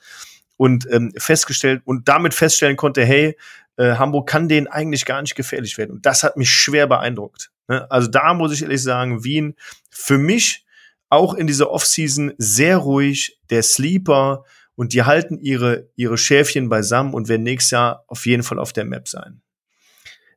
und 0.57 0.87
ähm, 0.91 1.11
festgestellt 1.17 1.81
und 1.85 2.07
damit 2.07 2.33
feststellen 2.33 2.77
konnte, 2.77 3.03
hey, 3.03 3.35
äh, 3.77 3.95
Hamburg 3.95 4.27
kann 4.27 4.47
denen 4.47 4.67
eigentlich 4.67 5.05
gar 5.05 5.21
nicht 5.21 5.35
gefährlich 5.35 5.77
werden. 5.77 5.91
Und 5.91 6.05
das 6.05 6.23
hat 6.23 6.37
mich 6.37 6.51
schwer 6.51 6.87
beeindruckt. 6.87 7.51
Ne? 7.67 7.89
Also 7.89 8.09
da 8.09 8.33
muss 8.33 8.53
ich 8.53 8.61
ehrlich 8.61 8.83
sagen, 8.83 9.23
Wien 9.23 9.55
für 9.89 10.17
mich 10.17 10.65
auch 11.09 11.33
in 11.33 11.47
dieser 11.47 11.71
Offseason 11.71 12.33
sehr 12.37 12.77
ruhig, 12.77 13.39
der 13.49 13.63
Sleeper, 13.63 14.45
und 14.81 14.93
die 14.93 15.03
halten 15.03 15.37
ihre, 15.37 15.91
ihre 15.95 16.17
Schäfchen 16.17 16.67
beisammen 16.67 17.13
und 17.13 17.29
werden 17.29 17.43
nächstes 17.43 17.69
Jahr 17.69 18.03
auf 18.07 18.25
jeden 18.25 18.41
Fall 18.41 18.57
auf 18.57 18.73
der 18.73 18.83
Map 18.83 19.07
sein. 19.07 19.43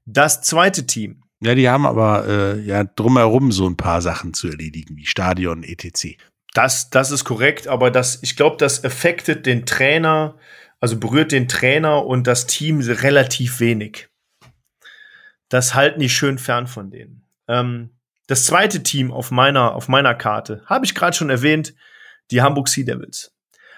Das 0.05 0.43
zweite 0.43 0.87
Team. 0.87 1.23
Ja, 1.41 1.55
die 1.55 1.67
haben 1.67 1.87
aber 1.87 2.29
äh, 2.29 2.61
ja 2.61 2.85
drumherum 2.85 3.53
so 3.53 3.67
ein 3.67 3.79
paar 3.79 4.03
Sachen 4.03 4.35
zu 4.35 4.49
erledigen, 4.49 4.99
wie 4.99 5.07
Stadion, 5.07 5.63
etc. 5.63 6.19
Das, 6.53 6.91
das 6.91 7.11
ist 7.11 7.25
korrekt, 7.25 7.69
aber 7.69 7.91
das, 7.91 8.23
ich 8.23 8.37
glaube, 8.37 8.59
das 8.59 8.85
affektet 8.85 9.47
den 9.47 9.65
Trainer, 9.65 10.37
also 10.79 10.99
berührt 10.99 11.33
den 11.33 11.49
Trainer 11.49 12.05
und 12.05 12.27
das 12.27 12.47
Team 12.47 12.83
relativ 12.83 13.61
wenig. 13.61 14.11
Das 15.49 15.75
halten 15.75 16.01
die 16.01 16.11
schön 16.11 16.37
fern 16.37 16.67
von 16.67 16.91
denen. 16.91 17.25
Ähm, 17.49 17.97
das 18.27 18.45
zweite 18.45 18.83
Team 18.83 19.11
auf 19.11 19.31
meiner, 19.31 19.75
auf 19.75 19.89
meiner 19.89 20.15
Karte, 20.15 20.63
habe 20.67 20.85
ich 20.85 20.95
gerade 20.95 21.17
schon 21.17 21.31
erwähnt, 21.31 21.75
die 22.31 22.43
Hamburg 22.43 22.69
Sea 22.69 22.85
Devils. 22.85 23.34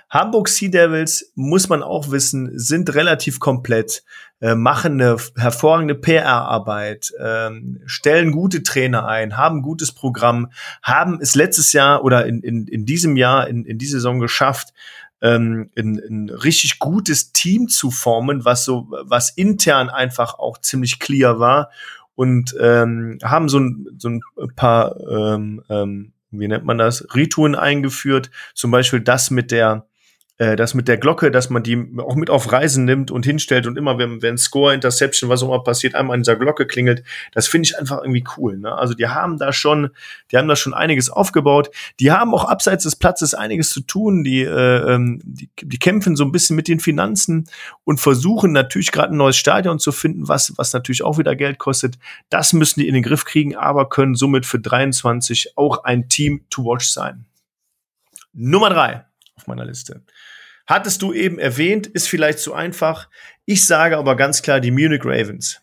Hamburg 0.09 0.49
Sea 0.49 0.71
Devils, 0.71 1.33
muss 1.35 1.69
man 1.69 1.83
auch 1.83 2.11
wissen, 2.11 2.51
sind 2.59 2.95
relativ 2.95 3.41
komplett, 3.41 4.05
äh, 4.41 4.55
machen 4.55 5.01
eine 5.01 5.17
hervorragende 5.37 5.97
PR-Arbeit, 5.97 7.13
äh, 7.19 7.51
stellen 7.87 8.31
gute 8.31 8.63
Trainer 8.63 9.07
ein, 9.09 9.37
haben 9.37 9.63
gutes 9.63 9.93
Programm, 9.93 10.53
haben 10.83 11.19
es 11.21 11.35
letztes 11.35 11.73
Jahr 11.73 12.05
oder 12.05 12.27
in, 12.27 12.41
in, 12.43 12.67
in 12.69 12.87
diesem 12.87 13.17
Jahr, 13.17 13.49
in, 13.49 13.65
in 13.65 13.79
dieser 13.79 13.99
Saison 13.99 14.21
geschafft, 14.21 14.73
ähm, 15.23 15.71
ein, 15.77 15.99
ein 15.99 16.31
richtig 16.31 16.79
gutes 16.79 17.33
Team 17.33 17.69
zu 17.69 17.91
formen, 17.91 18.45
was 18.45 18.65
so, 18.65 18.87
was 19.05 19.31
intern 19.31 19.89
einfach 19.89 20.39
auch 20.39 20.59
ziemlich 20.59 21.01
clear 21.01 21.41
war 21.41 21.71
und 22.15 22.55
ähm, 22.61 23.19
haben 23.23 23.49
so 23.49 23.59
ein, 23.59 23.87
so 23.99 24.09
ein 24.09 24.23
paar, 24.55 25.01
ähm, 25.09 25.63
ähm, 25.69 26.13
wie 26.31 26.49
nennt 26.49 26.65
man 26.65 26.79
das, 26.79 27.07
Rituen 27.15 27.55
eingeführt, 27.55 28.31
zum 28.55 28.71
Beispiel 28.71 29.01
das 29.01 29.31
mit 29.31 29.51
der 29.51 29.86
äh, 30.39 30.57
das 30.57 30.75
mit 30.75 30.87
der 30.87 30.99
Glocke, 30.99 31.31
dass 31.31 31.49
man 31.49 31.63
die 31.63 31.89
auch 31.99 32.15
mit 32.15 32.29
auf 32.29 32.53
Reisen 32.53 32.85
nimmt 32.85 33.11
und 33.11 33.25
hinstellt 33.25 33.67
und 33.67 33.79
immer, 33.79 33.97
wenn, 33.99 34.21
wenn 34.21 34.37
Score, 34.37 34.75
Interception, 34.75 35.31
was 35.31 35.43
auch 35.43 35.49
immer 35.49 35.65
passiert, 35.65 35.95
einmal 35.95 36.15
an 36.15 36.21
dieser 36.21 36.37
Glocke 36.37 36.67
klingelt, 36.67 37.03
das 37.33 37.49
finde 37.49 37.69
ich 37.69 37.79
einfach 37.79 38.03
irgendwie 38.03 38.25
cool. 38.37 38.59
Ne? 38.59 38.73
Also 38.73 38.95
die 38.95 39.09
haben 39.09 39.39
da 39.39 39.53
schon, 39.53 39.91
die 40.31 40.37
haben 40.37 40.49
da 40.49 40.57
schon 40.57 40.75
einiges 40.75 41.09
aufgebaut. 41.09 41.71
Die 42.01 42.13
haben 42.13 42.35
auch 42.35 42.45
abseits 42.45 42.85
des 42.85 42.97
Platzes 42.97 43.33
einiges 43.35 43.71
zu 43.71 43.81
tun. 43.81 44.25
Die, 44.25 44.43
äh, 44.43 44.95
ähm, 44.95 45.21
die, 45.25 45.49
die 45.63 45.79
kämpfen 45.79 46.17
so 46.17 46.25
ein 46.25 46.33
bisschen 46.33 46.57
mit 46.57 46.69
den 46.69 46.81
Finanzen 46.81 47.49
und 47.85 47.99
versuchen 47.99 48.53
natürlich 48.53 48.93
gerade 48.93 49.15
ein 49.15 49.19
neues 49.19 49.37
Stadion 49.37 49.79
zu 49.79 49.93
finden, 49.93 50.29
was, 50.29 50.53
was 50.57 50.73
natürlich 50.73 51.03
auch 51.03 51.17
wieder 51.19 51.35
Geld 51.35 51.59
kostet. 51.59 51.99
Das 52.29 52.53
müssen 52.53 52.81
die 52.81 52.89
in 52.89 52.95
den 52.95 53.03
Griff 53.03 53.25
kriegen, 53.25 53.57
aber 53.57 53.89
können 53.89 54.15
somit 54.15 54.45
für 54.45 54.59
23 54.59 55.57
auch 55.57 55.85
ein 55.85 56.09
Team 56.09 56.45
to 56.51 56.65
watch 56.65 56.89
sein. 56.89 57.25
Nummer 58.35 58.69
drei 58.69 59.07
meiner 59.49 59.65
Liste. 59.65 60.03
Hattest 60.67 61.03
du 61.03 61.13
eben 61.13 61.39
erwähnt, 61.39 61.87
ist 61.87 62.09
vielleicht 62.09 62.41
zu 62.41 62.53
einfach. 62.53 63.09
Ich 63.45 63.65
sage 63.67 63.97
aber 63.97 64.17
ganz 64.17 64.43
klar 64.43 64.61
die 64.61 64.73
Munich 64.73 65.05
Ravens. 65.05 65.61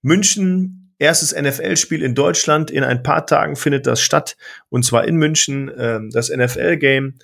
München, 0.00 0.94
erstes 0.98 1.34
NFL-Spiel 1.34 2.02
in 2.02 2.14
Deutschland. 2.14 2.70
In 2.70 2.84
ein 2.84 3.02
paar 3.02 3.26
Tagen 3.26 3.56
findet 3.56 3.86
das 3.86 4.00
statt. 4.00 4.36
Und 4.70 4.84
zwar 4.84 5.06
in 5.06 5.16
München, 5.16 5.70
ähm, 5.76 6.10
das 6.10 6.30
NFL-Game. 6.30 7.14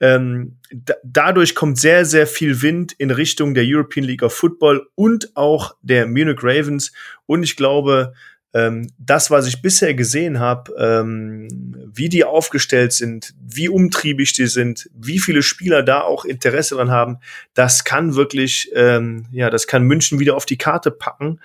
Ähm, 0.00 0.56
dadurch 1.02 1.54
kommt 1.54 1.78
sehr, 1.78 2.04
sehr 2.04 2.26
viel 2.26 2.62
Wind 2.62 2.92
in 2.92 3.10
Richtung 3.10 3.54
der 3.54 3.64
European 3.66 4.04
League 4.04 4.22
of 4.22 4.34
Football 4.34 4.88
und 4.94 5.36
auch 5.36 5.76
der 5.82 6.06
Munich 6.06 6.42
Ravens. 6.42 6.92
Und 7.26 7.42
ich 7.42 7.56
glaube, 7.56 8.14
ähm, 8.54 8.90
das, 8.98 9.30
was 9.30 9.46
ich 9.46 9.60
bisher 9.60 9.94
gesehen 9.94 10.38
habe, 10.38 10.72
ähm, 10.78 11.76
wie 11.92 12.08
die 12.08 12.24
aufgestellt 12.24 12.92
sind, 12.92 13.34
wie 13.44 13.68
umtriebig 13.68 14.32
die 14.32 14.46
sind, 14.46 14.88
wie 14.94 15.18
viele 15.18 15.42
Spieler 15.42 15.82
da 15.82 16.00
auch 16.00 16.24
Interesse 16.24 16.76
dran 16.76 16.90
haben, 16.90 17.18
das 17.52 17.84
kann 17.84 18.14
wirklich, 18.14 18.70
ähm, 18.74 19.26
ja, 19.32 19.50
das 19.50 19.66
kann 19.66 19.82
München 19.82 20.20
wieder 20.20 20.36
auf 20.36 20.46
die 20.46 20.56
Karte 20.56 20.92
packen 20.92 21.40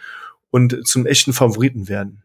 und 0.51 0.87
zum 0.87 1.05
echten 1.05 1.33
Favoriten 1.33 1.89
werden. 1.89 2.23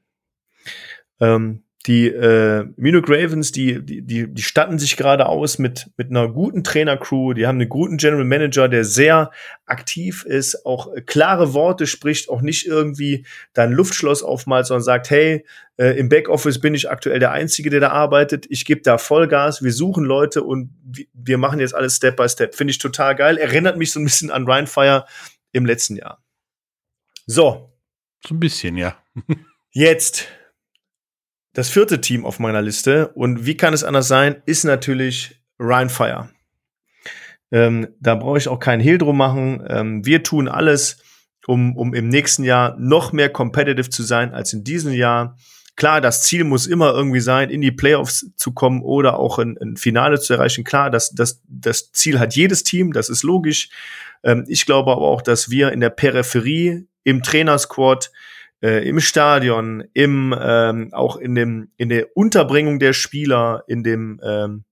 Ähm, 1.19 1.64
die 1.87 2.07
äh, 2.09 2.67
Munich 2.77 3.05
Ravens, 3.09 3.53
die, 3.53 3.85
die, 3.85 4.01
die, 4.01 4.33
die 4.33 4.43
statten 4.43 4.79
sich 4.79 4.97
gerade 4.97 5.27
aus 5.27 5.59
mit, 5.59 5.91
mit 5.99 6.09
einer 6.09 6.29
guten 6.29 6.65
Trainercrew, 6.65 7.35
die 7.35 7.47
haben 7.47 7.61
einen 7.61 7.69
guten 7.69 7.99
General 7.99 8.25
Manager, 8.25 8.69
der 8.69 8.85
sehr 8.85 9.31
aktiv 9.67 10.25
ist, 10.25 10.65
auch 10.65 10.95
äh, 10.95 11.03
klare 11.03 11.53
Worte 11.53 11.87
spricht, 11.87 12.31
auch 12.31 12.41
nicht 12.41 12.67
irgendwie 12.67 13.27
da 13.53 13.65
ein 13.65 13.73
Luftschloss 13.73 14.23
aufmalt, 14.23 14.67
sondern 14.67 14.83
sagt, 14.83 15.11
hey, 15.11 15.45
äh, 15.77 15.99
im 15.99 16.09
Backoffice 16.09 16.59
bin 16.59 16.75
ich 16.75 16.89
aktuell 16.89 17.19
der 17.19 17.33
Einzige, 17.33 17.69
der 17.69 17.81
da 17.81 17.91
arbeitet, 17.91 18.47
ich 18.49 18.65
gebe 18.65 18.81
da 18.81 18.97
Vollgas, 18.97 19.63
wir 19.63 19.73
suchen 19.73 20.05
Leute 20.05 20.43
und 20.43 20.71
wir 21.13 21.37
machen 21.37 21.61
jetzt 21.61 21.75
alles 21.75 21.97
Step 21.97 22.17
by 22.17 22.29
Step. 22.31 22.55
Finde 22.55 22.71
ich 22.71 22.79
total 22.79 23.15
geil. 23.15 23.37
Erinnert 23.37 23.77
mich 23.77 23.93
so 23.93 24.01
ein 24.01 24.05
bisschen 24.05 24.31
an 24.31 24.47
Ryan 24.47 24.67
Fire 24.67 25.05
im 25.53 25.67
letzten 25.67 25.97
Jahr. 25.97 26.25
So. 27.27 27.75
So 28.27 28.35
ein 28.35 28.41
bisschen, 28.41 28.79
ja. 28.79 28.97
Jetzt 29.71 30.29
das 31.55 31.71
vierte 31.71 32.01
Team 32.01 32.27
auf 32.27 32.39
meiner 32.39 32.61
Liste, 32.61 33.09
und 33.09 33.47
wie 33.47 33.57
kann 33.57 33.73
es 33.73 33.85
anders 33.85 34.09
sein, 34.09 34.43
ist 34.45 34.65
natürlich 34.65 35.41
Ryan 35.59 35.89
Fire. 35.89 36.29
Ähm, 37.51 37.89
da 38.01 38.17
brauche 38.17 38.39
ich 38.39 38.49
auch 38.49 38.59
keinen 38.59 38.81
Hehl 38.81 38.99
drum 38.99 39.17
machen. 39.17 39.65
Ähm, 39.69 40.05
wir 40.05 40.23
tun 40.25 40.49
alles, 40.49 40.99
um, 41.47 41.77
um 41.77 41.95
im 41.95 42.09
nächsten 42.09 42.43
Jahr 42.43 42.77
noch 42.79 43.13
mehr 43.13 43.29
competitive 43.29 43.89
zu 43.89 44.03
sein 44.03 44.35
als 44.35 44.53
in 44.53 44.65
diesem 44.65 44.93
Jahr. 44.93 45.37
Klar, 45.77 46.01
das 46.01 46.23
Ziel 46.23 46.45
muss 46.45 46.67
immer 46.67 46.93
irgendwie 46.93 47.21
sein, 47.21 47.51
in 47.51 47.61
die 47.61 47.73
Playoffs 47.73 48.31
zu 48.37 48.53
kommen 48.53 48.83
oder 48.83 49.19
auch 49.19 49.39
ein, 49.39 49.57
ein 49.61 49.77
Finale 49.77 50.19
zu 50.21 50.35
erreichen. 50.35 50.65
Klar, 50.65 50.91
das, 50.91 51.11
das, 51.11 51.43
das 51.49 51.93
Ziel 51.93 52.19
hat 52.19 52.35
jedes 52.35 52.65
Team, 52.65 52.93
das 52.93 53.09
ist 53.09 53.23
logisch. 53.23 53.71
Ähm, 54.25 54.45
ich 54.49 54.67
glaube 54.67 54.91
aber 54.91 55.03
auch, 55.03 55.23
dass 55.23 55.51
wir 55.51 55.71
in 55.73 55.81
der 55.81 55.91
Peripherie, 55.91 56.89
im 57.05 57.23
Trainersquad, 57.23 58.11
äh, 58.63 58.89
im 58.89 59.01
Stadion, 59.01 59.85
im 59.93 60.35
ähm, 60.39 60.93
auch 60.93 61.17
in 61.17 61.35
dem 61.35 61.71
in 61.77 61.89
der 61.89 62.17
Unterbringung 62.17 62.79
der 62.79 62.93
Spieler, 62.93 63.65
in 63.67 63.83
dem 63.83 64.21
ähm, 64.25 64.65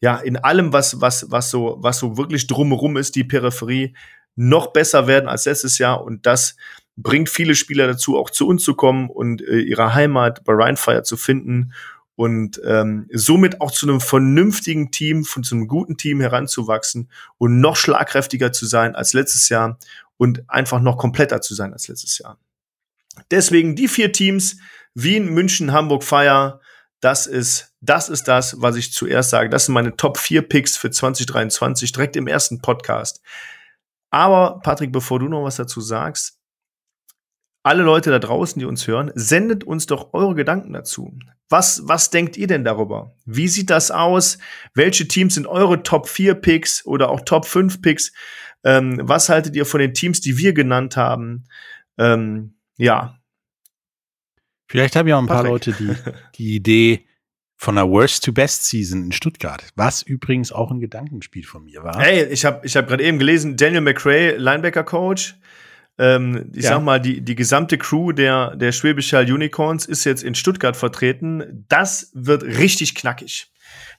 ja 0.00 0.16
in 0.16 0.36
allem 0.36 0.72
was 0.72 1.00
was 1.00 1.30
was 1.30 1.50
so 1.50 1.76
was 1.80 1.98
so 1.98 2.16
wirklich 2.16 2.46
drumherum 2.46 2.96
ist, 2.96 3.16
die 3.16 3.24
Peripherie 3.24 3.94
noch 4.36 4.72
besser 4.72 5.06
werden 5.06 5.28
als 5.28 5.46
letztes 5.46 5.78
Jahr 5.78 6.04
und 6.04 6.26
das 6.26 6.56
bringt 6.96 7.28
viele 7.28 7.54
Spieler 7.54 7.86
dazu, 7.86 8.18
auch 8.18 8.30
zu 8.30 8.46
uns 8.46 8.64
zu 8.64 8.74
kommen 8.74 9.08
und 9.08 9.40
äh, 9.42 9.60
ihre 9.60 9.94
Heimat 9.94 10.44
bei 10.44 10.52
Rheinfire 10.52 11.04
zu 11.04 11.16
finden 11.16 11.72
und 12.18 12.60
ähm, 12.64 13.06
somit 13.12 13.60
auch 13.60 13.70
zu 13.70 13.86
einem 13.86 14.00
vernünftigen 14.00 14.90
Team, 14.90 15.24
von 15.24 15.44
zu 15.44 15.54
einem 15.54 15.68
guten 15.68 15.96
Team 15.96 16.20
heranzuwachsen 16.20 17.08
und 17.38 17.60
noch 17.60 17.76
schlagkräftiger 17.76 18.50
zu 18.50 18.66
sein 18.66 18.96
als 18.96 19.12
letztes 19.12 19.48
Jahr 19.48 19.78
und 20.16 20.42
einfach 20.50 20.80
noch 20.80 20.98
kompletter 20.98 21.40
zu 21.40 21.54
sein 21.54 21.72
als 21.72 21.86
letztes 21.86 22.18
Jahr. 22.18 22.36
Deswegen 23.30 23.76
die 23.76 23.88
vier 23.88 24.12
Teams, 24.12 24.58
Wien, 24.94 25.32
München, 25.32 25.72
Hamburg, 25.72 26.04
Fire, 26.04 26.60
das 27.00 27.26
ist, 27.26 27.74
das 27.80 28.08
ist 28.08 28.26
das, 28.26 28.60
was 28.60 28.76
ich 28.76 28.92
zuerst 28.92 29.30
sage. 29.30 29.48
Das 29.48 29.66
sind 29.66 29.74
meine 29.74 29.96
Top 29.96 30.18
4 30.18 30.42
Picks 30.42 30.76
für 30.76 30.90
2023, 30.90 31.92
direkt 31.92 32.16
im 32.16 32.26
ersten 32.26 32.60
Podcast. 32.60 33.22
Aber, 34.10 34.60
Patrick, 34.62 34.90
bevor 34.90 35.20
du 35.20 35.28
noch 35.28 35.44
was 35.44 35.56
dazu 35.56 35.80
sagst, 35.80 36.38
alle 37.62 37.82
Leute 37.82 38.10
da 38.10 38.18
draußen, 38.18 38.58
die 38.58 38.66
uns 38.66 38.86
hören, 38.86 39.12
sendet 39.14 39.62
uns 39.62 39.86
doch 39.86 40.14
eure 40.14 40.34
Gedanken 40.34 40.72
dazu. 40.72 41.12
Was, 41.48 41.82
was 41.84 42.10
denkt 42.10 42.36
ihr 42.36 42.46
denn 42.46 42.64
darüber? 42.64 43.12
Wie 43.24 43.48
sieht 43.48 43.70
das 43.70 43.90
aus? 43.90 44.38
Welche 44.74 45.08
Teams 45.08 45.34
sind 45.34 45.46
eure 45.46 45.82
Top 45.82 46.08
4 46.08 46.34
Picks 46.34 46.84
oder 46.84 47.10
auch 47.10 47.20
Top 47.22 47.46
5 47.46 47.80
Picks? 47.80 48.12
Ähm, 48.64 49.00
was 49.02 49.28
haltet 49.28 49.54
ihr 49.56 49.66
von 49.66 49.80
den 49.80 49.94
Teams, 49.94 50.20
die 50.20 50.36
wir 50.38 50.52
genannt 50.52 50.96
haben? 50.96 51.44
Ähm, 51.96 52.54
ja. 52.78 53.18
Vielleicht 54.66 54.96
haben 54.96 55.08
ja 55.08 55.16
auch 55.16 55.22
ein 55.22 55.26
Patrick. 55.26 55.42
paar 55.42 55.50
Leute 55.50 55.72
die, 55.72 55.94
die 56.36 56.54
Idee 56.56 57.06
von 57.56 57.74
der 57.74 57.88
Worst 57.88 58.24
to 58.24 58.32
Best 58.32 58.64
Season 58.66 59.04
in 59.04 59.12
Stuttgart, 59.12 59.64
was 59.74 60.02
übrigens 60.02 60.52
auch 60.52 60.70
ein 60.70 60.80
Gedankenspiel 60.80 61.44
von 61.44 61.64
mir 61.64 61.82
war. 61.82 61.98
Hey, 62.00 62.24
ich 62.26 62.44
habe 62.44 62.64
ich 62.64 62.76
hab 62.76 62.86
gerade 62.86 63.02
eben 63.02 63.18
gelesen, 63.18 63.56
Daniel 63.56 63.80
McRae, 63.80 64.36
Linebacker 64.36 64.84
Coach. 64.84 65.36
Ähm, 65.98 66.52
ich 66.54 66.62
ja. 66.62 66.70
sag 66.70 66.82
mal, 66.84 67.00
die, 67.00 67.20
die 67.20 67.34
gesamte 67.34 67.76
Crew 67.76 68.12
der, 68.12 68.54
der 68.54 68.70
Schwäbisch 68.70 69.12
Hall 69.12 69.30
Unicorns 69.30 69.84
ist 69.86 70.04
jetzt 70.04 70.22
in 70.22 70.36
Stuttgart 70.36 70.76
vertreten. 70.76 71.66
Das 71.68 72.12
wird 72.14 72.44
richtig 72.44 72.94
knackig. 72.94 73.50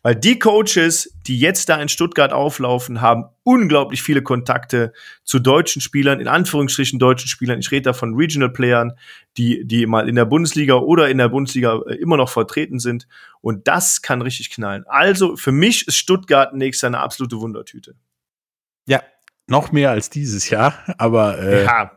Weil 0.02 0.16
die 0.16 0.40
Coaches, 0.40 1.14
die 1.28 1.38
jetzt 1.38 1.68
da 1.68 1.82
in 1.82 1.90
Stuttgart 1.90 2.32
auflaufen, 2.32 3.02
haben 3.02 3.26
unglaublich 3.44 4.02
viele 4.02 4.22
Kontakte 4.22 4.94
zu 5.24 5.40
deutschen 5.40 5.82
Spielern, 5.82 6.22
in 6.22 6.30
Anführungsstrichen 6.30 7.00
deutschen 7.00 7.28
Spielern. 7.28 7.60
Ich 7.60 7.70
rede 7.72 7.82
da 7.82 7.94
von 7.94 8.16
Regional 8.16 8.50
Playern, 8.50 8.94
die, 9.36 9.66
die 9.66 9.86
mal 9.86 10.08
in 10.08 10.16
der 10.16 10.24
Bundesliga 10.24 10.76
oder 10.76 11.10
in 11.10 11.18
der 11.18 11.28
Bundesliga 11.28 11.82
äh, 11.88 11.96
immer 11.96 12.16
noch 12.16 12.30
vertreten 12.30 12.80
sind. 12.80 13.08
Und 13.42 13.68
das 13.68 14.02
kann 14.02 14.22
richtig 14.22 14.52
knallen. 14.52 14.86
Also 14.88 15.36
für 15.36 15.52
mich 15.52 15.86
ist 15.86 15.98
Stuttgart 15.98 16.54
nächstes 16.54 16.86
eine 16.86 17.00
absolute 17.00 17.38
Wundertüte. 17.38 17.96
Ja, 18.88 19.04
noch 19.48 19.74
mehr 19.74 19.92
als 19.92 20.10
dieses 20.10 20.50
Jahr, 20.50 20.76
aber 20.98 21.40
äh, 21.40 21.66
ja. 21.66 21.92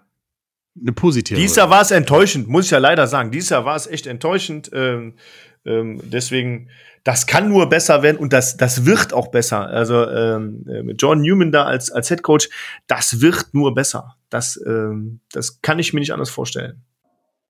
eine 0.81 0.93
positive. 0.93 1.39
Dieses 1.39 1.57
Jahr 1.57 1.71
war 1.71 1.83
es 1.83 1.93
enttäuschend, 1.93 2.49
muss 2.49 2.65
ich 2.65 2.73
ja 2.73 2.79
leider 2.79 3.07
sagen. 3.07 3.31
Dieses 3.31 3.51
Jahr 3.51 3.65
war 3.65 3.77
es 3.77 3.87
echt 3.87 4.09
enttäuschend. 4.09 4.71
Ähm, 4.73 5.15
ähm, 5.65 6.01
deswegen 6.05 6.69
das 7.05 7.27
kann 7.27 7.49
nur 7.49 7.69
besser 7.69 8.03
werden 8.03 8.17
und 8.17 8.33
das, 8.33 8.57
das 8.57 8.85
wird 8.85 9.13
auch 9.13 9.29
besser. 9.29 9.67
Also 9.67 10.09
ähm, 10.09 10.65
äh, 10.69 10.83
mit 10.83 11.03
John 11.03 11.21
Newman 11.21 11.51
da 11.51 11.65
als, 11.65 11.91
als 11.91 12.09
Head 12.09 12.23
Coach, 12.23 12.49
das 12.87 13.21
wird 13.21 13.53
nur 13.53 13.75
besser. 13.75 14.17
Das, 14.31 14.61
ähm, 14.65 15.21
das 15.33 15.61
kann 15.63 15.79
ich 15.79 15.93
mir 15.93 16.01
nicht 16.01 16.13
anders 16.13 16.31
vorstellen. 16.31 16.83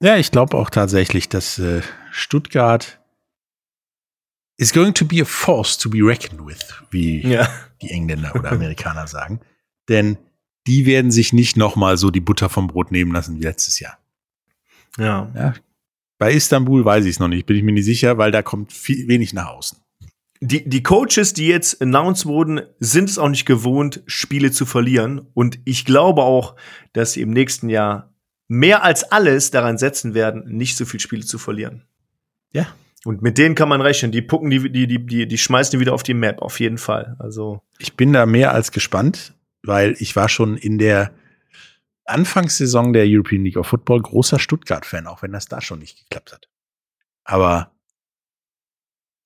Ja, 0.01 0.17
ich 0.17 0.31
glaube 0.31 0.57
auch 0.57 0.71
tatsächlich, 0.71 1.29
dass 1.29 1.59
äh, 1.59 1.83
Stuttgart 2.11 2.99
is 4.57 4.73
going 4.73 4.95
to 4.95 5.05
be 5.05 5.21
a 5.21 5.25
force 5.25 5.77
to 5.79 5.91
be 5.91 5.99
reckoned 5.99 6.47
with, 6.47 6.75
wie 6.91 7.27
ja. 7.27 7.49
die 7.83 7.91
Engländer 7.91 8.35
oder 8.35 8.53
Amerikaner 8.53 9.07
sagen. 9.07 9.41
Denn 9.89 10.19
die 10.67 10.87
werden 10.87 11.11
sich 11.11 11.33
nicht 11.33 11.57
noch 11.57 11.77
mal 11.77 11.97
so 11.97 12.11
die 12.11 12.21
Butter 12.21 12.49
vom 12.49 12.69
Brot 12.69 12.91
nehmen 12.91 13.13
lassen 13.13 13.37
wie 13.37 13.43
letztes 13.43 13.81
Jahr. 13.81 13.99
Ja. 14.99 15.31
ja 15.35 15.55
bei 16.23 16.35
Istanbul 16.35 16.85
weiß 16.85 17.05
ich 17.07 17.17
es 17.17 17.19
noch 17.19 17.27
nicht, 17.27 17.47
bin 17.47 17.57
ich 17.57 17.65
mir 17.65 17.73
nicht 17.73 17.85
sicher, 17.85 18.17
weil 18.17 18.31
da 18.31 18.43
kommt 18.43 18.73
viel, 18.73 19.09
wenig 19.09 19.33
nach 19.33 19.49
außen. 19.49 19.79
Die, 20.41 20.69
die 20.69 20.85
Coaches, 20.85 21.33
die 21.33 21.49
jetzt 21.49 21.83
announced 21.83 22.27
wurden, 22.27 22.61
sind 22.79 23.09
es 23.09 23.19
auch 23.19 23.29
nicht 23.29 23.45
gewohnt, 23.45 24.05
Spiele 24.07 24.53
zu 24.53 24.65
verlieren. 24.65 25.23
Und 25.35 25.59
ich 25.65 25.85
glaube 25.85 26.23
auch, 26.23 26.55
dass 26.93 27.15
sie 27.15 27.23
im 27.23 27.31
nächsten 27.31 27.69
Jahr 27.69 28.15
mehr 28.47 28.85
als 28.85 29.03
alles 29.11 29.51
daran 29.51 29.79
setzen 29.79 30.15
werden, 30.15 30.45
nicht 30.47 30.77
so 30.77 30.85
viele 30.85 31.01
Spiele 31.01 31.25
zu 31.25 31.39
verlieren. 31.39 31.87
Ja. 32.53 32.69
Und 33.05 33.21
mit 33.23 33.37
denen 33.37 33.57
kann 33.57 33.69
man 33.69 33.81
rechnen. 33.81 34.13
Die 34.13 34.23
pucken, 34.23 34.49
die, 34.49 34.71
die, 34.71 34.87
die, 34.87 35.05
die, 35.05 35.27
die 35.27 35.39
schmeißen 35.39 35.73
die 35.73 35.81
wieder 35.81 35.93
auf 35.93 36.05
die 36.05 36.15
Map, 36.15 36.41
auf 36.41 36.61
jeden 36.61 36.79
Fall. 36.79 37.17
Also. 37.19 37.63
Ich 37.81 37.95
bin 37.97 38.13
da 38.13 38.27
mehr 38.27 38.55
als 38.55 38.71
gespannt, 38.71 39.35
weil 39.65 39.97
ich 39.99 40.15
war 40.15 40.29
schon 40.29 40.57
in 40.57 40.79
der 40.79 41.11
Anfangssaison 42.05 42.93
der 42.93 43.05
European 43.07 43.45
League 43.45 43.57
of 43.57 43.67
Football 43.67 44.03
großer 44.03 44.39
Stuttgart-Fan, 44.39 45.07
auch 45.07 45.23
wenn 45.23 45.33
das 45.33 45.47
da 45.47 45.61
schon 45.61 45.79
nicht 45.79 45.99
geklappt 45.99 46.33
hat. 46.33 46.49
Aber 47.25 47.75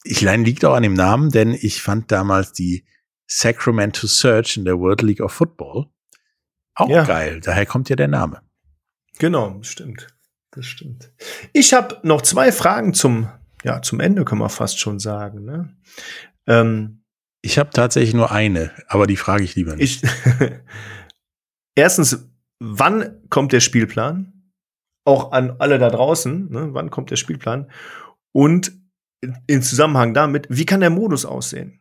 ich 0.05 0.21
leine 0.21 0.45
liegt 0.45 0.65
auch 0.65 0.75
an 0.75 0.83
dem 0.83 0.95
Namen, 0.95 1.31
denn 1.31 1.55
ich 1.55 1.83
fand 1.83 2.13
damals 2.13 2.53
die 2.53 2.87
Sacramento 3.27 4.07
Search 4.07 4.57
in 4.57 4.65
der 4.65 4.79
World 4.79 5.03
League 5.03 5.21
of 5.21 5.33
Football 5.33 5.87
auch 6.75 6.91
ja. 6.91 7.05
geil. 7.05 7.41
Daher 7.41 7.67
kommt 7.67 7.89
ja 7.89 7.97
der 7.97 8.09
Name. 8.09 8.43
Genau, 9.19 9.51
das 9.51 9.69
stimmt. 9.69 10.09
Das 10.51 10.67
stimmt. 10.67 11.13
Ich 11.53 11.75
habe 11.75 11.99
noch 12.03 12.23
zwei 12.23 12.53
Fragen 12.53 12.95
zum, 12.95 13.31
ja, 13.65 13.83
zum 13.83 14.01
Ende, 14.01 14.25
können 14.25 14.41
wir 14.41 14.49
fast 14.49 14.79
schon 14.79 14.99
sagen. 14.99 15.45
Ne? 15.45 15.77
Ähm, 16.47 17.03
ich 17.43 17.59
habe 17.59 17.71
tatsächlich 17.71 18.15
nur 18.15 18.31
eine, 18.31 18.71
aber 18.89 19.07
die 19.07 19.17
frage 19.17 19.45
ich 19.45 19.55
lieber 19.55 19.77
nicht. 19.77 20.05
Ich, 20.05 20.11
erstens, 21.75 22.29
wann 22.59 23.23
kommt 23.31 23.53
der 23.53 23.61
Spielplan? 23.61 24.33
Auch 25.05 25.33
an 25.33 25.57
alle 25.59 25.79
da 25.79 25.89
draußen, 25.89 26.51
ne? 26.51 26.69
wann 26.73 26.91
kommt 26.91 27.11
der 27.11 27.17
Spielplan? 27.17 27.71
Und 28.33 28.73
in 29.47 29.63
Zusammenhang 29.63 30.15
damit, 30.15 30.47
wie 30.51 30.67
kann 30.67 30.81
der 30.81 30.91
Modus 30.91 31.25
aussehen? 31.25 31.81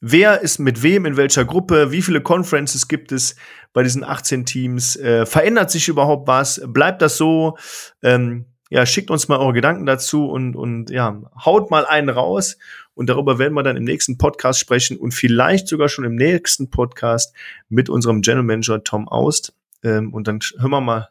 Wer 0.00 0.42
ist 0.42 0.58
mit 0.58 0.82
wem 0.82 1.06
in 1.06 1.16
welcher 1.16 1.44
Gruppe? 1.44 1.90
Wie 1.90 2.02
viele 2.02 2.20
Conferences 2.20 2.88
gibt 2.88 3.10
es 3.10 3.36
bei 3.72 3.82
diesen 3.82 4.04
18 4.04 4.44
Teams? 4.44 4.96
Äh, 4.96 5.24
verändert 5.26 5.70
sich 5.70 5.88
überhaupt 5.88 6.28
was? 6.28 6.60
Bleibt 6.66 7.02
das 7.02 7.16
so? 7.16 7.56
Ähm, 8.02 8.46
ja, 8.70 8.84
schickt 8.84 9.10
uns 9.10 9.28
mal 9.28 9.38
eure 9.38 9.54
Gedanken 9.54 9.86
dazu 9.86 10.26
und, 10.26 10.54
und 10.54 10.90
ja, 10.90 11.22
haut 11.44 11.70
mal 11.70 11.86
einen 11.86 12.10
raus. 12.10 12.58
Und 12.94 13.08
darüber 13.08 13.38
werden 13.38 13.54
wir 13.54 13.62
dann 13.62 13.76
im 13.76 13.84
nächsten 13.84 14.18
Podcast 14.18 14.60
sprechen 14.60 14.98
und 14.98 15.14
vielleicht 15.14 15.68
sogar 15.68 15.88
schon 15.88 16.04
im 16.04 16.16
nächsten 16.16 16.68
Podcast 16.70 17.34
mit 17.68 17.88
unserem 17.88 18.20
General 18.20 18.44
Manager 18.44 18.84
Tom 18.84 19.08
Aust. 19.08 19.54
Ähm, 19.82 20.12
und 20.12 20.28
dann 20.28 20.40
hören 20.58 20.70
wir 20.70 20.80
mal, 20.80 21.08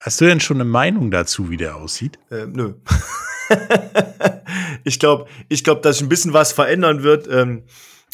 Hast 0.00 0.20
du 0.20 0.26
denn 0.26 0.40
schon 0.40 0.58
eine 0.58 0.64
Meinung 0.64 1.10
dazu, 1.10 1.50
wie 1.50 1.56
der 1.56 1.76
aussieht? 1.76 2.18
Äh, 2.30 2.46
nö. 2.46 2.74
ich 4.84 5.00
glaube, 5.00 5.26
ich 5.48 5.64
glaube, 5.64 5.80
dass 5.80 5.96
sich 5.96 6.06
ein 6.06 6.08
bisschen 6.08 6.32
was 6.32 6.52
verändern 6.52 7.02
wird. 7.02 7.28
Ähm, 7.28 7.64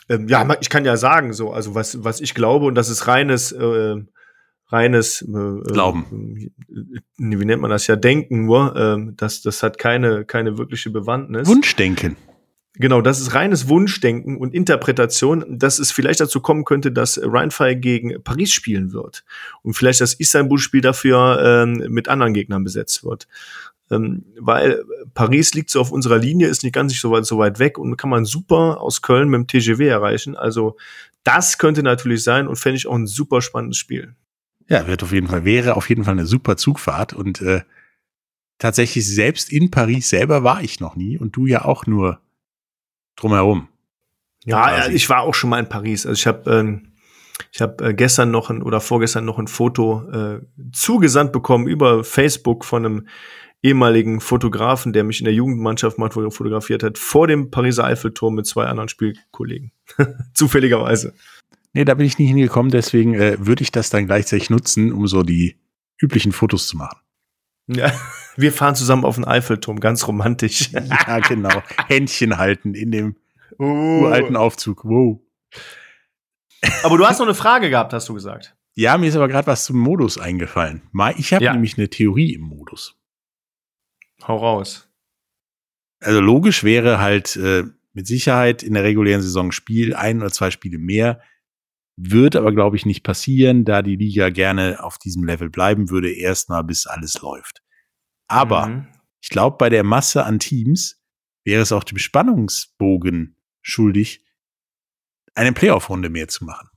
ähm, 0.09 0.29
ja, 0.29 0.49
ich 0.61 0.71
kann 0.71 0.85
ja 0.87 0.97
sagen, 0.97 1.35
so, 1.35 1.53
also 1.53 1.75
was, 1.75 2.03
was 2.03 2.21
ich 2.21 2.35
glaube, 2.35 2.67
und 2.67 2.75
das 2.75 2.89
ist 2.89 3.07
reines, 3.07 3.53
äh, 3.53 3.97
reines 4.69 5.23
äh, 5.23 5.73
Glauben. 5.73 6.51
Äh, 6.71 6.89
wie 7.19 7.45
nennt 7.45 7.61
man 7.61 7.71
das 7.71 7.87
ja? 7.87 7.97
Denken 7.97 8.47
nur. 8.47 8.75
Äh, 8.77 9.13
das, 9.17 9.43
das 9.43 9.63
hat 9.63 9.77
keine, 9.77 10.25
keine 10.25 10.57
wirkliche 10.57 10.91
Bewandtnis. 10.91 11.47
Wunschdenken. 11.47 12.17
Genau, 12.77 13.01
das 13.01 13.21
ist 13.21 13.35
reines 13.35 13.69
Wunschdenken 13.69 14.37
und 14.37 14.53
Interpretation, 14.53 15.45
dass 15.49 15.79
es 15.79 15.93
vielleicht 15.93 16.19
dazu 16.19 16.41
kommen 16.41 16.65
könnte, 16.65 16.91
dass 16.91 17.21
Rheinfire 17.23 17.77
gegen 17.77 18.21
Paris 18.25 18.51
spielen 18.51 18.93
wird 18.93 19.25
und 19.63 19.75
vielleicht 19.75 20.01
das 20.01 20.15
Istanbul-Spiel 20.15 20.81
dafür 20.81 21.41
ähm, 21.41 21.85
mit 21.89 22.09
anderen 22.09 22.35
Gegnern 22.35 22.65
besetzt 22.65 23.05
wird. 23.05 23.29
Ähm, 23.93 24.25
weil 24.41 24.83
Paris 25.15 25.55
liegt 25.55 25.71
so 25.71 25.81
auf 25.81 25.93
unserer 25.93 26.19
Linie, 26.19 26.49
ist 26.49 26.65
nicht 26.65 26.75
ganz 26.75 26.99
so 26.99 27.13
weit, 27.13 27.27
so 27.27 27.39
weit 27.39 27.61
weg 27.61 27.79
und 27.79 27.97
kann 27.97 28.11
man 28.11 28.25
super 28.25 28.81
aus 28.81 29.03
Köln 29.03 29.29
mit 29.29 29.39
dem 29.39 29.47
TGW 29.47 29.87
erreichen. 29.87 30.35
Also 30.35 30.77
das 31.23 31.59
könnte 31.59 31.85
natürlich 31.85 32.25
sein 32.25 32.49
und 32.49 32.57
fände 32.57 32.79
ich 32.79 32.89
auch 32.89 32.97
ein 32.97 33.07
super 33.07 33.41
spannendes 33.41 33.79
Spiel. 33.79 34.17
Ja, 34.69 34.89
wird 34.89 35.05
auf 35.05 35.13
jeden 35.13 35.29
Fall, 35.29 35.45
wäre 35.45 35.77
auf 35.77 35.89
jeden 35.89 36.03
Fall 36.03 36.15
eine 36.15 36.27
super 36.27 36.57
Zugfahrt 36.57 37.13
und 37.13 37.41
äh, 37.41 37.63
tatsächlich 38.59 39.07
selbst 39.07 39.53
in 39.53 39.71
Paris 39.71 40.09
selber 40.09 40.43
war 40.43 40.61
ich 40.63 40.81
noch 40.81 40.97
nie 40.97 41.19
und 41.19 41.37
du 41.37 41.47
ja 41.47 41.65
auch 41.65 41.87
nur 41.87 42.21
drumherum. 43.17 43.69
Ja, 44.45 44.69
quasi. 44.69 44.93
ich 44.93 45.09
war 45.09 45.23
auch 45.23 45.35
schon 45.35 45.51
mal 45.51 45.59
in 45.59 45.69
Paris. 45.69 46.07
Also 46.07 46.19
ich 46.19 46.27
habe 46.27 46.51
ähm, 46.51 46.95
ich 47.53 47.61
habe 47.61 47.89
äh, 47.89 47.95
gestern 47.95 48.31
noch 48.31 48.51
ein 48.51 48.63
oder 48.63 48.81
vorgestern 48.81 49.25
noch 49.25 49.39
ein 49.39 49.49
Foto 49.49 50.09
äh, 50.11 50.41
zugesandt 50.73 51.33
bekommen 51.33 51.67
über 51.67 52.05
Facebook 52.05 52.65
von 52.65 52.85
einem 52.85 53.09
ehemaligen 53.63 54.21
Fotografen, 54.21 54.93
der 54.93 55.05
mich 55.05 55.21
in 55.21 55.25
der 55.25 55.35
Jugendmannschaft 55.35 55.99
mal 55.99 56.11
fotografiert 56.11 56.83
hat, 56.83 56.99
vor 56.99 57.27
dem 57.27 57.51
Pariser 57.51 57.85
Eiffelturm 57.85 58.35
mit 58.35 58.47
zwei 58.47 58.67
anderen 58.67 58.89
Spielkollegen. 58.89 59.73
Zufälligerweise. 60.35 61.15
Nee, 61.73 61.85
da 61.85 61.95
bin 61.95 62.07
ich 62.07 62.19
nie 62.19 62.27
hingekommen, 62.27 62.71
deswegen 62.71 63.15
äh, 63.15 63.37
würde 63.39 63.63
ich 63.63 63.73
das 63.73 63.91
dann 63.91 64.07
gleichzeitig 64.07 64.51
nutzen, 64.51 64.93
um 64.93 65.07
so 65.07 65.23
die 65.23 65.57
üblichen 66.01 66.33
Fotos 66.33 66.67
zu 66.67 66.77
machen. 66.77 66.99
Ja, 67.67 67.93
wir 68.37 68.53
fahren 68.53 68.75
zusammen 68.75 69.05
auf 69.05 69.17
den 69.17 69.25
Eiffelturm, 69.25 69.81
ganz 69.81 70.07
romantisch. 70.07 70.71
ja, 70.73 71.19
genau. 71.21 71.63
Händchen 71.89 72.39
halten 72.39 72.75
in 72.75 72.91
dem 72.91 73.17
uh. 73.59 74.03
uralten 74.03 74.37
Aufzug. 74.37 74.85
Wow. 74.85 75.21
Aber 76.83 76.97
du 76.97 77.07
hast 77.07 77.19
noch 77.19 77.27
eine 77.27 77.35
Frage 77.35 77.71
gehabt, 77.71 77.93
hast 77.93 78.09
du 78.09 78.15
gesagt. 78.15 78.57
Ja, 78.75 78.99
mir 78.99 79.09
ist 79.09 79.17
aber 79.17 79.29
gerade 79.29 79.47
was 79.47 79.65
zum 79.65 79.79
Modus 79.79 80.19
eingefallen. 80.19 80.83
Ich 81.17 81.33
habe 81.33 81.45
ja. 81.45 81.53
nämlich 81.53 81.79
eine 81.79 81.89
Theorie 81.89 82.35
im 82.35 82.43
Modus. 82.43 82.99
Hau 84.27 84.37
raus. 84.37 84.89
Also 86.01 86.21
logisch 86.21 86.65
wäre 86.65 86.99
halt 86.99 87.37
äh, 87.37 87.65
mit 87.93 88.07
Sicherheit 88.07 88.63
in 88.63 88.75
der 88.75 88.83
regulären 88.83 89.23
Saison 89.23 89.53
Spiel, 89.53 89.95
ein 89.95 90.21
oder 90.21 90.31
zwei 90.31 90.51
Spiele 90.51 90.79
mehr. 90.79 91.21
Wird 91.97 92.35
aber, 92.35 92.53
glaube 92.53 92.77
ich, 92.77 92.87
nicht 92.87 93.05
passieren, 93.05 93.65
da 93.65 93.81
die 93.81 93.95
Liga 93.95 94.31
gerne 94.31 94.83
auf 94.83 94.99
diesem 94.99 95.23
Level 95.25 95.49
bleiben 95.49 95.91
würde, 95.91 96.13
erstmal 96.13 96.65
bis 96.65 96.87
alles 96.87 97.21
läuft. 97.23 97.63
Aber 98.29 98.67
mhm. 98.67 98.89
ich 99.21 99.29
glaube, 99.29 99.57
bei 99.59 99.69
der 99.69 99.85
Masse 99.85 100.25
an 100.25 100.39
Teams 100.39 101.03
wäre 101.45 101.63
es 101.63 101.73
auch 101.73 101.85
dem 101.85 101.99
Spannungsbogen 101.99 103.37
schuldig, 103.63 104.25
eine 105.35 105.53
Playoff-Runde 105.53 106.09
mehr 106.09 106.29
zu 106.29 106.45
machen. 106.45 106.69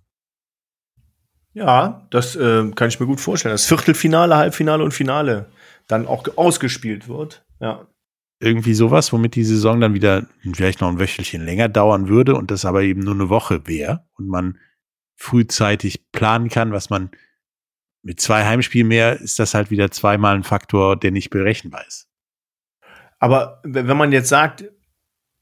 Ja, 1.54 2.08
das 2.12 2.36
äh, 2.36 2.70
kann 2.76 2.90
ich 2.90 3.00
mir 3.00 3.08
gut 3.08 3.20
vorstellen. 3.20 3.54
Das 3.54 3.66
Viertelfinale, 3.66 4.36
Halbfinale 4.36 4.84
und 4.84 4.94
Finale 4.94 5.50
dann 5.88 6.06
auch 6.06 6.26
ausgespielt 6.38 7.08
wird. 7.08 7.46
Ja. 7.60 7.88
Irgendwie 8.40 8.76
sowas, 8.76 9.12
womit 9.12 9.34
die 9.34 9.44
Saison 9.44 9.82
dann 9.82 9.96
wieder 9.96 10.28
vielleicht 10.54 10.82
noch 10.82 10.90
ein 10.90 11.00
Wöchelchen 11.00 11.44
länger 11.44 11.70
dauern 11.70 12.10
würde 12.10 12.36
und 12.36 12.52
das 12.52 12.66
aber 12.66 12.84
eben 12.84 13.02
nur 13.02 13.16
eine 13.16 13.30
Woche 13.30 13.66
wäre 13.66 14.06
und 14.14 14.28
man 14.28 14.60
frühzeitig 15.16 16.12
planen 16.12 16.50
kann, 16.50 16.72
was 16.72 16.92
man 16.92 17.10
mit 18.08 18.22
zwei 18.22 18.46
Heimspielen 18.46 18.88
mehr 18.88 19.20
ist 19.20 19.38
das 19.38 19.54
halt 19.54 19.70
wieder 19.70 19.92
zweimal 19.92 20.34
ein 20.34 20.44
Faktor, 20.44 20.96
der 20.96 21.12
nicht 21.12 21.30
berechenbar 21.30 21.86
ist. 21.86 22.08
Aber 23.20 23.60
wenn 23.66 23.98
man 23.98 24.14
jetzt 24.14 24.30
sagt, 24.30 24.64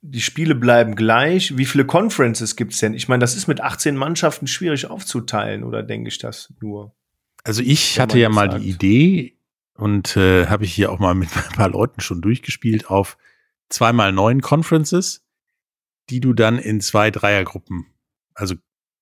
die 0.01 0.21
Spiele 0.21 0.55
bleiben 0.55 0.95
gleich, 0.95 1.57
wie 1.57 1.65
viele 1.65 1.85
Conferences 1.85 2.55
gibt 2.55 2.73
es 2.73 2.79
denn? 2.79 2.95
Ich 2.95 3.07
meine, 3.07 3.21
das 3.21 3.35
ist 3.35 3.45
mit 3.45 3.61
18 3.61 3.95
Mannschaften 3.95 4.47
schwierig 4.47 4.87
aufzuteilen, 4.89 5.63
oder 5.63 5.83
denke 5.83 6.07
ich 6.07 6.17
das 6.17 6.51
nur? 6.59 6.95
Also 7.43 7.61
ich 7.61 7.99
hatte 7.99 8.17
ja 8.17 8.29
mal 8.29 8.49
sagt. 8.49 8.63
die 8.63 8.69
Idee 8.69 9.37
und 9.75 10.17
äh, 10.17 10.47
habe 10.47 10.63
ich 10.63 10.73
hier 10.73 10.91
auch 10.91 10.97
mal 10.97 11.13
mit 11.13 11.29
ein 11.37 11.55
paar 11.55 11.69
Leuten 11.69 12.01
schon 12.01 12.23
durchgespielt 12.23 12.89
auf 12.89 13.15
zweimal 13.69 14.11
neun 14.11 14.41
Conferences, 14.41 15.23
die 16.09 16.19
du 16.19 16.33
dann 16.33 16.57
in 16.57 16.81
zwei 16.81 17.11
Dreiergruppen, 17.11 17.85
also 18.33 18.55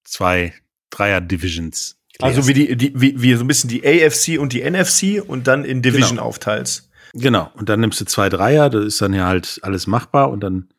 zwei 0.04 0.54
Dreier-Divisions. 0.90 2.03
Also 2.20 2.48
wie 2.48 2.54
die, 2.54 2.76
die 2.76 2.92
wie, 3.00 3.22
wie 3.22 3.34
so 3.34 3.44
ein 3.44 3.48
bisschen 3.48 3.70
die 3.70 3.86
AFC 3.86 4.40
und 4.40 4.54
die 4.54 4.70
NFC 4.70 5.24
und 5.26 5.48
dann 5.48 5.66
in 5.66 5.82
Division 5.82 6.18
genau. 6.18 6.24
aufteilst. 6.24 6.90
Genau. 7.14 7.52
Und 7.56 7.70
dann 7.70 7.80
nimmst 7.80 8.02
du 8.02 8.06
zwei 8.06 8.30
Dreier, 8.30 8.70
das 8.70 8.86
ist 8.86 9.02
dann 9.02 9.14
ja 9.14 9.28
halt 9.28 9.60
alles 9.64 9.88
machbar 9.88 10.32
und 10.32 10.42
dann 10.42 10.70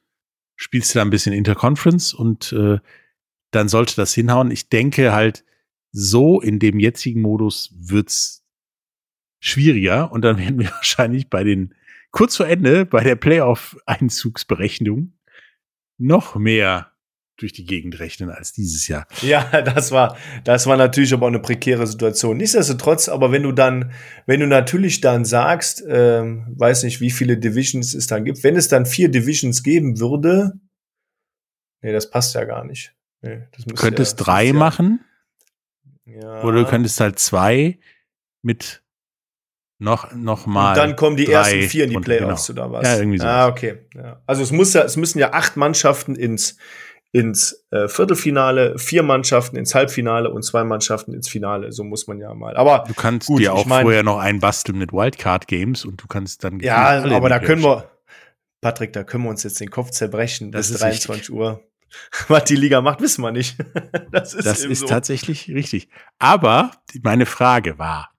spielst 0.56 0.94
du 0.94 0.98
da 0.98 1.04
ein 1.04 1.10
bisschen 1.10 1.32
Interconference 1.32 2.14
und 2.14 2.52
äh, 2.52 2.78
dann 3.50 3.68
sollte 3.68 3.96
das 3.96 4.14
hinhauen. 4.14 4.50
Ich 4.50 4.68
denke 4.68 5.12
halt, 5.12 5.44
so 5.92 6.40
in 6.40 6.58
dem 6.58 6.80
jetzigen 6.80 7.22
Modus 7.22 7.72
wird's 7.76 8.44
schwieriger 9.40 10.10
und 10.10 10.22
dann 10.22 10.38
werden 10.38 10.58
wir 10.58 10.70
wahrscheinlich 10.70 11.30
bei 11.30 11.44
den 11.44 11.74
kurz 12.10 12.36
vor 12.36 12.46
Ende 12.46 12.84
bei 12.84 13.02
der 13.02 13.16
Playoff-Einzugsberechnung 13.16 15.12
noch 15.98 16.36
mehr 16.36 16.93
durch 17.36 17.52
die 17.52 17.64
Gegend 17.64 17.98
rechnen 17.98 18.30
als 18.30 18.52
dieses 18.52 18.86
Jahr. 18.86 19.06
Ja, 19.22 19.62
das 19.62 19.90
war, 19.90 20.16
das 20.44 20.66
war 20.66 20.76
natürlich 20.76 21.12
aber 21.12 21.26
auch 21.26 21.30
eine 21.30 21.40
prekäre 21.40 21.86
Situation. 21.86 22.36
Nichtsdestotrotz, 22.36 23.08
aber 23.08 23.32
wenn 23.32 23.42
du 23.42 23.52
dann, 23.52 23.92
wenn 24.26 24.40
du 24.40 24.46
natürlich 24.46 25.00
dann 25.00 25.24
sagst, 25.24 25.84
ähm, 25.88 26.46
weiß 26.56 26.84
nicht, 26.84 27.00
wie 27.00 27.10
viele 27.10 27.36
Divisions 27.36 27.94
es 27.94 28.06
dann 28.06 28.24
gibt, 28.24 28.44
wenn 28.44 28.56
es 28.56 28.68
dann 28.68 28.86
vier 28.86 29.08
Divisions 29.08 29.62
geben 29.62 29.98
würde, 29.98 30.52
nee, 31.82 31.92
das 31.92 32.10
passt 32.10 32.34
ja 32.34 32.44
gar 32.44 32.64
nicht. 32.64 32.94
Nee, 33.22 33.42
du 33.66 33.74
könntest 33.74 34.20
ja, 34.20 34.24
drei 34.24 34.52
machen. 34.52 35.00
Ja. 36.04 36.42
Oder 36.42 36.60
du 36.60 36.66
könntest 36.66 37.00
halt 37.00 37.18
zwei 37.18 37.78
mit 38.42 38.82
noch, 39.78 40.12
noch 40.14 40.46
mal. 40.46 40.70
Und 40.70 40.78
dann 40.78 40.96
kommen 40.96 41.16
die 41.16 41.26
ersten 41.26 41.62
vier 41.62 41.84
in 41.84 41.90
die 41.90 41.96
Playoffs 41.96 42.46
genau. 42.46 42.66
oder 42.66 42.72
was? 42.72 42.84
Ja, 42.86 42.98
irgendwie 42.98 43.18
so. 43.18 43.26
Ah, 43.26 43.48
okay. 43.48 43.78
Ja. 43.94 44.22
Also 44.26 44.42
es 44.42 44.52
muss 44.52 44.72
ja, 44.72 44.82
es 44.82 44.96
müssen 44.96 45.18
ja 45.18 45.32
acht 45.32 45.56
Mannschaften 45.56 46.14
ins, 46.14 46.58
ins 47.14 47.64
äh, 47.70 47.86
Viertelfinale, 47.86 48.76
vier 48.76 49.04
Mannschaften 49.04 49.54
ins 49.54 49.72
Halbfinale 49.72 50.30
und 50.30 50.42
zwei 50.42 50.64
Mannschaften 50.64 51.14
ins 51.14 51.28
Finale. 51.28 51.70
So 51.70 51.84
muss 51.84 52.08
man 52.08 52.18
ja 52.18 52.34
mal. 52.34 52.56
Aber 52.56 52.82
du 52.88 52.92
kannst 52.92 53.28
gut, 53.28 53.38
dir 53.38 53.54
auch 53.54 53.66
mein, 53.66 53.82
vorher 53.84 54.02
noch 54.02 54.18
einbasteln 54.18 54.76
mit 54.76 54.92
Wildcard 54.92 55.46
Games 55.46 55.84
und 55.84 56.02
du 56.02 56.08
kannst 56.08 56.42
dann 56.42 56.58
ja, 56.58 57.04
aber 57.04 57.28
da 57.28 57.38
können 57.38 57.62
wir, 57.62 57.88
Patrick, 58.60 58.92
da 58.92 59.04
können 59.04 59.22
wir 59.22 59.30
uns 59.30 59.44
jetzt 59.44 59.60
den 59.60 59.70
Kopf 59.70 59.90
zerbrechen 59.90 60.50
das 60.50 60.72
bis 60.72 60.80
23 60.80 61.08
richtig. 61.14 61.34
Uhr. 61.36 61.62
Was 62.26 62.44
die 62.44 62.56
Liga 62.56 62.80
macht, 62.80 63.00
wissen 63.00 63.22
wir 63.22 63.30
nicht. 63.30 63.58
das 64.10 64.34
ist, 64.34 64.44
das 64.44 64.64
ist 64.64 64.80
so. 64.80 64.86
tatsächlich 64.86 65.48
richtig. 65.50 65.88
Aber 66.18 66.72
meine 67.00 67.26
Frage 67.26 67.78
war: 67.78 68.10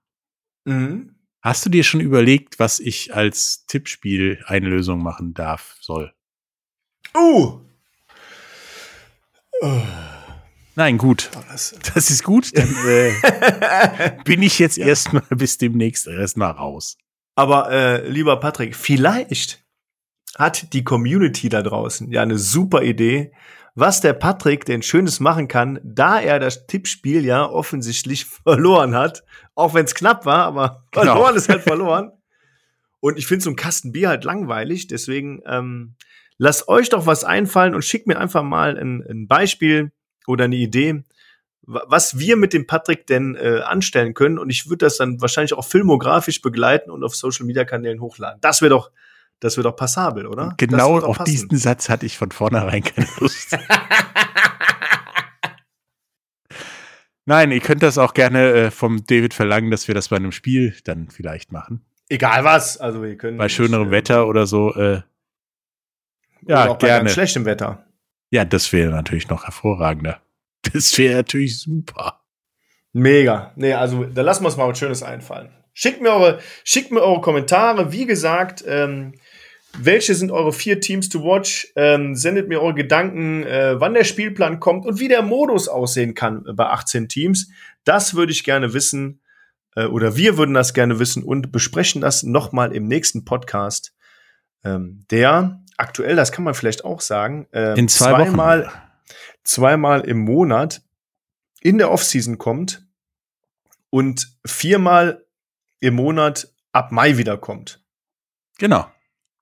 mhm. 0.64 1.16
Hast 1.42 1.66
du 1.66 1.68
dir 1.68 1.84
schon 1.84 2.00
überlegt, 2.00 2.58
was 2.58 2.80
ich 2.80 3.14
als 3.14 3.66
Tippspiel 3.66 4.42
eine 4.46 4.68
Lösung 4.68 5.02
machen 5.02 5.34
darf, 5.34 5.76
soll? 5.80 6.12
Uh, 7.14 7.60
Nein, 10.74 10.98
gut. 10.98 11.30
Das, 11.48 11.74
das, 11.94 12.10
ist 12.10 12.22
gut. 12.22 12.56
Dann 12.56 12.68
äh, 12.86 13.12
bin 14.24 14.42
ich 14.42 14.58
jetzt 14.58 14.76
ja. 14.76 14.86
erstmal 14.86 15.24
bis 15.30 15.56
demnächst 15.56 16.06
erstmal 16.06 16.50
raus. 16.50 16.98
Aber 17.34 17.70
äh, 17.70 18.08
lieber 18.08 18.38
Patrick, 18.40 18.76
vielleicht 18.76 19.64
hat 20.36 20.72
die 20.74 20.84
Community 20.84 21.48
da 21.48 21.62
draußen 21.62 22.10
ja 22.12 22.22
eine 22.22 22.38
super 22.38 22.82
Idee, 22.82 23.32
was 23.74 24.00
der 24.00 24.12
Patrick 24.12 24.64
denn 24.64 24.82
Schönes 24.82 25.20
machen 25.20 25.48
kann, 25.48 25.80
da 25.82 26.20
er 26.20 26.38
das 26.38 26.66
Tippspiel 26.66 27.24
ja 27.24 27.46
offensichtlich 27.46 28.24
verloren 28.44 28.94
hat. 28.94 29.24
Auch 29.54 29.74
wenn 29.74 29.84
es 29.84 29.94
knapp 29.94 30.26
war, 30.26 30.44
aber 30.44 30.84
genau. 30.92 31.12
verloren 31.12 31.36
ist 31.36 31.48
halt 31.48 31.62
verloren. 31.62 32.12
Und 33.00 33.18
ich 33.18 33.26
finde 33.26 33.44
so 33.44 33.50
ein 33.50 33.56
Kasten 33.56 33.92
Bier 33.92 34.08
halt 34.08 34.24
langweilig, 34.24 34.88
deswegen 34.88 35.40
ähm, 35.46 35.94
Lasst 36.38 36.68
euch 36.68 36.88
doch 36.90 37.06
was 37.06 37.24
einfallen 37.24 37.74
und 37.74 37.82
schickt 37.82 38.06
mir 38.06 38.18
einfach 38.18 38.42
mal 38.42 38.78
ein, 38.78 39.02
ein 39.08 39.26
Beispiel 39.26 39.92
oder 40.26 40.44
eine 40.44 40.56
Idee, 40.56 41.04
was 41.62 42.18
wir 42.18 42.36
mit 42.36 42.52
dem 42.52 42.66
Patrick 42.66 43.06
denn 43.06 43.34
äh, 43.34 43.60
anstellen 43.64 44.12
können. 44.14 44.38
Und 44.38 44.50
ich 44.50 44.68
würde 44.68 44.84
das 44.86 44.98
dann 44.98 45.20
wahrscheinlich 45.20 45.54
auch 45.54 45.64
filmografisch 45.64 46.42
begleiten 46.42 46.90
und 46.90 47.02
auf 47.04 47.16
Social 47.16 47.46
Media 47.46 47.64
Kanälen 47.64 48.00
hochladen. 48.00 48.40
Das 48.40 48.60
wäre 48.60 48.70
doch, 48.70 48.90
das 49.40 49.56
wäre 49.56 49.64
doch 49.64 49.76
passabel, 49.76 50.26
oder? 50.26 50.54
Genau 50.58 50.98
auf 51.00 51.18
passen. 51.18 51.30
diesen 51.30 51.56
Satz 51.56 51.88
hatte 51.88 52.06
ich 52.06 52.18
von 52.18 52.30
vornherein 52.30 52.84
keine 52.84 53.08
Lust. 53.18 53.56
Nein, 57.28 57.50
ihr 57.50 57.60
könnt 57.60 57.82
das 57.82 57.98
auch 57.98 58.14
gerne 58.14 58.52
äh, 58.52 58.70
vom 58.70 59.04
David 59.04 59.34
verlangen, 59.34 59.72
dass 59.72 59.88
wir 59.88 59.96
das 59.96 60.08
bei 60.08 60.16
einem 60.16 60.30
Spiel 60.30 60.76
dann 60.84 61.08
vielleicht 61.10 61.50
machen. 61.50 61.84
Egal 62.08 62.44
was. 62.44 62.78
Also 62.78 63.02
wir 63.02 63.16
können. 63.16 63.36
Bei 63.36 63.48
schönerem 63.48 63.88
äh, 63.88 63.90
Wetter 63.90 64.28
oder 64.28 64.46
so. 64.46 64.72
Äh, 64.74 65.02
oder 66.44 66.54
ja, 66.54 66.68
auch 66.68 66.78
bei 66.78 66.88
gerne. 66.88 67.04
ganz 67.04 67.12
schlechtem 67.12 67.44
Wetter. 67.44 67.86
ja, 68.30 68.44
das 68.44 68.72
wäre 68.72 68.90
natürlich 68.90 69.28
noch 69.28 69.44
hervorragender. 69.44 70.20
Das 70.72 70.98
wäre 70.98 71.18
natürlich 71.18 71.60
super. 71.60 72.24
Mega. 72.92 73.52
Nee, 73.54 73.74
also 73.74 74.02
da 74.02 74.22
lassen 74.22 74.42
wir 74.42 74.46
uns 74.46 74.56
mal 74.56 74.68
was 74.68 74.78
Schönes 74.78 75.04
einfallen. 75.04 75.50
Schickt 75.74 76.00
mir 76.00 76.10
eure, 76.10 76.40
schickt 76.64 76.90
mir 76.90 77.02
eure 77.02 77.20
Kommentare. 77.20 77.92
Wie 77.92 78.04
gesagt, 78.04 78.64
ähm, 78.66 79.12
welche 79.78 80.14
sind 80.14 80.30
eure 80.32 80.52
vier 80.52 80.80
Teams 80.80 81.08
to 81.08 81.22
watch? 81.22 81.70
Ähm, 81.76 82.14
sendet 82.14 82.48
mir 82.48 82.62
eure 82.62 82.74
Gedanken, 82.74 83.44
äh, 83.44 83.78
wann 83.78 83.94
der 83.94 84.04
Spielplan 84.04 84.58
kommt 84.58 84.86
und 84.86 84.98
wie 84.98 85.08
der 85.08 85.22
Modus 85.22 85.68
aussehen 85.68 86.14
kann 86.14 86.44
bei 86.54 86.66
18 86.66 87.08
Teams. 87.08 87.50
Das 87.84 88.14
würde 88.14 88.32
ich 88.32 88.42
gerne 88.42 88.72
wissen. 88.72 89.20
Äh, 89.74 89.84
oder 89.84 90.16
wir 90.16 90.38
würden 90.38 90.54
das 90.54 90.74
gerne 90.74 90.98
wissen 90.98 91.22
und 91.22 91.52
besprechen 91.52 92.00
das 92.00 92.22
nochmal 92.22 92.74
im 92.74 92.88
nächsten 92.88 93.24
Podcast. 93.24 93.94
Ähm, 94.64 95.04
der 95.10 95.60
aktuell, 95.76 96.16
das 96.16 96.32
kann 96.32 96.44
man 96.44 96.54
vielleicht 96.54 96.84
auch 96.84 97.00
sagen, 97.00 97.46
ähm, 97.52 97.76
In 97.76 97.88
zwei 97.88 98.12
Wochen. 98.12 98.24
zweimal, 98.30 98.72
zweimal 99.44 100.00
im 100.02 100.18
Monat 100.18 100.82
in 101.60 101.78
der 101.78 101.90
Offseason 101.90 102.38
kommt 102.38 102.86
und 103.90 104.36
viermal 104.46 105.24
im 105.80 105.94
Monat 105.94 106.52
ab 106.72 106.92
Mai 106.92 107.16
wiederkommt. 107.18 107.82
Genau. 108.58 108.90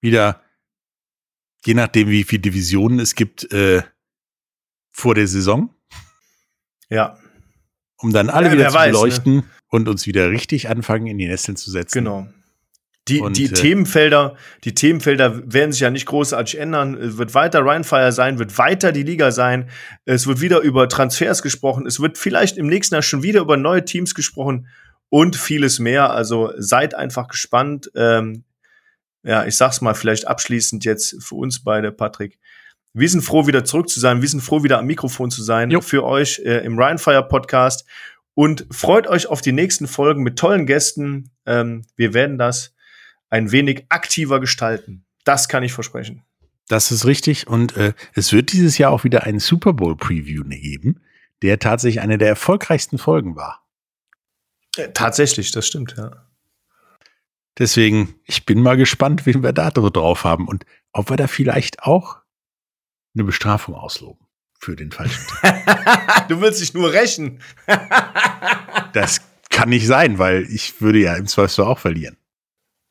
Wieder, 0.01 0.43
je 1.65 1.75
nachdem, 1.75 2.09
wie 2.09 2.25
viele 2.25 2.43
Divisionen 2.43 2.99
es 3.01 3.15
gibt, 3.15 3.51
äh, 3.53 3.83
vor 4.91 5.15
der 5.15 5.27
Saison, 5.27 5.75
Ja, 6.89 7.19
um 7.97 8.13
dann 8.13 8.29
alle 8.31 8.49
Ja, 8.49 8.53
wieder 8.53 8.69
zu 8.69 8.75
weiß, 8.75 8.87
ne? 8.87 8.93
beleuchten 8.93 9.51
und 9.69 9.89
uns 9.89 10.07
wieder 10.07 10.31
richtig 10.31 10.69
anfangen, 10.69 11.07
in 11.07 11.19
die 11.19 11.27
Nesseln 11.27 11.57
zu 11.57 11.71
setzen. 11.71 11.99
genau. 12.05 12.29
Die, 13.09 13.21
Und, 13.21 13.37
die 13.37 13.47
äh, 13.47 13.53
Themenfelder, 13.53 14.35
die 14.65 14.75
Themenfelder 14.75 15.53
werden 15.53 15.73
sich 15.73 15.83
ja 15.83 15.91
nicht 15.91 16.07
großartig 16.07 16.59
ändern. 16.59 16.95
Es 16.95 17.19
wird 17.19 17.35
weiter 17.35 17.61
Rheinfire 17.61 18.13
sein, 18.13 18.39
wird 18.39 18.57
weiter 18.57 18.93
die 18.93 19.03
Liga 19.03 19.31
sein. 19.31 19.69
Es 20.07 20.27
wird 20.27 20.41
wieder 20.41 20.61
über 20.61 20.89
Transfers 20.89 21.43
gesprochen. 21.43 21.87
Es 21.87 22.01
wird 22.01 22.17
vielleicht 22.17 22.57
im 22.57 22.67
nächsten 22.67 22.95
Jahr 22.95 23.03
schon 23.03 23.23
wieder 23.23 23.41
über 23.41 23.59
neue 23.59 23.85
Teams 23.85 24.15
gesprochen 24.15 24.69
und 25.11 25.37
vieles 25.37 25.79
mehr. 25.79 26.13
Also 26.13 26.53
seid 26.57 26.95
einfach 26.95 27.29
gespannt. 27.29 27.91
Ähm, 27.95 28.45
ja, 29.23 29.45
ich 29.45 29.57
sag's 29.57 29.83
mal 29.83 29.95
vielleicht 29.95 30.27
abschließend 30.27 30.87
jetzt 30.87 31.23
für 31.23 31.35
uns 31.35 31.63
beide, 31.63 31.93
Patrick. 31.93 32.39
Wir 32.95 33.09
sind 33.09 33.23
froh, 33.23 33.47
wieder 33.47 33.65
zurück 33.65 33.91
zu 33.91 34.01
sein. 34.01 34.23
Wir 34.23 34.29
sind 34.29 34.41
froh, 34.41 34.63
wieder 34.63 34.79
am 34.79 34.87
Mikrofon 34.87 35.31
zu 35.31 35.43
sein 35.43 35.71
Jo. 35.71 35.83
für 35.83 36.05
euch 36.05 36.41
äh, 36.45 36.65
im 36.65 36.79
Rheinfire 36.79 37.27
Podcast. 37.29 37.85
Und 38.35 38.67
freut 38.71 39.07
euch 39.07 39.27
auf 39.27 39.43
die 39.43 39.53
nächsten 39.53 39.87
Folgen 39.87 40.23
mit 40.23 40.39
tollen 40.39 40.65
Gästen. 40.65 41.31
Ähm, 41.45 41.83
wir 41.97 42.15
werden 42.15 42.39
das 42.39 42.74
ein 43.31 43.53
wenig 43.53 43.87
aktiver 43.89 44.41
gestalten. 44.41 45.07
Das 45.25 45.49
kann 45.49 45.63
ich 45.63 45.73
versprechen. 45.73 46.25
Das 46.69 46.91
ist 46.91 47.05
richtig. 47.05 47.47
Und 47.47 47.77
äh, 47.77 47.95
es 48.15 48.33
wird 48.33 48.53
dieses 48.53 48.79
Jahr 48.79 48.91
auch 48.91 49.05
wieder 49.05 49.25
einen 49.25 49.41
Super 49.41 49.73
Bowl 49.73 49.97
Preview 49.97 50.45
geben, 50.45 51.03
der 51.43 51.59
tatsächlich 51.59 52.01
eine 52.01 52.19
der 52.19 52.29
erfolgreichsten 52.29 52.99
Folgen 52.99 53.37
war. 53.37 53.67
Äh, 54.77 54.91
tatsächlich, 54.93 55.51
das 55.51 55.67
stimmt, 55.67 55.95
ja. 55.97 56.27
Deswegen, 57.59 58.17
ich 58.25 58.47
bin 58.47 58.63
mal 58.63 58.77
gespannt, 58.77 59.27
wen 59.27 59.43
wir 59.43 59.53
da 59.53 59.71
drauf 59.71 60.25
haben 60.25 60.49
und 60.49 60.67
ob 60.93 61.11
wir 61.11 61.17
da 61.17 61.29
vielleicht 61.29 61.83
auch 61.83 62.19
eine 63.15 63.25
Bestrafung 63.25 63.77
ausloben 63.77 64.27
für 64.59 64.75
den 64.75 64.91
falschen 64.91 65.25
du 66.29 66.41
willst 66.41 66.61
dich 66.61 66.75
nur 66.75 66.93
rächen. 66.93 67.41
Das 68.93 69.21
kann 69.51 69.69
nicht 69.69 69.87
sein, 69.87 70.19
weil 70.19 70.43
ich 70.51 70.81
würde 70.81 70.99
ja 70.99 71.15
im 71.15 71.27
Zweifelsfall 71.27 71.67
auch 71.67 71.79
verlieren. 71.79 72.17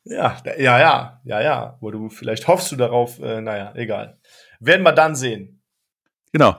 Ja, 0.04 0.36
ja, 0.58 0.78
ja, 0.78 1.20
ja, 1.24 1.40
ja. 1.42 1.78
Wo 1.80 1.90
du 1.90 2.08
vielleicht 2.08 2.46
hoffst 2.46 2.70
du 2.72 2.76
darauf, 2.76 3.18
äh, 3.20 3.40
naja, 3.40 3.72
egal. 3.74 4.18
Werden 4.60 4.82
wir 4.82 4.92
dann 4.92 5.16
sehen. 5.16 5.62
Genau. 6.32 6.56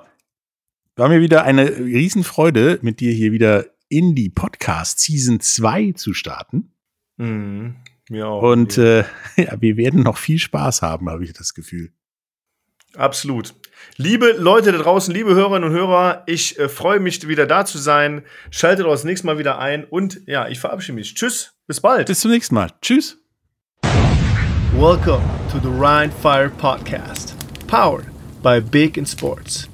War 0.95 1.09
mir 1.09 1.21
wieder 1.21 1.43
eine 1.43 1.69
Riesenfreude, 1.77 2.79
mit 2.81 2.99
dir 2.99 3.11
hier 3.11 3.31
wieder 3.31 3.65
in 3.89 4.15
die 4.15 4.29
Podcast 4.29 4.99
Season 4.99 5.39
2 5.39 5.93
zu 5.93 6.13
starten. 6.13 6.73
Mhm. 7.17 7.75
Mir 8.09 8.27
auch. 8.27 8.41
Und 8.41 8.77
äh, 8.77 9.03
ja, 9.35 9.59
wir 9.59 9.77
werden 9.77 10.03
noch 10.03 10.17
viel 10.17 10.39
Spaß 10.39 10.81
haben, 10.81 11.09
habe 11.09 11.23
ich 11.23 11.33
das 11.33 11.53
Gefühl. 11.53 11.91
Absolut. 12.95 13.53
Liebe 13.97 14.31
Leute 14.37 14.71
da 14.71 14.77
draußen, 14.77 15.13
liebe 15.13 15.35
Hörerinnen 15.35 15.69
und 15.69 15.75
Hörer, 15.75 16.23
ich 16.27 16.57
äh, 16.57 16.69
freue 16.69 16.99
mich 16.99 17.27
wieder 17.27 17.45
da 17.45 17.65
zu 17.65 17.77
sein. 17.77 18.23
Schaltet 18.49 18.85
auch 18.85 18.91
das 18.91 19.03
nächste 19.03 19.27
Mal 19.27 19.37
wieder 19.37 19.59
ein 19.59 19.83
und 19.83 20.21
ja, 20.27 20.47
ich 20.47 20.59
verabschiede 20.59 20.95
mich. 20.95 21.13
Tschüss, 21.13 21.55
bis 21.67 21.81
bald. 21.81 22.07
Bis 22.07 22.21
zum 22.21 22.31
nächsten 22.31 22.55
Mal. 22.55 22.71
Tschüss. 22.81 23.24
Welcome 24.75 25.23
to 25.51 25.59
the 25.61 25.69
Rhine 25.69 26.11
Fire 26.11 26.49
Podcast, 26.49 27.33
powered 27.65 28.07
by 28.41 28.59
Big 28.59 28.97
in 28.97 29.05
Sports. 29.05 29.69